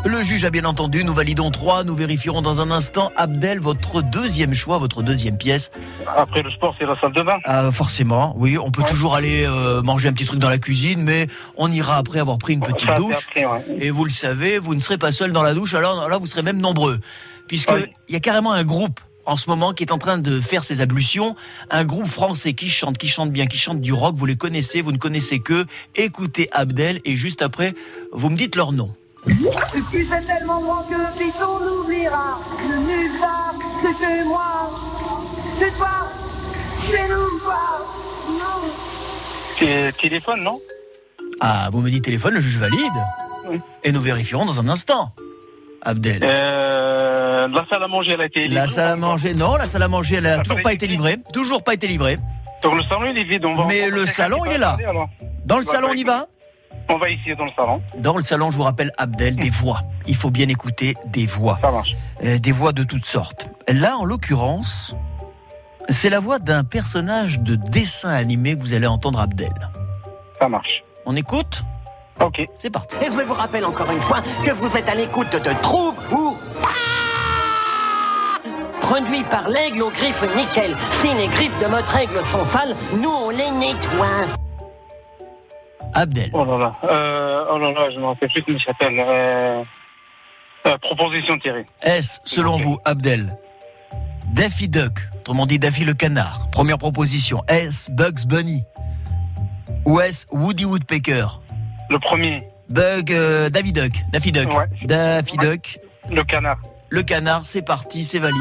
Le 0.05 0.23
juge 0.23 0.45
a 0.45 0.51
bien 0.51 0.65
entendu, 0.65 1.03
nous 1.03 1.13
validons 1.13 1.51
3, 1.51 1.85
nous 1.85 1.97
vérifierons 1.97 2.41
dans 2.41 2.61
un 2.61 2.71
instant. 2.71 3.11
Abdel, 3.17 3.59
votre 3.61 4.03
deuxième 4.03 4.55
choix, 4.55 4.79
votre 4.79 5.03
deuxième 5.03 5.37
pièce. 5.37 5.71
Après 6.17 6.43
le 6.43 6.51
sport, 6.51 6.75
c'est 6.79 6.87
la 6.87 6.99
salle 7.01 7.13
de 7.13 7.23
bain. 7.23 7.39
Ah, 7.45 7.71
forcément, 7.73 8.35
oui, 8.39 8.57
on 8.57 8.71
peut 8.71 8.85
toujours 8.85 9.17
aller 9.17 9.45
euh, 9.45 9.83
manger 9.83 10.09
un 10.09 10.13
petit 10.13 10.25
truc 10.25 10.39
dans 10.39 10.49
la 10.49 10.59
cuisine, 10.59 11.03
mais 11.03 11.27
on 11.57 11.73
ira 11.73 11.97
après 11.97 12.21
avoir 12.21 12.39
pris 12.39 12.53
une 12.53 12.61
petite 12.61 12.89
Ça, 12.89 12.95
douche. 12.95 13.17
après, 13.29 13.47
ouais. 13.47 13.65
Et 13.79 13.91
vous 13.91 14.05
le 14.05 14.11
savez, 14.11 14.59
vous 14.59 14.75
ne 14.77 14.81
serez 14.81 14.99
pas 14.99 15.11
seul 15.11 15.33
dans 15.33 15.43
la 15.43 15.55
douche, 15.55 15.75
alors 15.75 16.09
là, 16.09 16.19
vous 16.19 16.27
serez 16.27 16.43
même 16.43 16.59
nombreux. 16.61 17.01
Puisque 17.49 17.73
il 18.09 18.13
y 18.13 18.17
a 18.17 18.21
carrément 18.21 18.53
un 18.53 18.65
groupe 18.65 19.01
en 19.25 19.35
ce 19.37 19.51
moment 19.51 19.73
qui 19.73 19.83
est 19.83 19.91
en 19.93 19.99
train 19.99 20.19
de 20.19 20.41
faire 20.41 20.63
ses 20.63 20.81
ablutions, 20.81 21.35
un 21.71 21.85
groupe 21.85 22.07
français 22.07 22.53
qui 22.53 22.71
chante, 22.71 22.97
qui 22.97 23.09
chante 23.09 23.33
bien, 23.33 23.47
qui 23.47 23.59
chante 23.59 23.81
du 23.81 23.93
rock, 23.93 24.15
vous 24.15 24.27
les 24.27 24.37
connaissez, 24.37 24.83
vous 24.83 24.93
ne 24.93 24.99
connaissez 24.99 25.41
que, 25.41 25.67
écoutez 25.97 26.49
Abdel, 26.53 27.01
et 27.05 27.17
juste 27.17 27.43
après, 27.43 27.75
vous 28.13 28.31
me 28.31 28.37
dites 28.37 28.55
leur 28.55 28.71
nom. 28.71 28.95
Tu 29.27 30.05
fais 30.05 30.21
tellement 30.23 30.61
grand 30.61 30.83
que 30.83 30.95
le 30.95 31.19
que 31.19 32.79
nulle 32.87 33.21
part 33.21 33.55
que 33.83 33.89
chez 33.89 34.25
moi. 34.25 34.71
C'est 35.59 35.77
toi, 35.77 35.89
chez 36.87 37.09
nous, 37.09 37.39
pas. 37.45 37.79
Non. 38.31 38.69
C'est 39.59 39.97
téléphone, 39.97 40.43
non? 40.43 40.59
Ah, 41.41 41.69
vous 41.73 41.81
me 41.81 41.91
dites 41.91 42.05
téléphone, 42.05 42.35
le 42.35 42.41
juge 42.41 42.59
valide. 42.59 43.61
Et 43.83 43.91
nous 43.93 44.01
vérifierons 44.01 44.45
dans 44.45 44.61
un 44.61 44.69
instant. 44.69 45.11
Abdel. 45.83 46.21
euh, 46.23 47.49
La 47.49 47.67
salle 47.69 47.83
à 47.83 47.89
manger, 47.89 48.13
elle 48.13 48.21
a 48.21 48.27
été 48.27 48.49
La 48.49 48.67
salle 48.67 48.89
à 48.89 48.97
manger, 48.97 49.35
non, 49.35 49.57
la 49.57 49.67
salle 49.67 49.83
à 49.83 49.89
manger, 49.89 50.17
elle 50.17 50.27
a 50.27 50.39
toujours 50.39 50.63
pas 50.63 50.73
été 50.73 50.87
livrée. 50.87 51.17
Toujours 51.33 51.63
pas 51.65 51.75
été 51.75 51.89
livrée. 51.89 52.19
Donc 52.63 52.75
le 52.77 52.83
salon, 52.85 53.07
il 53.11 53.19
est 53.19 53.25
vide. 53.25 53.45
On 53.45 53.55
va 53.55 53.67
Mais 53.67 53.91
le 53.91 54.07
salon, 54.07 54.45
il 54.47 54.53
est 54.53 54.59
là. 54.59 54.77
Dans 55.45 55.59
le 55.59 55.65
Bah, 55.65 55.71
salon, 55.71 55.89
bah, 55.89 55.93
on 55.95 55.99
y 55.99 56.05
va 56.05 56.27
On 56.89 56.99
va 56.99 57.09
essayer 57.09 57.35
dans 57.35 57.45
le 57.45 57.51
salon. 57.57 57.83
Dans 57.99 58.17
le 58.17 58.23
salon, 58.23 58.51
je 58.51 58.57
vous 58.57 58.63
rappelle, 58.63 58.93
Abdel, 58.97 59.37
des 59.37 59.51
voix. 59.51 59.83
Il 60.07 60.15
faut 60.15 60.31
bien 60.31 60.47
écouter 60.49 60.95
des 61.07 61.27
voix. 61.27 61.59
Ça 61.61 61.71
marche. 61.71 61.97
Euh, 62.25 62.39
des 62.39 62.53
voix 62.53 62.73
de 62.73 62.85
toutes 62.85 63.05
sortes. 63.05 63.49
Là, 63.69 63.97
en 63.97 64.05
l'occurrence, 64.05 64.95
c'est 65.89 66.11
la 66.11 66.21
voix 66.21 66.39
d'un 66.39 66.65
personnage 66.65 67.41
de 67.41 67.57
dessin 67.57 68.11
animé 68.11 68.57
que 68.57 68.61
vous 68.61 68.75
allez 68.75 68.87
entendre 68.87 69.21
Abdel. 69.21 69.53
Ça 70.39 70.49
marche. 70.49 70.85
On 71.07 71.17
écoute? 71.17 71.65
Ok. 72.21 72.45
C'est 72.57 72.71
parti. 72.71 72.97
Et 73.03 73.07
je 73.07 73.25
vous 73.25 73.35
rappelle 73.35 73.65
encore 73.65 73.91
une 73.91 74.01
fois 74.01 74.23
que 74.45 74.51
vous 74.53 74.75
êtes 74.77 74.89
à 74.89 74.95
l'écoute 74.95 75.33
de 75.33 75.63
Trouve 75.63 76.01
ou 76.13 76.37
Produit 78.81 79.25
par 79.25 79.49
l'aigle 79.49 79.83
aux 79.83 79.91
griffes 79.91 80.23
nickel. 80.37 80.77
Si 80.91 81.13
les 81.13 81.27
griffes 81.27 81.59
de 81.59 81.67
votre 81.67 81.97
aigle 81.97 82.25
sont 82.25 82.45
sales, 82.47 82.77
nous 83.03 83.11
on 83.11 83.31
les 83.31 83.51
nettoie. 83.51 84.46
Abdel. 85.95 86.31
Oh 86.33 86.45
là 86.45 86.59
là. 86.59 86.77
Euh, 86.85 87.45
oh 87.51 87.59
là 87.59 87.73
là, 87.73 87.91
je 87.91 87.99
me 87.99 88.07
rappelle 88.07 88.29
plus 88.31 88.43
comment 88.43 88.59
il 88.59 88.65
s'appelle. 88.65 88.97
Euh, 88.99 89.63
euh, 90.67 90.79
proposition 90.79 91.39
Thierry. 91.39 91.65
Est-ce, 91.83 92.19
selon 92.25 92.59
vous, 92.59 92.77
Abdel, 92.85 93.37
Daffy 94.33 94.69
Duck, 94.69 94.99
autrement 95.21 95.47
dit 95.47 95.59
Daffy 95.59 95.85
le 95.85 95.95
canard 95.95 96.49
Première 96.51 96.79
proposition. 96.79 97.43
Est-ce 97.49 97.91
Bugs 97.91 98.27
Bunny 98.27 98.65
Ou 99.85 100.01
est-ce 100.01 100.27
Woody 100.33 100.65
Woodpecker? 100.65 101.27
Le 101.89 101.99
premier. 101.99 102.41
Bug, 102.69 103.13
euh, 103.13 103.49
Daffy 103.49 103.73
Duck. 103.73 103.93
Daffy 104.13 104.33
Duck. 104.33 104.53
Ouais. 104.53 104.67
Daffy 104.83 105.37
Duck. 105.37 105.79
Le 106.11 106.25
canard. 106.25 106.59
Le 106.89 107.03
canard, 107.03 107.45
c'est 107.45 107.63
parti, 107.63 108.05
c'est 108.05 108.19
validé. 108.19 108.41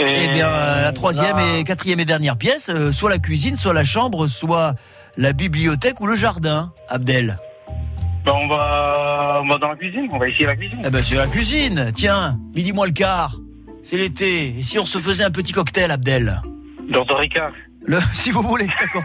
Et 0.00 0.24
Eh 0.24 0.28
bien, 0.28 0.46
euh, 0.46 0.82
la 0.82 0.92
troisième 0.92 1.36
et 1.38 1.64
quatrième 1.64 1.98
et 2.00 2.04
dernière 2.04 2.36
pièce, 2.36 2.70
soit 2.92 3.10
la 3.10 3.18
cuisine, 3.18 3.56
soit 3.56 3.72
la 3.74 3.84
chambre, 3.84 4.26
soit 4.28 4.74
la 5.18 5.32
bibliothèque 5.32 6.00
ou 6.00 6.06
le 6.06 6.16
jardin, 6.16 6.72
Abdel. 6.88 7.36
Ben, 8.24 8.32
on 8.34 8.46
va, 8.48 9.40
on 9.42 9.48
va 9.48 9.58
dans 9.58 9.68
la 9.68 9.76
cuisine. 9.76 10.08
On 10.12 10.18
va 10.18 10.28
essayer 10.28 10.46
la 10.46 10.56
cuisine. 10.56 10.80
Eh 10.84 10.90
ben, 10.90 11.02
c'est 11.04 11.16
la 11.16 11.26
cuisine. 11.26 11.92
Tiens, 11.94 12.38
midi 12.54 12.72
moins 12.72 12.86
le 12.86 12.92
quart. 12.92 13.34
C'est 13.82 13.96
l'été. 13.96 14.58
Et 14.58 14.62
si 14.62 14.78
on 14.78 14.84
se 14.84 14.98
faisait 14.98 15.24
un 15.24 15.30
petit 15.30 15.52
cocktail, 15.52 15.90
Abdel 15.90 16.40
Dans 16.88 17.04
Ricard. 17.04 17.52
Le, 17.84 17.98
si 18.14 18.30
vous 18.30 18.42
voulez, 18.42 18.66
d'accord. 18.80 19.02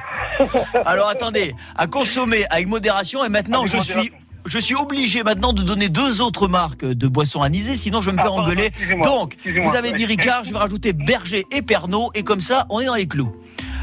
Alors 0.85 1.09
attendez, 1.09 1.53
à 1.75 1.87
consommer 1.87 2.43
avec 2.51 2.67
modération 2.67 3.23
et 3.25 3.29
maintenant 3.29 3.61
Avec 3.61 3.71
je 3.71 3.77
modération. 3.77 4.01
suis 4.01 4.11
je 4.45 4.59
suis 4.59 4.75
obligé 4.75 5.23
maintenant 5.23 5.53
de 5.53 5.61
donner 5.61 5.87
deux 5.87 6.19
autres 6.19 6.49
marques 6.49 6.83
de 6.83 7.07
boissons 7.07 7.41
anisées, 7.41 7.75
sinon 7.75 8.01
je 8.01 8.07
vais 8.09 8.17
me 8.17 8.19
Ah, 8.19 8.23
faire 8.23 8.31
pardon, 8.33 8.43
engueuler. 8.51 8.71
Donc, 9.01 9.37
vous 9.63 9.73
avez 9.77 9.93
dit 9.93 10.05
Ricard, 10.05 10.43
je 10.43 10.51
vais 10.51 10.59
rajouter 10.59 10.91
Berger 10.91 11.45
et 11.55 11.61
Pernod, 11.61 12.09
et 12.13 12.23
comme 12.23 12.41
ça, 12.41 12.65
on 12.69 12.81
est 12.81 12.85
dans 12.87 12.95
les 12.95 13.07
clous. 13.07 13.33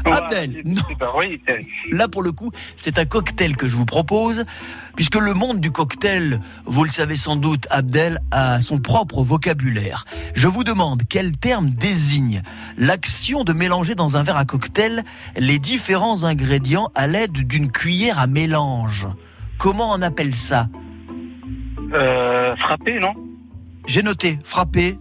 Abdel, 0.05 0.61
non. 0.65 0.81
Oui, 1.17 1.41
c'est- 1.47 1.59
Là, 1.91 2.07
pour 2.07 2.23
le 2.23 2.31
coup, 2.31 2.51
c'est 2.75 2.97
un 2.97 3.05
cocktail 3.05 3.55
que 3.57 3.67
je 3.67 3.75
vous 3.75 3.85
propose, 3.85 4.45
puisque 4.95 5.15
le 5.15 5.33
monde 5.33 5.59
du 5.59 5.71
cocktail, 5.71 6.39
vous 6.65 6.83
le 6.83 6.89
savez 6.89 7.15
sans 7.15 7.35
doute, 7.35 7.67
Abdel 7.69 8.19
a 8.31 8.61
son 8.61 8.79
propre 8.79 9.23
vocabulaire. 9.23 10.05
Je 10.33 10.47
vous 10.47 10.63
demande 10.63 11.03
quel 11.09 11.37
terme 11.37 11.69
désigne 11.69 12.41
l'action 12.77 13.43
de 13.43 13.53
mélanger 13.53 13.95
dans 13.95 14.17
un 14.17 14.23
verre 14.23 14.37
à 14.37 14.45
cocktail 14.45 15.03
les 15.37 15.59
différents 15.59 16.23
ingrédients 16.23 16.89
à 16.95 17.07
l'aide 17.07 17.33
d'une 17.33 17.71
cuillère 17.71 18.19
à 18.19 18.27
mélange. 18.27 19.07
Comment 19.57 19.91
on 19.91 20.01
appelle 20.01 20.35
ça? 20.35 20.67
Euh, 21.93 22.55
frappé, 22.55 22.99
non? 22.99 23.13
J'ai 23.85 24.03
noté, 24.03 24.37
frappé, 24.45 24.97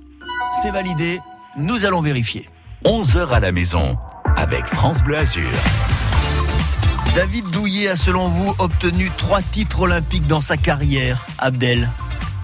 c'est 0.63 0.71
validé, 0.71 1.21
nous 1.57 1.85
allons 1.85 2.01
vérifier. 2.01 2.49
11h 2.85 3.31
à 3.31 3.41
la 3.41 3.53
maison 3.53 3.97
avec 4.41 4.64
France 4.64 5.03
Bleu 5.03 5.18
Azur. 5.18 5.51
David 7.14 7.51
Douillet 7.51 7.88
a, 7.88 7.97
selon 7.97 8.28
vous, 8.28 8.55
obtenu 8.59 9.11
trois 9.18 9.43
titres 9.43 9.82
olympiques 9.82 10.26
dans 10.26 10.41
sa 10.41 10.57
carrière, 10.57 11.26
Abdel 11.38 11.91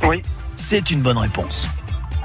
Oui. 0.05 0.20
C'est 0.57 0.90
une 0.90 1.01
bonne 1.01 1.18
réponse. 1.18 1.68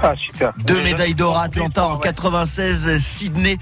Ah, 0.02 0.14
super. 0.16 0.52
Deux 0.58 0.74
Déjà, 0.74 0.84
médailles 0.84 1.14
d'or 1.14 1.38
à 1.38 1.44
Atlanta 1.44 1.86
en 1.86 1.96
96, 1.96 2.98
Sydney 2.98 3.58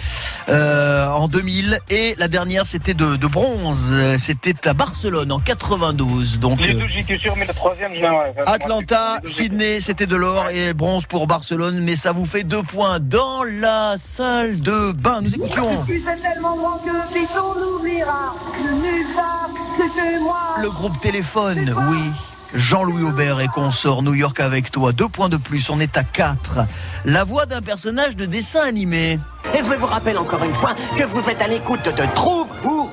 euh, 0.49 1.07
en 1.09 1.28
2000 1.28 1.78
et 1.91 2.14
la 2.18 2.28
dernière 2.28 2.64
c'était 2.66 2.95
de, 2.95 3.16
de 3.16 3.26
bronze, 3.26 3.88
euh, 3.93 4.16
c'était 4.18 4.55
à 4.68 4.72
Barcelone 4.72 5.30
en 5.32 5.38
92. 5.38 6.38
Donc 6.38 6.61
Les 6.61 6.74
euh, 6.74 6.78
deux, 6.80 6.86
j'étais 6.88 7.18
sûr, 7.18 7.34
mais 7.36 7.47
le 7.47 7.53
troisième, 7.55 7.93
je 7.95 8.01
l'ai- 8.01 8.43
Atlanta, 8.47 9.20
Sydney 9.24 9.80
c'était 9.80 10.07
de 10.07 10.16
l'or 10.16 10.49
et 10.51 10.72
bronze 10.72 11.05
pour 11.07 11.26
Barcelone, 11.26 11.80
mais 11.80 11.95
ça 11.97 12.12
vous 12.12 12.24
fait 12.26 12.43
deux 12.45 12.62
points 12.62 12.99
dans 13.01 13.43
la 13.61 13.97
salle 13.99 14.61
de 14.61 14.93
bain. 14.93 15.20
Nous 15.22 15.34
écoutions 15.34 15.70
le 20.62 20.70
groupe 20.70 21.01
Téléphone, 21.01 21.74
oui. 21.91 21.99
Jean-Louis 22.55 23.05
Aubert 23.05 23.40
et 23.40 23.48
consort 23.48 24.03
New 24.03 24.14
York 24.14 24.40
avec 24.40 24.70
toi. 24.70 24.92
Deux 24.92 25.09
points 25.09 25.28
de 25.28 25.36
plus, 25.36 25.70
on 25.70 25.80
est 25.80 25.96
à 25.96 26.05
4. 26.05 26.61
La 27.05 27.24
voix 27.24 27.46
d'un 27.46 27.62
personnage 27.62 28.16
de 28.16 28.26
dessin 28.26 28.61
animé. 28.61 29.18
Et 29.55 29.59
je 29.59 29.76
vous 29.76 29.86
rappelle 29.86 30.18
encore 30.18 30.42
une 30.44 30.55
fois 30.55 30.74
que 30.96 31.05
vous 31.05 31.28
êtes 31.28 31.40
à 31.40 31.48
l'écoute 31.48 31.84
de 31.84 32.14
Trouve 32.14 32.48
ou 32.64 32.90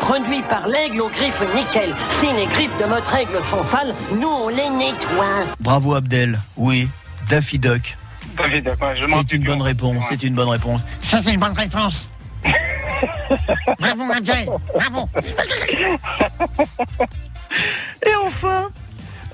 Produit 0.00 0.42
par 0.48 0.68
l'aigle 0.68 1.00
aux 1.00 1.08
griffes 1.08 1.42
nickel. 1.54 1.94
Si 2.20 2.32
les 2.32 2.46
griffes 2.46 2.76
de 2.78 2.84
votre 2.84 3.12
aigle 3.16 3.40
sont 3.50 3.64
sales, 3.64 3.94
nous 4.12 4.28
on 4.28 4.48
les 4.48 4.70
nettoie. 4.70 5.44
Bravo 5.58 5.94
Abdel, 5.94 6.40
oui. 6.56 6.88
Daffy 7.28 7.58
Duck. 7.58 7.96
Je 8.38 9.06
m'en 9.06 9.18
C'est 9.18 9.32
une 9.32 9.44
bonne 9.44 9.62
réponse, 9.62 10.04
c'est 10.08 10.22
une 10.22 10.34
bonne 10.34 10.48
réponse. 10.48 10.82
Ça, 11.02 11.22
c'est 11.22 11.32
une 11.32 11.40
bonne 11.40 11.52
réponse. 11.54 12.08
Bravo, 13.78 14.02
Abdel. 14.12 14.48
Bravo. 14.74 15.08
Et 18.06 18.14
enfin, 18.24 18.68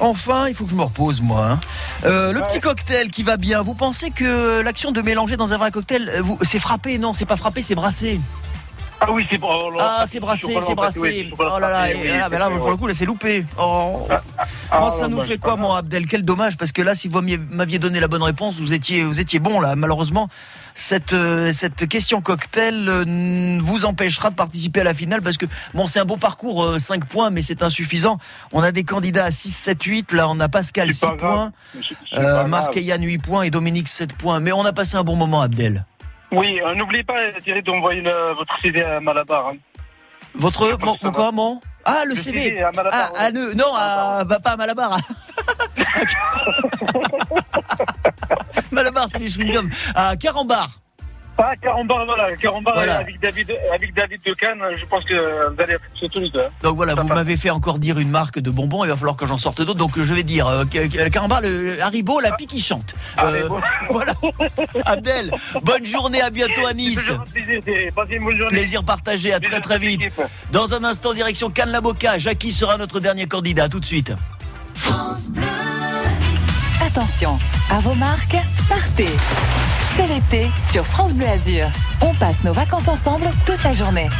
enfin, 0.01 0.49
il 0.49 0.55
faut 0.55 0.65
que 0.65 0.71
je 0.71 0.77
me 0.77 0.83
repose 0.83 1.21
moi. 1.21 1.47
hein. 1.53 1.61
Euh, 2.05 2.33
le 2.33 2.41
petit 2.43 2.61
cocktail 2.61 3.11
qui 3.11 3.23
va 3.23 3.37
bien. 3.37 3.63
Vous 3.63 3.75
pensez 3.75 4.11
que 4.11 4.61
l'action 4.61 4.93
de 4.93 5.03
mélanger 5.03 5.37
dans 5.37 5.53
un 5.53 5.57
vrai 5.57 5.71
cocktail, 5.71 6.09
euh, 6.09 6.23
vous- 6.23 6.39
c'est 6.43 6.59
frappé? 6.59 6.99
Non, 6.99 7.13
c'est 7.13 7.27
pas 7.27 7.37
frappé, 7.37 7.63
c'est 7.63 7.75
brassé. 7.75 8.21
Ah 9.05 9.11
oui, 9.11 9.27
c'est 9.29 9.41
oh 9.43 9.71
là, 9.77 9.97
Ah, 9.99 10.05
c'est 10.07 10.21
brassé, 10.21 10.57
c'est 10.61 10.75
brassé, 10.75 11.01
oui, 11.01 11.33
Oh 11.39 11.59
là 11.59 11.69
là, 11.69 11.91
et 11.91 11.97
oui, 11.97 12.07
là, 12.09 12.29
mais 12.31 12.39
là, 12.39 12.49
pour 12.51 12.71
le 12.71 12.77
coup, 12.77 12.87
là, 12.87 12.95
c'est 12.95 13.05
loupé. 13.05 13.45
Oh. 13.59 14.07
Ah, 14.71 14.81
Moi, 14.81 14.91
ça 14.91 15.09
nous 15.09 15.19
bah, 15.19 15.25
fait 15.25 15.39
quoi, 15.39 15.57
mon 15.57 15.73
Abdel? 15.73 16.07
Quel 16.07 16.25
dommage, 16.25 16.57
parce 16.57 16.71
que 16.73 16.83
là, 16.83 16.95
si 16.95 17.09
vous 17.09 17.21
m'aviez- 17.21 17.79
donné 17.79 17.99
la 18.01 18.07
bonne 18.09 18.23
réponse, 18.23 18.61
vous 18.61 18.75
étiez, 18.75 19.03
vous 19.03 19.19
étiez 19.19 19.39
bon 19.41 19.61
là. 19.61 19.75
Malheureusement, 19.75 20.29
cette 20.75 21.13
euh, 21.13 21.53
cette 21.53 21.89
question 21.89 22.21
cocktail 22.21 22.87
euh, 22.89 23.59
vous 23.61 23.85
empêchera 23.85 24.31
de 24.31 24.37
participer 24.37 24.81
à 24.83 24.85
la 24.85 24.95
finale, 24.95 25.21
parce 25.21 25.37
que 25.37 25.47
bon, 25.75 25.87
c'est 25.89 25.99
un 25.99 26.05
beau 26.05 26.17
parcours, 26.17 26.77
5 26.79 27.05
points, 27.07 27.31
mais 27.31 27.43
c'est 27.43 27.63
insuffisant. 27.63 28.19
On 28.53 28.63
a 28.63 28.71
des 28.73 28.85
candidats 28.85 29.25
à 29.25 29.31
6, 29.31 29.51
7, 29.51 29.83
8. 29.83 30.13
Là, 30.13 30.29
on 30.29 30.39
a 30.39 30.49
Pascal 30.49 30.89
C'est 30.89 30.95
6 30.95 31.01
pas 31.07 31.17
grave. 31.17 31.33
points, 31.35 31.53
euh, 32.19 32.47
Marc 32.47 32.77
et 32.77 32.83
Yann 32.83 33.03
8 33.03 33.19
points 33.19 33.43
et 33.43 33.51
Dominique 33.51 33.89
7 33.89 34.13
points. 34.15 34.39
Mais 34.41 34.53
on 34.53 34.65
a 34.65 34.73
passé 34.73 34.97
un 34.97 35.05
bon 35.05 35.17
moment, 35.17 35.41
Abdel. 35.43 35.85
Oui, 36.33 36.61
euh, 36.65 36.75
n'oubliez 36.75 37.05
pas, 37.05 37.31
Thierry, 37.43 37.63
d'envoyer 37.63 38.01
le- 38.01 38.33
votre 38.33 38.53
CD 38.63 38.83
à 38.83 39.01
Malabar. 39.01 39.49
hein. 39.49 39.57
Votre 40.35 40.79
mon, 40.81 40.97
mon 41.03 41.11
quoi, 41.13 41.31
mon? 41.31 41.61
Ah, 41.85 42.05
le, 42.07 42.15
Le 42.15 42.21
CV. 42.21 42.63
À 42.63 42.73
Malabar, 42.73 43.11
ah, 43.17 43.25
à 43.27 43.31
ne- 43.33 43.53
non, 43.55 43.75
à, 43.75 44.25
bah, 44.25 44.39
pas 44.41 44.53
à 44.53 44.57
Malabar. 44.57 44.97
Malabar, 48.73 49.07
c'est 49.11 49.19
les 49.19 49.29
chewing-gums. 49.29 49.71
À 49.95 50.17
Carambar. 50.17 50.69
Ah, 51.39 51.57
Carambar, 51.61 52.05
voilà, 52.05 52.37
Carambar 52.37 52.75
Voilà. 52.75 52.99
avec 52.99 53.19
David, 53.21 53.53
avec 53.75 53.95
David 53.95 54.21
de 54.25 54.35
Cannes, 54.35 54.63
je 54.79 54.85
pense 54.87 55.05
que 55.05 55.15
vous 55.15 55.61
allez 55.61 55.75
apprécier 55.75 56.09
tous 56.09 56.21
les 56.21 56.29
deux. 56.31 56.41
hein. 56.41 56.51
Donc 56.63 56.77
voilà, 56.77 56.95
vous 56.95 57.09
m'avez 57.09 57.37
fait 57.37 57.51
encore 57.51 57.79
dire 57.79 57.99
une 57.99 58.11
marque 58.11 58.39
de 58.39 58.51
bonbons, 58.51 58.85
il 58.85 58.89
va 58.89 58.97
falloir 58.97 59.17
que 59.17 59.27
j'en 59.27 59.39
sorte 59.39 59.59
d'autres. 59.63 59.79
Donc 59.79 59.93
je 60.01 60.15
vais 60.15 60.23
dire 60.23 60.47
euh, 60.47 60.65
Carambar, 61.11 61.41
le 61.43 61.81
Haribo, 61.83 62.21
la 62.21 62.33
pique 62.33 62.51
qui 62.51 62.61
chante. 62.61 62.95
Euh, 63.19 63.49
voilà. 63.91 64.13
Abdel, 64.85 65.33
bonne 65.63 65.87
journée, 65.87 66.21
à 66.21 66.31
bientôt 66.31 66.67
à 66.67 66.75
Nice. 66.75 67.11
Plaisir, 68.49 68.81
une 68.81 68.85
partagé, 68.85 69.33
à 69.33 69.41
très 69.41 69.61
très 69.61 69.79
vite. 69.79 70.11
Dans 70.53 70.75
un 70.75 70.85
instant, 70.85 71.15
direction 71.15 71.51
Cannes-la-Boca, 71.51 72.19
Jackie 72.19 72.53
sera 72.53 72.77
notre 72.77 73.01
dernier 73.01 73.27
candidat. 73.27 73.65
À 73.65 73.69
tout 73.69 73.81
de 73.81 73.85
suite. 73.87 74.13
Attention, 76.87 77.39
à 77.71 77.79
vos 77.79 77.95
marques, 77.95 78.37
partez. 78.69 79.09
C'est 79.95 80.07
l'été 80.09 80.51
sur 80.71 80.85
France 80.85 81.15
Bleu 81.15 81.29
Azur. 81.29 81.69
On 82.01 82.13
passe 82.15 82.43
nos 82.43 82.53
vacances 82.53 82.89
ensemble 82.89 83.31
toute 83.47 83.63
la 83.63 83.73
journée. 83.73 84.11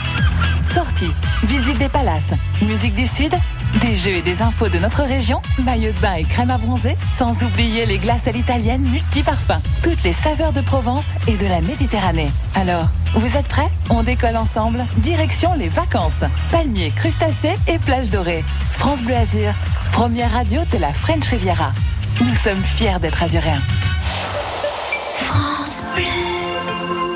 Sorties, 0.73 1.13
visite 1.43 1.79
des 1.79 1.89
palaces, 1.89 2.33
musique 2.63 2.95
du 2.95 3.07
Sud, 3.07 3.35
des 3.81 3.97
jeux 3.97 4.13
et 4.13 4.23
des 4.23 4.43
infos 4.43 4.69
de 4.69 4.79
notre 4.79 5.03
région, 5.03 5.43
maillots 5.65 5.93
de 5.93 5.99
bain 5.99 6.15
et 6.15 6.25
crème 6.25 6.51
à 6.51 6.57
bronzer, 6.57 6.97
sans 7.19 7.43
oublier 7.43 7.85
les 7.85 7.99
glaces 7.99 8.29
à 8.29 8.33
l'italienne 8.33 8.83
multiparfums. 8.83 9.61
Toutes 9.83 10.03
les 10.05 10.13
saveurs 10.13 10.53
de 10.53 10.61
Provence 10.61 11.07
et 11.27 11.37
de 11.37 11.47
la 11.47 11.61
Méditerranée. 11.61 12.31
Alors, 12.55 12.87
vous 13.15 13.37
êtes 13.37 13.49
prêts? 13.49 13.71
On 13.91 14.05
décolle 14.05 14.37
ensemble, 14.37 14.87
direction 14.99 15.53
les 15.55 15.69
vacances. 15.69 16.25
Palmiers, 16.53 16.93
crustacés 16.95 17.59
et 17.67 17.79
plages 17.79 18.11
dorées. 18.11 18.45
France 18.79 19.03
Bleu 19.03 19.17
Azur, 19.17 19.53
première 19.91 20.33
radio 20.33 20.61
de 20.73 20.79
la 20.79 20.93
French 20.93 21.27
Riviera. 21.27 21.73
Nous 22.21 22.35
sommes 22.35 22.63
fiers 22.77 22.99
d'être 23.01 23.23
azuréens. 23.23 23.63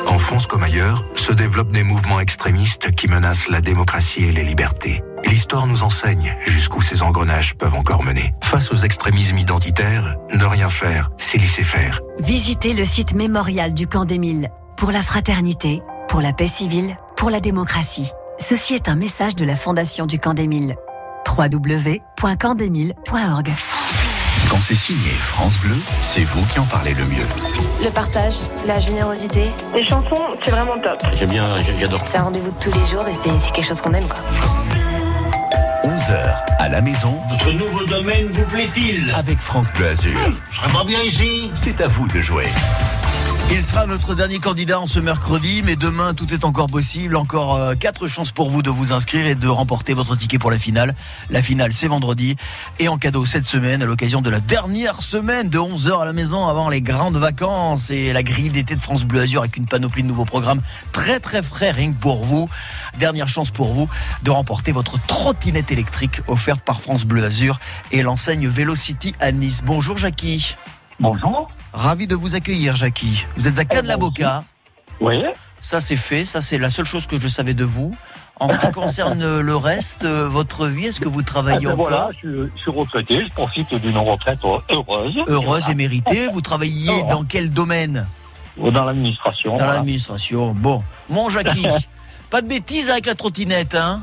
En 0.07 0.19
France 0.19 0.47
comme 0.47 0.63
ailleurs, 0.63 1.05
se 1.15 1.33
développent 1.33 1.73
des 1.73 1.83
mouvements 1.83 2.21
extrémistes 2.21 2.93
qui 2.93 3.09
menacent 3.09 3.49
la 3.49 3.61
démocratie 3.61 4.25
et 4.25 4.33
les 4.33 4.45
libertés. 4.45 5.03
L'histoire 5.25 5.67
nous 5.67 5.83
enseigne 5.83 6.37
jusqu'où 6.47 6.81
ces 6.81 7.03
engrenages 7.03 7.57
peuvent 7.57 7.75
encore 7.75 8.05
mener. 8.05 8.33
Face 8.43 8.73
aux 8.73 8.77
extrémismes 8.77 9.39
identitaires, 9.39 10.17
ne 10.33 10.45
rien 10.45 10.69
faire, 10.69 11.11
c'est 11.19 11.39
laisser 11.39 11.65
faire. 11.65 12.01
Visitez 12.21 12.75
le 12.75 12.85
site 12.85 13.15
mémorial 13.15 13.75
du 13.75 13.87
camp 13.87 14.05
d'Émile. 14.05 14.51
Pour 14.77 14.93
la 14.93 15.03
fraternité, 15.03 15.83
pour 16.09 16.21
la 16.21 16.33
paix 16.33 16.47
civile, 16.47 16.97
pour 17.17 17.31
la 17.31 17.41
démocratie. 17.41 18.11
Ceci 18.39 18.75
est 18.75 18.89
un 18.89 18.97
message 18.97 19.35
de 19.35 19.45
la 19.45 19.57
Fondation 19.57 20.07
du 20.07 20.19
camp 20.19 20.35
d'Émile. 20.35 20.77
www.campdemile.org 21.27 23.49
Quand 24.51 24.61
c'est 24.61 24.75
signé 24.75 25.11
France 25.11 25.59
Bleu, 25.59 25.77
c'est 26.01 26.23
vous 26.23 26.45
qui 26.47 26.59
en 26.59 26.65
parlez 26.65 26.95
le 26.95 27.05
mieux. 27.05 27.27
Le 27.83 27.91
partage, 27.91 28.35
la 28.67 28.79
générosité. 28.79 29.51
Les 29.75 29.85
chansons, 29.85 30.23
c'est 30.45 30.51
vraiment 30.51 30.79
top. 30.79 31.03
J'aime 31.15 31.31
bien, 31.31 31.55
j'adore. 31.79 32.01
C'est 32.05 32.19
un 32.19 32.25
rendez-vous 32.25 32.51
de 32.51 32.59
tous 32.61 32.73
les 32.73 32.87
jours 32.87 33.07
et 33.09 33.15
c'est 33.15 33.53
quelque 33.53 33.65
chose 33.67 33.81
qu'on 33.81 33.93
aime. 33.95 34.09
Quoi. 34.09 34.19
11h 35.85 36.35
à 36.59 36.69
la 36.69 36.81
maison. 36.81 37.19
Votre 37.31 37.53
nouveau 37.53 37.85
domaine 37.85 38.31
vous 38.33 38.45
plaît-il? 38.45 39.13
Avec 39.17 39.39
France 39.39 39.73
Bleu 39.73 39.89
Azur. 39.89 40.19
Je 40.51 40.57
serais 40.57 40.73
pas 40.73 40.85
bien 40.85 41.01
ici 41.03 41.51
C'est 41.55 41.81
à 41.81 41.89
vous 41.89 42.07
de 42.09 42.21
jouer. 42.21 42.47
Il 43.49 43.65
sera 43.65 43.87
notre 43.87 44.17
dernier 44.17 44.41
candidat 44.41 44.81
en 44.81 44.87
ce 44.87 44.99
mercredi, 44.99 45.63
mais 45.65 45.77
demain 45.77 46.15
tout 46.15 46.35
est 46.35 46.45
encore 46.45 46.67
possible. 46.67 47.15
Encore 47.15 47.55
euh, 47.55 47.75
quatre 47.75 48.09
chances 48.09 48.33
pour 48.33 48.51
vous 48.51 48.61
de 48.61 48.71
vous 48.71 48.93
inscrire 48.93 49.25
et 49.25 49.37
de 49.37 49.47
remporter 49.47 49.95
votre 49.95 50.17
ticket 50.17 50.39
pour 50.39 50.51
la 50.51 50.59
finale. 50.59 50.97
La 51.31 51.43
finale 51.43 51.73
c'est 51.73 51.87
vendredi 51.87 52.37
et 52.81 52.89
en 52.89 52.99
cadeau 52.99 53.25
cette 53.25 53.47
semaine 53.47 53.85
à 53.85 53.87
l'occasion 53.87 54.21
de 54.21 54.31
la 54.31 54.41
dernière 54.41 55.01
semaine 55.01 55.49
de 55.49 55.59
11h 55.59 56.03
à 56.03 56.05
la 56.05 56.13
maison 56.13 56.49
avant 56.49 56.69
les 56.69 56.81
grandes 56.81 57.19
vacances 57.19 57.91
et 57.91 58.13
la 58.13 58.25
grille 58.25 58.51
d'été 58.51 58.75
de 58.75 58.83
France 58.83 59.05
Bleu 59.05 59.21
Azur 59.21 59.43
avec 59.43 59.57
une 59.57 59.67
panoplie 59.67 60.03
de 60.03 60.09
nouveaux 60.09 60.25
programmes 60.25 60.61
très 60.91 61.21
très 61.21 61.43
frais 61.43 61.71
rien 61.71 61.93
pour 61.93 62.25
vous. 62.25 62.49
Dernière 62.99 63.29
chance 63.29 63.53
pour 63.53 63.73
vous 63.73 63.89
de 64.25 64.31
remporter 64.33 64.73
votre 64.73 64.99
trottinette 65.07 65.71
électrique 65.71 66.21
offerte 66.27 66.63
par 66.63 66.81
France 66.81 67.05
Bleu 67.05 67.25
Azur 67.25 67.61
et 67.93 68.03
l'enseigne 68.03 68.49
Velocity 68.49 69.15
à 69.21 69.31
Nice. 69.31 69.63
Bonjour 69.65 69.99
Jackie. 69.99 70.57
Bonjour. 70.99 71.49
Ravi 71.77 72.07
de 72.07 72.15
vous 72.17 72.35
accueillir 72.35 72.75
Jackie. 72.75 73.27
Vous 73.37 73.49
êtes 73.49 73.59
à 73.59 73.65
Cannes-la-Boca. 73.67 74.43
Oui. 75.01 75.23
ça 75.61 75.79
c'est 75.81 75.97
fait, 75.97 76.25
ça 76.25 76.41
c'est 76.41 76.57
la 76.57 76.71
seule 76.71 76.87
chose 76.87 77.07
que 77.07 77.21
je 77.21 77.29
savais 77.29 77.53
de 77.53 77.65
vous. 77.65 77.95
En 78.41 78.51
ce 78.51 78.59
qui 78.59 78.71
concerne 78.73 79.41
le 79.41 79.57
reste, 79.57 80.07
votre 80.07 80.69
vie, 80.69 80.87
est-ce 80.87 81.01
que 81.01 81.09
vous 81.09 81.21
travaillez 81.23 81.67
Ah, 81.67 81.69
ben 81.69 81.73
encore 81.75 81.89
voilà, 81.89 82.09
je, 82.13 82.17
suis- 82.17 82.51
je 82.57 82.61
suis 82.63 82.71
retraité, 82.71 83.23
je 83.29 83.35
profite 83.35 83.75
d'une 83.75 83.99
retraite 83.99 84.39
heureuse. 84.71 85.17
Heureuse 85.29 85.69
et 85.69 85.75
méritée. 85.75 86.29
Vous 86.33 86.41
travaillez 86.41 87.03
dans 87.11 87.25
quel 87.25 87.51
domaine 87.51 88.07
Dans 88.57 88.85
l'administration. 88.85 89.53
Dans 89.53 89.59
voilà. 89.59 89.75
l'administration. 89.75 90.55
Bon, 90.55 90.83
mon 91.11 91.29
Jackie, 91.29 91.67
pas 92.31 92.41
de 92.41 92.49
bêtises 92.49 92.89
avec 92.89 93.05
la 93.05 93.15
trottinette, 93.15 93.75
hein? 93.75 94.03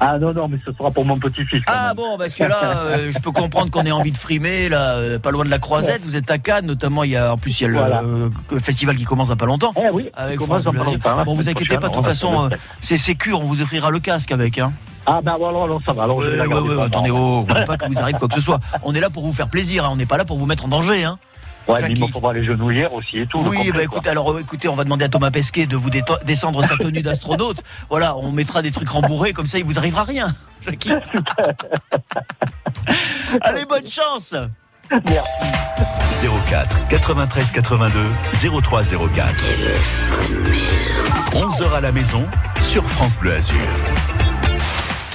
Ah 0.00 0.18
non, 0.18 0.32
non, 0.32 0.48
mais 0.48 0.58
ce 0.64 0.72
sera 0.72 0.90
pour 0.90 1.04
mon 1.04 1.18
petit-fils. 1.18 1.62
Ah 1.66 1.88
même. 1.88 1.96
bon, 1.96 2.16
parce 2.18 2.34
que 2.34 2.44
là, 2.44 2.58
euh, 2.86 3.12
je 3.12 3.18
peux 3.18 3.32
comprendre 3.32 3.70
qu'on 3.70 3.82
ait 3.84 3.92
envie 3.92 4.12
de 4.12 4.16
frimer, 4.16 4.70
là, 4.70 4.94
euh, 4.94 5.18
pas 5.18 5.30
loin 5.30 5.44
de 5.44 5.50
la 5.50 5.58
Croisette. 5.58 6.02
Vous 6.02 6.16
êtes 6.16 6.30
à 6.30 6.38
Cannes, 6.38 6.66
notamment. 6.66 7.04
Il 7.04 7.10
y 7.10 7.16
a, 7.16 7.32
en 7.32 7.36
plus, 7.36 7.60
il 7.60 7.64
y 7.64 7.66
a 7.66 7.68
le 7.68 7.78
Voilà. 7.78 8.02
euh, 8.02 8.30
festival 8.60 8.96
qui 8.96 9.04
commence 9.04 9.28
dans 9.28 9.36
pas 9.36 9.46
longtemps. 9.46 9.72
Eh 9.76 9.90
oui, 9.92 10.08
avec 10.14 10.40
France 10.40 10.64
pas 10.64 11.16
la 11.16 11.24
Bon, 11.24 11.34
vous 11.34 11.48
inquiétez 11.50 11.76
pas, 11.76 11.88
de 11.88 11.94
toute 11.94 12.04
façon, 12.04 12.48
c'est 12.80 12.96
sécur. 12.96 13.40
On 13.40 13.44
vous 13.44 13.60
offrira 13.60 13.90
le 13.90 14.00
casque 14.00 14.32
avec, 14.32 14.58
hein. 14.58 14.72
Ah 15.06 15.20
ben 15.22 15.32
alors, 15.32 15.64
alors 15.64 15.80
ça 15.84 15.92
va, 15.92 16.04
alors 16.04 16.18
Ouais, 16.18 16.26
ouais, 16.46 16.82
attendez, 16.82 17.10
oh, 17.10 17.44
on 17.48 17.54
veut 17.54 17.64
pas 17.64 17.76
que 17.76 17.86
vous 17.86 17.98
arrive 17.98 18.16
quoi 18.16 18.28
que 18.28 18.34
ce 18.34 18.40
soit. 18.40 18.60
On 18.82 18.94
est 18.94 19.00
là 19.00 19.08
pour 19.10 19.24
vous 19.24 19.32
faire 19.32 19.48
plaisir, 19.48 19.84
hein. 19.84 19.88
on 19.92 19.96
n'est 19.96 20.06
pas 20.06 20.18
là 20.18 20.24
pour 20.24 20.38
vous 20.38 20.46
mettre 20.46 20.66
en 20.66 20.68
danger, 20.68 21.04
hein. 21.04 21.18
Ouais, 21.68 21.82
mais 21.82 21.94
il 21.94 22.00
me 22.00 22.06
faudra 22.08 22.32
les 22.32 22.44
genouillères 22.44 22.92
aussi 22.92 23.18
et 23.18 23.26
tout. 23.26 23.38
Oui, 23.46 23.66
complet, 23.66 23.86
bah 23.86 24.10
alors 24.10 24.38
écoutez, 24.38 24.68
on 24.68 24.74
va 24.74 24.84
demander 24.84 25.04
à 25.04 25.08
Thomas 25.08 25.30
Pesquet 25.30 25.66
de 25.66 25.76
vous 25.76 25.90
descendre 26.24 26.64
sa 26.64 26.76
tenue 26.76 27.02
d'astronaute. 27.02 27.62
Voilà, 27.90 28.16
on 28.16 28.30
mettra 28.30 28.62
des 28.62 28.70
trucs 28.70 28.88
rembourrés, 28.88 29.32
comme 29.32 29.46
ça 29.46 29.58
il 29.58 29.64
vous 29.64 29.78
arrivera 29.78 30.04
rien. 30.04 30.34
Jackie. 30.62 30.92
Allez, 33.40 33.64
bonne 33.64 33.86
chance 33.86 34.34
04 34.90 36.88
93 36.88 37.50
82 37.52 38.00
03 38.62 38.82
04. 38.84 39.34
11h 41.32 41.72
à 41.74 41.80
la 41.80 41.92
maison 41.92 42.26
sur 42.60 42.84
France 42.84 43.16
Bleu 43.18 43.34
Azur. 43.34 43.56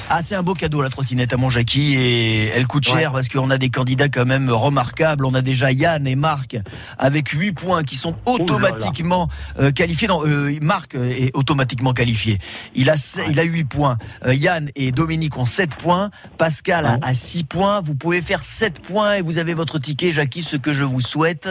Ah, 0.08 0.22
c'est 0.22 0.36
un 0.36 0.44
beau 0.44 0.54
cadeau 0.54 0.84
la 0.84 0.90
trottinette 0.90 1.34
à 1.34 1.38
mon 1.38 1.50
Jackie 1.50 1.96
et 1.96 2.46
elle 2.50 2.68
coûte 2.68 2.86
cher 2.86 3.12
parce 3.12 3.28
qu'on 3.28 3.50
a 3.50 3.58
des 3.58 3.70
candidats 3.70 4.08
quand 4.08 4.26
même 4.26 4.52
remarquables. 4.52 5.26
On 5.26 5.34
a 5.34 5.42
déjà 5.42 5.72
Yann 5.72 6.06
et 6.06 6.16
Marc 6.16 6.58
avec 7.00 7.30
8 7.30 7.54
points 7.54 7.84
qui 7.84 7.96
sont 7.96 8.16
automatiquement 8.26 9.30
euh, 9.60 9.72
qualifiés. 9.72 10.08
Non, 10.08 10.22
euh, 10.24 10.56
Marc 10.62 10.94
est 10.94 11.36
automatiquement 11.36 11.94
qualifié. 11.94 12.38
Il 12.76 12.92
a 12.92 12.96
il 13.30 13.40
a 13.40 13.44
8 13.44 13.64
points. 13.64 13.98
Euh, 14.26 14.36
Yann 14.36 14.70
et 14.76 14.92
Dominique 14.92 15.38
ont 15.38 15.46
7 15.46 15.74
points. 15.76 16.12
Pascal 16.38 16.86
a, 16.86 17.00
a 17.02 17.14
6 17.16 17.46
points. 17.46 17.82
Vous 17.82 17.96
pouvez 17.96 18.22
faire 18.22 18.46
7 18.46 18.82
points 18.82 19.16
et 19.16 19.22
vous 19.24 19.40
avez 19.40 19.56
votre 19.56 19.80
ticket 19.80 20.14
Jackie, 20.14 20.44
ce 20.44 20.56
que 20.56 20.72
je 20.72 20.84
vous 20.84 21.02
souhaite. 21.02 21.50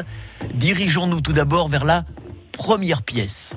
Dirigeons-nous 0.54 1.22
tout 1.22 1.32
d'abord 1.32 1.68
vers 1.68 1.84
la 1.84 2.04
première 2.52 3.02
pièce. 3.02 3.56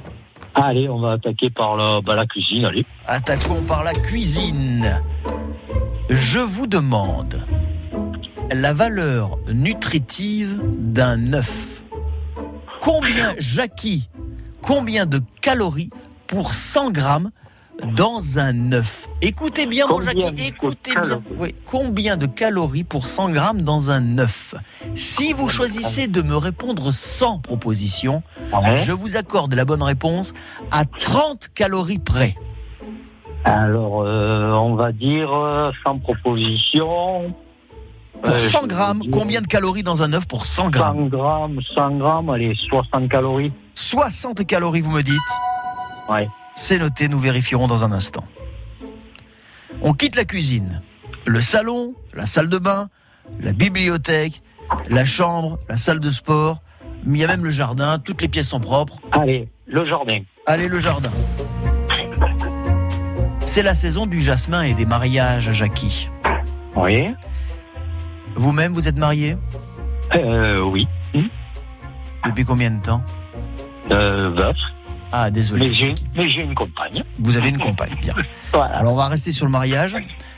Allez, 0.60 0.90
on 0.90 0.98
va 0.98 1.12
attaquer 1.14 1.52
par 1.52 1.78
la, 1.78 2.02
bah, 2.02 2.16
la 2.16 2.26
cuisine, 2.26 2.66
allez. 2.66 2.84
Attaquons 3.06 3.62
par 3.62 3.84
la 3.84 3.94
cuisine. 3.94 5.00
Je 6.10 6.40
vous 6.40 6.66
demande 6.66 7.46
la 8.52 8.74
valeur 8.74 9.38
nutritive 9.54 10.60
d'un 10.76 11.34
œuf. 11.34 11.84
Combien, 12.82 13.30
Jackie, 13.38 14.10
combien 14.64 15.06
de 15.06 15.22
calories 15.42 15.92
pour 16.26 16.56
100 16.56 16.90
grammes 16.90 17.30
dans 17.96 18.40
un 18.40 18.72
œuf 18.74 19.08
Écoutez 19.22 19.66
bien, 19.68 19.88
mon 19.88 20.02
Jackie, 20.02 20.48
écoutez 20.48 20.92
bien. 20.94 21.22
Oui, 21.40 21.54
combien 21.66 22.18
de 22.18 22.26
calories 22.26 22.84
pour 22.84 23.08
100 23.08 23.30
grammes 23.30 23.62
dans 23.62 23.92
un 23.92 24.18
œuf 24.20 24.56
Si 24.96 25.34
vous 25.34 25.50
choisissez 25.50 26.08
de 26.08 26.22
me 26.22 26.36
répondre 26.36 26.92
sans 26.92 27.40
proposition, 27.40 28.24
Ouais. 28.54 28.78
je 28.78 28.92
vous 28.92 29.18
accorde 29.18 29.54
la 29.54 29.66
bonne 29.66 29.84
réponse 29.84 30.34
à 30.72 30.86
30 30.86 31.50
calories 31.54 32.00
près. 32.00 32.36
Alors, 33.46 34.02
euh, 34.04 34.52
on 34.54 34.76
va 34.76 34.92
dire 34.92 35.32
euh, 35.34 35.72
sans 35.86 35.98
proposition. 36.00 37.34
Pour 38.22 38.34
Euh, 38.34 38.40
100 38.40 38.62
je 38.64 38.68
grammes, 38.68 39.04
combien 39.12 39.42
de 39.42 39.48
calories 39.48 39.84
dans 39.84 40.02
un 40.02 40.12
œuf 40.14 40.26
pour 40.28 40.46
100 40.46 40.70
grammes 40.70 40.98
100 41.12 41.18
grammes, 41.18 41.60
100 41.76 41.92
grammes, 41.98 42.30
allez, 42.32 42.56
60 42.70 43.08
calories. 43.10 43.52
60 43.76 44.46
calories, 44.48 44.82
vous 44.82 44.90
me 44.92 45.04
dites 45.04 45.16
Ouais. 46.10 46.28
C'est 46.60 46.80
noté, 46.80 47.08
nous 47.08 47.20
vérifierons 47.20 47.68
dans 47.68 47.84
un 47.84 47.92
instant. 47.92 48.24
On 49.84 49.94
quitte 49.94 50.16
la 50.16 50.26
cuisine, 50.26 50.82
le 51.24 51.40
salon, 51.40 51.94
la 52.16 52.26
salle 52.26 52.50
de 52.50 52.58
bain, 52.58 52.90
la 53.40 53.54
bibliothèque, 53.54 54.42
la 54.90 55.06
chambre, 55.06 55.60
la 55.70 55.78
salle 55.78 56.00
de 56.00 56.10
sport, 56.10 56.64
mais 57.04 57.20
il 57.20 57.22
y 57.22 57.26
a 57.26 57.28
même 57.28 57.44
le 57.44 57.52
jardin, 57.52 58.00
toutes 58.00 58.24
les 58.24 58.28
pièces 58.28 58.50
sont 58.50 58.60
propres. 58.60 59.00
Allez, 59.12 59.48
le 59.68 59.86
jardin. 59.86 60.22
Allez, 60.48 60.68
le 60.68 60.80
jardin. 60.80 61.12
C'est 63.46 63.62
la 63.62 63.76
saison 63.76 64.08
du 64.08 64.20
jasmin 64.20 64.64
et 64.64 64.74
des 64.74 64.88
mariages, 64.88 65.52
Jackie. 65.52 66.10
Oui. 66.76 67.14
Vous-même, 68.36 68.74
vous 68.74 68.88
êtes 68.88 68.98
marié? 68.98 69.38
Euh, 70.16 70.60
oui. 70.62 70.88
Depuis 72.26 72.46
combien 72.46 72.72
de 72.72 72.82
temps? 72.82 73.04
Euh, 73.92 74.32
veuf. 74.32 74.58
Ah, 75.12 75.32
désolé. 75.32 75.70
Mais 76.16 76.30
j'ai, 76.30 76.42
une 76.42 76.56
compagne. 76.56 77.04
Vous 77.20 77.38
avez 77.38 77.50
une 77.50 77.60
compagne, 77.60 77.96
bien. 78.02 78.14
Voilà. 78.54 78.78
Alors 78.78 78.94
on 78.94 78.98
va 78.98 79.08
rester 79.08 79.32
sur 79.32 79.46
le 79.46 79.52
mariage. 79.52 79.96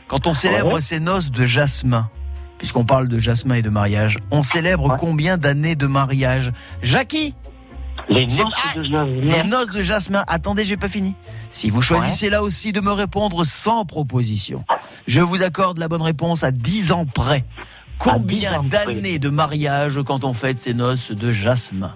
Quand 0.08 0.28
on 0.28 0.34
célèbre 0.34 0.74
Ouais. 0.74 0.82
ces 0.82 1.00
noces 1.00 1.30
de 1.32 1.46
jasmin, 1.46 2.10
puisqu'on 2.58 2.84
parle 2.86 3.08
de 3.08 3.20
jasmin 3.20 3.56
et 3.56 3.62
de 3.62 3.70
mariage, 3.70 4.18
on 4.32 4.44
célèbre 4.44 4.96
combien 5.00 5.38
d'années 5.38 5.76
de 5.76 5.88
mariage? 5.88 6.52
Jackie? 6.82 7.36
Les 8.08 8.26
noces 8.26 8.54
Ah, 8.64 8.78
de 8.78 8.84
jasmin. 8.84 9.06
Les 9.06 9.44
noces 9.44 9.70
de 9.70 9.82
jasmin. 9.82 10.24
Attendez, 10.28 10.66
j'ai 10.66 10.78
pas 10.78 10.90
fini. 10.90 11.16
Si 11.52 11.70
vous 11.70 11.82
choisissez 11.82 12.30
là 12.30 12.44
aussi 12.44 12.72
de 12.72 12.82
me 12.82 12.92
répondre 12.92 13.44
sans 13.46 13.86
proposition, 13.86 14.64
je 15.08 15.22
vous 15.22 15.44
accorde 15.44 15.78
la 15.80 15.88
bonne 15.88 16.02
réponse 16.02 16.44
à 16.44 16.52
10 16.52 16.92
ans 16.92 17.06
près. 17.06 17.44
Combien 17.98 18.62
d'années 18.64 19.20
de 19.20 19.30
mariage 19.30 20.00
quand 20.06 20.24
on 20.24 20.34
fête 20.34 20.60
ces 20.60 20.74
noces 20.74 21.12
de 21.12 21.32
jasmin? 21.32 21.94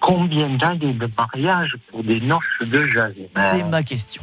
Combien 0.00 0.48
d'années 0.50 0.94
de 0.94 1.08
mariage 1.16 1.76
pour 1.90 2.02
des 2.02 2.20
noces 2.20 2.40
de 2.62 2.86
jasmin 2.86 3.26
C'est 3.50 3.64
ma 3.64 3.82
question. 3.82 4.22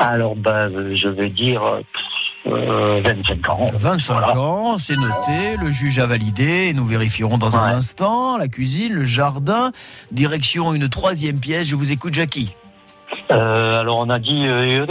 Alors, 0.00 0.36
ben, 0.36 0.68
euh, 0.72 0.94
je 0.94 1.08
vais 1.08 1.28
dire 1.28 1.60
euh, 2.46 3.00
25 3.04 3.48
ans. 3.48 3.66
25 3.72 4.12
Voilà. 4.14 4.38
ans, 4.40 4.78
c'est 4.78 4.96
noté, 4.96 5.56
le 5.60 5.70
juge 5.70 5.98
a 5.98 6.06
validé, 6.06 6.68
et 6.68 6.72
nous 6.72 6.84
vérifierons 6.84 7.36
dans 7.38 7.56
un 7.58 7.74
instant, 7.74 8.36
la 8.38 8.46
cuisine, 8.48 8.92
le 8.92 9.04
jardin, 9.04 9.72
direction 10.12 10.72
une 10.74 10.88
troisième 10.88 11.40
pièce, 11.40 11.66
je 11.66 11.74
vous 11.76 11.90
écoute 11.90 12.14
Jackie. 12.14 12.54
Euh, 13.32 13.80
alors, 13.80 13.98
on 13.98 14.08
a 14.08 14.18
dit... 14.18 14.46
euh, 14.46 14.86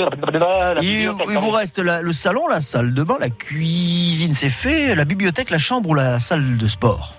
Il, 0.81 1.09
vous 1.09 1.49
reste 1.51 1.79
la- 1.79 2.01
le 2.01 2.11
salon, 2.13 2.47
la 2.47 2.61
salle 2.61 2.93
de 2.93 3.03
bain, 3.03 3.17
la 3.19 3.29
cuisine, 3.29 4.33
c'est 4.33 4.49
fait, 4.49 4.93
la 4.93 5.05
bibliothèque, 5.05 5.49
la 5.51 5.57
chambre 5.57 5.89
ou 5.89 5.93
la 5.95 6.19
salle 6.19 6.57
de 6.57 6.67
sport? 6.67 7.13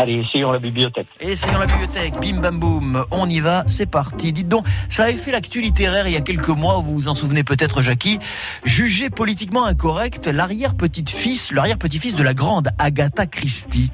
Allez, 0.00 0.22
essayons 0.24 0.52
la 0.52 0.60
bibliothèque. 0.60 1.08
Essayons 1.18 1.58
la 1.58 1.66
bibliothèque, 1.66 2.14
bim 2.20 2.40
bam 2.40 2.60
boum, 2.60 3.04
on 3.10 3.28
y 3.28 3.40
va, 3.40 3.64
c'est 3.66 3.86
parti. 3.86 4.32
Dites 4.32 4.48
donc, 4.48 4.64
ça 4.88 5.02
avait 5.04 5.16
fait 5.16 5.32
l'actu 5.32 5.60
littéraire 5.60 6.06
il 6.06 6.12
y 6.12 6.16
a 6.16 6.20
quelques 6.20 6.48
mois, 6.50 6.74
vous 6.76 6.94
vous 6.94 7.08
en 7.08 7.16
souvenez 7.16 7.42
peut-être 7.42 7.82
Jackie, 7.82 8.20
jugé 8.62 9.10
politiquement 9.10 9.64
incorrect, 9.64 10.28
l'arrière-petite-fils, 10.28 11.50
l'arrière-petit-fils 11.50 12.14
de 12.14 12.22
la 12.22 12.32
grande 12.32 12.68
Agatha 12.78 13.26
Christie 13.26 13.90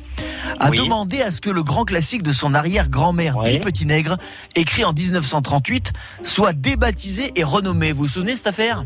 a 0.61 0.69
Oui. 0.69 0.77
demandé 0.77 1.23
à 1.23 1.31
ce 1.31 1.41
que 1.41 1.49
le 1.49 1.63
grand 1.63 1.87
classique 1.87 2.23
de 2.23 2.35
son 2.35 2.53
arrière-grand-mère, 2.53 3.39
Oui. 3.39 3.53
Dix 3.53 3.59
Petits 3.61 3.87
Nègres, 3.87 4.19
écrit 4.57 4.85
en 4.85 4.93
1938, 4.93 5.93
soit 6.23 6.53
débaptisé 6.53 7.33
et 7.35 7.45
renommé. 7.45 7.93
Vous 7.93 8.01
vous 8.01 8.09
souvenez 8.09 8.33
de 8.33 8.37
cette 8.37 8.49
affaire? 8.49 8.85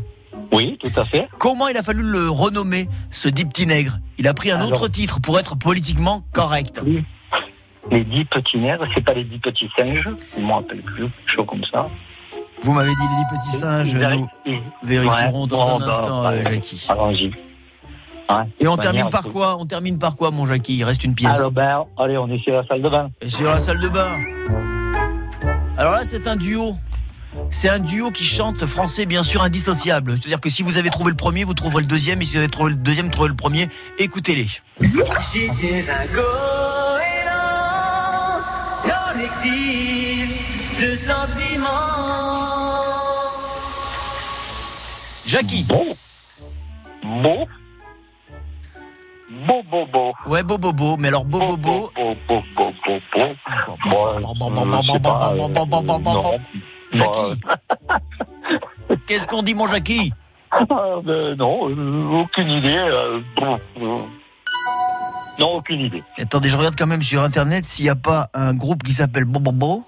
Oui, 0.51 0.77
tout 0.79 0.99
à 0.99 1.05
fait. 1.05 1.27
Comment 1.37 1.67
il 1.67 1.77
a 1.77 1.83
fallu 1.83 2.01
le 2.01 2.29
renommer, 2.29 2.87
ce 3.11 3.29
Dix 3.29 3.45
Petits 3.45 3.65
Nègres 3.67 3.97
Il 4.17 4.27
a 4.27 4.33
pris 4.33 4.51
un 4.51 4.55
Alors- 4.57 4.69
autre 4.71 4.87
titre 4.87 5.19
pour 5.21 5.39
être 5.39 5.57
politiquement 5.57 6.23
correct. 6.33 6.81
Oui. 6.85 7.03
Les 7.91 8.03
dix 8.03 8.25
petits 8.25 8.57
nègres, 8.59 8.85
c'est 8.93 9.03
pas 9.03 9.13
les 9.13 9.23
dix 9.23 9.39
petits 9.39 9.69
singes, 9.75 10.07
je 10.35 10.41
me 10.41 10.51
rappelle 10.53 10.81
plus, 10.83 11.05
chose 11.25 11.45
comme 11.47 11.63
ça. 11.71 11.87
Vous 12.61 12.73
m'avez 12.73 12.89
dit 12.89 12.95
les 13.01 13.07
dix 13.23 13.39
petits 13.39 13.57
singes, 13.57 13.93
nous 13.95 14.27
vérifierons 14.83 15.41
Ouais, 15.43 15.47
dans 15.47 15.57
bon, 15.57 15.75
un 15.75 15.79
bah, 15.79 15.85
instant, 15.89 16.21
bah, 16.23 16.29
euh, 16.33 16.43
Jackie. 16.43 16.85
Allons-y. 16.89 17.27
Ouais, 18.29 18.43
Et 18.59 18.67
on 18.67 18.77
termine 18.77 19.09
par 19.09 19.23
quoi? 19.23 19.57
On 19.59 19.65
termine 19.65 19.97
par 19.97 20.15
quoi, 20.15 20.29
mon 20.29 20.45
Jackie? 20.45 20.77
Il 20.77 20.83
reste 20.83 21.03
une 21.03 21.15
pièce. 21.15 21.39
Alors, 21.39 21.51
ben, 21.51 21.85
allez, 21.97 22.17
on 22.17 22.27
est 22.29 22.37
sur 22.43 22.53
la 22.53 22.63
salle 22.67 22.81
de 22.83 22.89
bain. 22.89 23.09
Et 23.21 23.29
sur 23.29 23.45
la 23.47 23.59
salle 23.59 23.79
de 23.81 23.87
bain. 23.89 24.17
Alors 25.77 25.93
là, 25.93 26.03
c'est 26.03 26.27
un 26.27 26.35
duo. 26.35 26.75
C'est 27.51 27.69
un 27.69 27.79
duo 27.79 28.11
qui 28.11 28.23
chante 28.23 28.65
français, 28.65 29.05
bien 29.05 29.23
sûr, 29.23 29.43
indissociable. 29.43 30.15
C'est-à-dire 30.17 30.39
que 30.39 30.49
si 30.49 30.63
vous 30.63 30.77
avez 30.77 30.89
trouvé 30.89 31.11
le 31.11 31.17
premier, 31.17 31.43
vous 31.43 31.53
trouverez 31.53 31.81
le 31.81 31.87
deuxième. 31.87 32.21
Et 32.21 32.25
si 32.25 32.33
vous 32.33 32.39
avez 32.39 32.47
trouvé 32.47 32.71
le 32.71 32.75
deuxième, 32.75 33.07
vous 33.07 33.11
trouverez 33.11 33.29
le 33.29 33.35
premier. 33.35 33.67
Écoutez-les. 33.97 34.47
J'étais 34.81 35.85
un 35.89 36.05
goéland 36.13 37.39
dans 38.87 39.19
l'exil 39.19 40.29
de 40.79 40.95
sentiments. 40.95 41.67
Jackie. 45.27 45.63
Beau. 45.63 45.85
Beau. 47.03 47.47
Beau, 49.47 49.63
beau, 49.69 49.85
beau. 49.85 50.13
Ouais, 50.25 50.41
Bobobo. 50.43 50.97
Mais 50.97 51.09
alors, 51.09 51.25
Bobobo. 51.25 51.91
Beau, 51.95 52.15
beau, 52.27 52.41
beau, 52.55 52.71
beau, 52.85 52.99
beau. 53.13 53.29
Bon, 53.89 54.07
euh, 54.07 54.19
je 54.81 54.91
sais 54.93 54.99
pas, 54.99 55.31
euh, 55.31 55.35
non. 55.35 56.39
Jackie. 56.91 57.39
Qu'est-ce 59.07 59.27
qu'on 59.27 59.43
dit, 59.43 59.53
mon 59.53 59.67
Jackie? 59.67 60.11
Ah, 60.51 60.65
ben, 61.03 61.35
non, 61.35 61.69
euh, 61.69 62.21
aucune 62.21 62.49
idée. 62.49 62.75
euh, 62.77 63.21
bon, 63.35 63.59
euh, 63.81 63.99
non, 65.39 65.53
aucune 65.57 65.81
idée. 65.81 66.03
Attendez, 66.17 66.49
je 66.49 66.57
regarde 66.57 66.75
quand 66.77 66.87
même 66.87 67.01
sur 67.03 67.21
internet 67.23 67.65
s'il 67.65 67.85
n'y 67.85 67.89
a 67.89 67.95
pas 67.95 68.29
un 68.33 68.53
groupe 68.53 68.83
qui 68.83 68.91
s'appelle 68.93 69.25
Bobobo. 69.25 69.83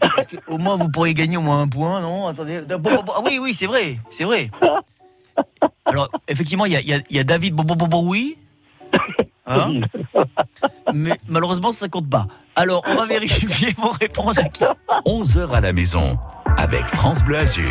Parce 0.00 0.26
que 0.28 0.36
au 0.46 0.58
moins 0.58 0.76
vous 0.76 0.88
pourriez 0.90 1.12
gagner 1.12 1.36
au 1.36 1.40
moins 1.42 1.60
un 1.60 1.68
point, 1.68 2.00
non? 2.00 2.28
Attendez. 2.28 2.62
Ah 2.70 3.20
oui, 3.24 3.38
oui, 3.42 3.52
c'est 3.52 3.66
vrai, 3.66 3.98
c'est 4.10 4.24
vrai. 4.24 4.50
Alors, 5.84 6.08
effectivement, 6.28 6.66
il 6.66 6.72
y 6.72 6.76
a, 6.76 6.80
y 6.80 6.92
a- 6.94 7.00
y 7.10 7.18
a 7.18 7.24
David 7.24 7.54
Bobobo, 7.54 8.02
oui. 8.04 8.38
Hein? 9.46 9.80
Mais 10.92 11.12
malheureusement, 11.26 11.72
ça 11.72 11.88
compte 11.88 12.08
pas. 12.08 12.26
Alors, 12.54 12.82
on 12.86 12.94
va 12.94 13.06
vérifier 13.06 13.74
vos 13.78 13.90
réponses. 13.90 14.34
Jackie. 14.36 14.64
11h 15.06 15.50
à 15.52 15.60
la 15.60 15.72
maison 15.72 16.18
avec 16.58 16.86
France 16.86 17.22
Bleu 17.22 17.38
Azur. 17.38 17.70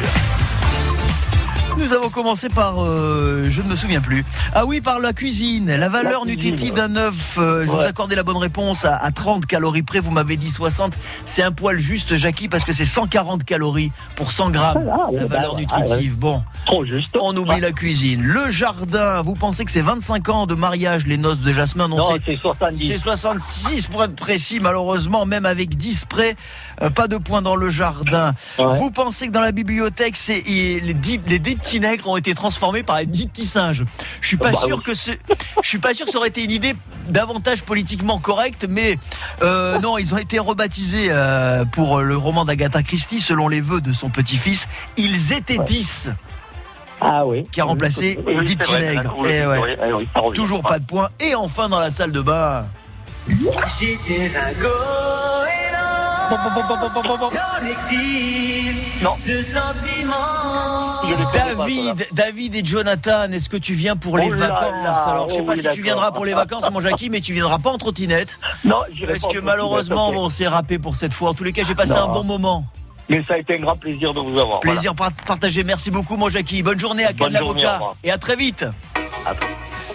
Nous 1.80 1.94
avons 1.94 2.10
commencé 2.10 2.50
par, 2.50 2.84
euh, 2.84 3.46
je 3.50 3.62
ne 3.62 3.68
me 3.68 3.76
souviens 3.76 4.02
plus. 4.02 4.26
Ah 4.56 4.66
oui, 4.66 4.82
par 4.82 4.98
la 5.00 5.14
cuisine. 5.14 5.68
La 5.76 5.90
valeur 5.90 6.26
La 6.26 6.32
cuisine, 6.34 6.52
nutritive 6.54 6.74
ouais. 6.74 6.80
d'un 6.90 6.96
œuf. 6.96 7.38
euh, 7.38 7.66
je 7.68 7.70
vous 7.70 7.78
accordais 7.80 8.16
la 8.16 8.24
bonne 8.24 8.38
réponse 8.38 8.84
à, 8.84 8.96
à 8.96 9.12
30 9.12 9.46
calories 9.46 9.84
près. 9.84 10.00
Vous 10.00 10.10
m'avez 10.10 10.38
dit 10.38 10.50
60. 10.50 10.94
C'est 11.28 11.44
un 11.44 11.52
poil 11.52 11.78
juste, 11.78 12.16
Jackie, 12.16 12.48
parce 12.48 12.64
que 12.64 12.72
c'est 12.74 12.84
140 12.84 13.44
calories 13.44 13.92
pour 14.16 14.32
100 14.32 14.50
grammes. 14.50 14.90
Ah, 14.92 15.12
ouais, 15.12 15.20
la 15.20 15.28
bah, 15.28 15.36
valeur 15.36 15.54
ouais, 15.54 15.62
nutritive. 15.62 16.18
Bon, 16.18 16.42
Trop 16.66 16.84
juste. 16.84 17.16
on 17.22 17.38
oublie 17.38 17.62
la 17.62 17.72
cuisine. 17.72 18.24
Le 18.24 18.50
jardin. 18.50 19.22
Vous 19.22 19.36
pensez 19.36 19.64
que 19.64 19.70
c'est 19.72 19.82
25 19.82 20.30
ans 20.30 20.48
de 20.48 20.56
mariage, 20.56 21.06
les 21.06 21.18
noces 21.18 21.42
de 21.42 21.54
Jasmin? 21.54 21.88
Non, 21.90 21.98
Non, 21.98 22.10
c'est 22.16 22.24
c'est 22.34 22.38
70. 22.42 22.88
c'est 22.88 22.98
66 22.98 23.86
pour 23.86 24.04
être 24.04 24.16
précis, 24.16 24.58
malheureusement, 24.60 25.28
même 25.28 25.46
avec 25.46 25.78
10 25.78 26.06
près, 26.10 26.36
pas 26.96 27.08
de 27.08 27.18
points 27.18 27.42
dans 27.42 27.56
le 27.56 27.70
jardin. 27.70 28.34
Ouais. 28.60 28.78
Vous 28.78 28.92
pensez 28.92 29.28
que 29.28 29.32
dans 29.32 29.42
la 29.42 29.52
bibliothèque, 29.52 30.16
c'est 30.18 30.42
les 30.46 30.94
10 30.94 31.22
les 31.28 31.40
10 31.40 31.56
petits 31.56 31.80
nègres 31.80 32.08
ont 32.08 32.18
été 32.18 32.34
transformés 32.36 32.84
par 32.84 33.00
les 33.00 33.06
10 33.06 33.28
petits 33.28 33.46
singes. 33.46 33.84
Je 34.22 34.28
suis 34.28 34.38
pas 34.38 34.52
Bah 34.52 34.58
sûr 34.66 34.78
oui. 34.78 34.84
que 34.84 34.94
ce, 34.94 35.12
je 35.62 35.68
suis 35.68 35.80
pas 35.80 35.94
sûr 35.94 36.06
que 36.06 36.12
ça 36.12 36.18
aurait 36.20 36.28
été 36.30 36.44
une 36.44 36.52
idée 36.52 36.76
davantage 37.10 37.64
politiquement 37.64 38.20
correcte, 38.20 38.66
mais 38.70 38.98
euh, 39.42 39.80
non, 39.80 39.98
ils 39.98 40.14
ont 40.14 40.18
été 40.18 40.40
rebaptisés 40.40 41.08
euh, 41.10 41.66
pour 41.66 42.02
le 42.02 42.16
roman 42.18 42.46
d'Agatha 42.46 42.84
Christie 42.84 43.20
selon 43.20 43.48
les 43.48 43.62
vœux 43.62 43.82
de 43.82 43.94
son 43.94 44.10
petit-fils. 44.10 44.68
Ils 44.98 45.34
étaient 45.34 45.58
10 45.60 46.10
Ah 47.02 47.26
oui. 47.26 47.44
qui 47.52 47.62
a 47.62 47.66
remplacé 47.66 48.20
les 48.28 48.38
Oui, 48.38 48.44
10 48.44 48.48
c'est 48.50 48.56
petits 48.58 48.72
vrai, 48.72 48.96
nègres. 48.96 49.16
oui, 49.20 49.30
Eh 49.32 49.46
oui, 49.46 50.08
ouais. 50.18 50.34
Toujours 50.34 50.62
pas 50.62 50.80
de 50.80 50.86
points. 50.86 51.10
Et 51.20 51.34
enfin 51.36 51.70
dans 51.70 51.80
la 51.80 51.90
salle 51.90 52.12
de 52.12 52.22
bain. 52.22 52.66
Non. 59.02 59.12
David, 61.34 62.08
David 62.14 62.56
et 62.56 62.66
Jonathan, 62.66 63.32
est-ce 63.32 63.50
que 63.50 63.58
tu 63.58 63.74
viens 63.74 63.96
pour 63.96 64.18
les 64.18 64.28
Oh 64.28 64.34
là 64.34 64.48
vacances 64.48 64.84
là, 64.84 64.92
Alors, 65.12 65.30
je 65.30 65.36
sais 65.36 65.42
oh 65.42 65.46
pas 65.46 65.54
oui, 65.54 65.62
si 65.62 65.70
tu 65.70 65.82
viendras 65.82 66.12
pour 66.12 66.26
les 66.26 66.34
vacances, 66.34 66.70
mon 66.72 66.82
Jackie, 66.82 67.10
mais 67.10 67.22
tu 67.22 67.34
viendras 67.34 67.60
pas 67.60 67.70
en 67.72 67.78
trottinette. 67.78 68.40
Non, 68.66 68.78
j'irai 68.94 69.14
Parce 69.14 69.24
pas 69.26 69.34
que 69.34 69.40
en 69.40 69.44
malheureusement, 69.44 70.10
on 70.10 70.30
s'est 70.30 70.48
râpé 70.48 70.80
pour 70.80 70.96
cette 70.96 71.14
fois. 71.14 71.30
En 71.30 71.34
tous 71.34 71.44
les 71.44 71.52
cas, 71.54 71.64
j'ai 71.66 71.76
passé 71.76 71.94
Non. 71.94 72.06
un 72.06 72.08
bon 72.08 72.24
moment. 72.24 72.66
Mais 73.10 73.24
ça 73.24 73.36
a 73.36 73.38
été 73.38 73.56
un 73.56 73.60
grand 73.62 73.78
plaisir 73.78 74.14
de 74.14 74.20
vous 74.20 74.38
avoir. 74.38 74.60
Plaisir 74.60 74.94
par- 74.94 75.14
partagé. 75.14 75.64
Merci 75.64 75.92
beaucoup, 75.92 76.18
mon 76.18 76.30
Jackie. 76.30 76.62
Bonne 76.64 76.80
journée 76.80 77.06
à 77.06 77.14
Cannes 77.14 77.32
l'avocat. 77.32 77.80
Et 78.04 78.12
à 78.12 78.18
très 78.18 78.36
vite. 78.36 78.66
À- 79.26 79.34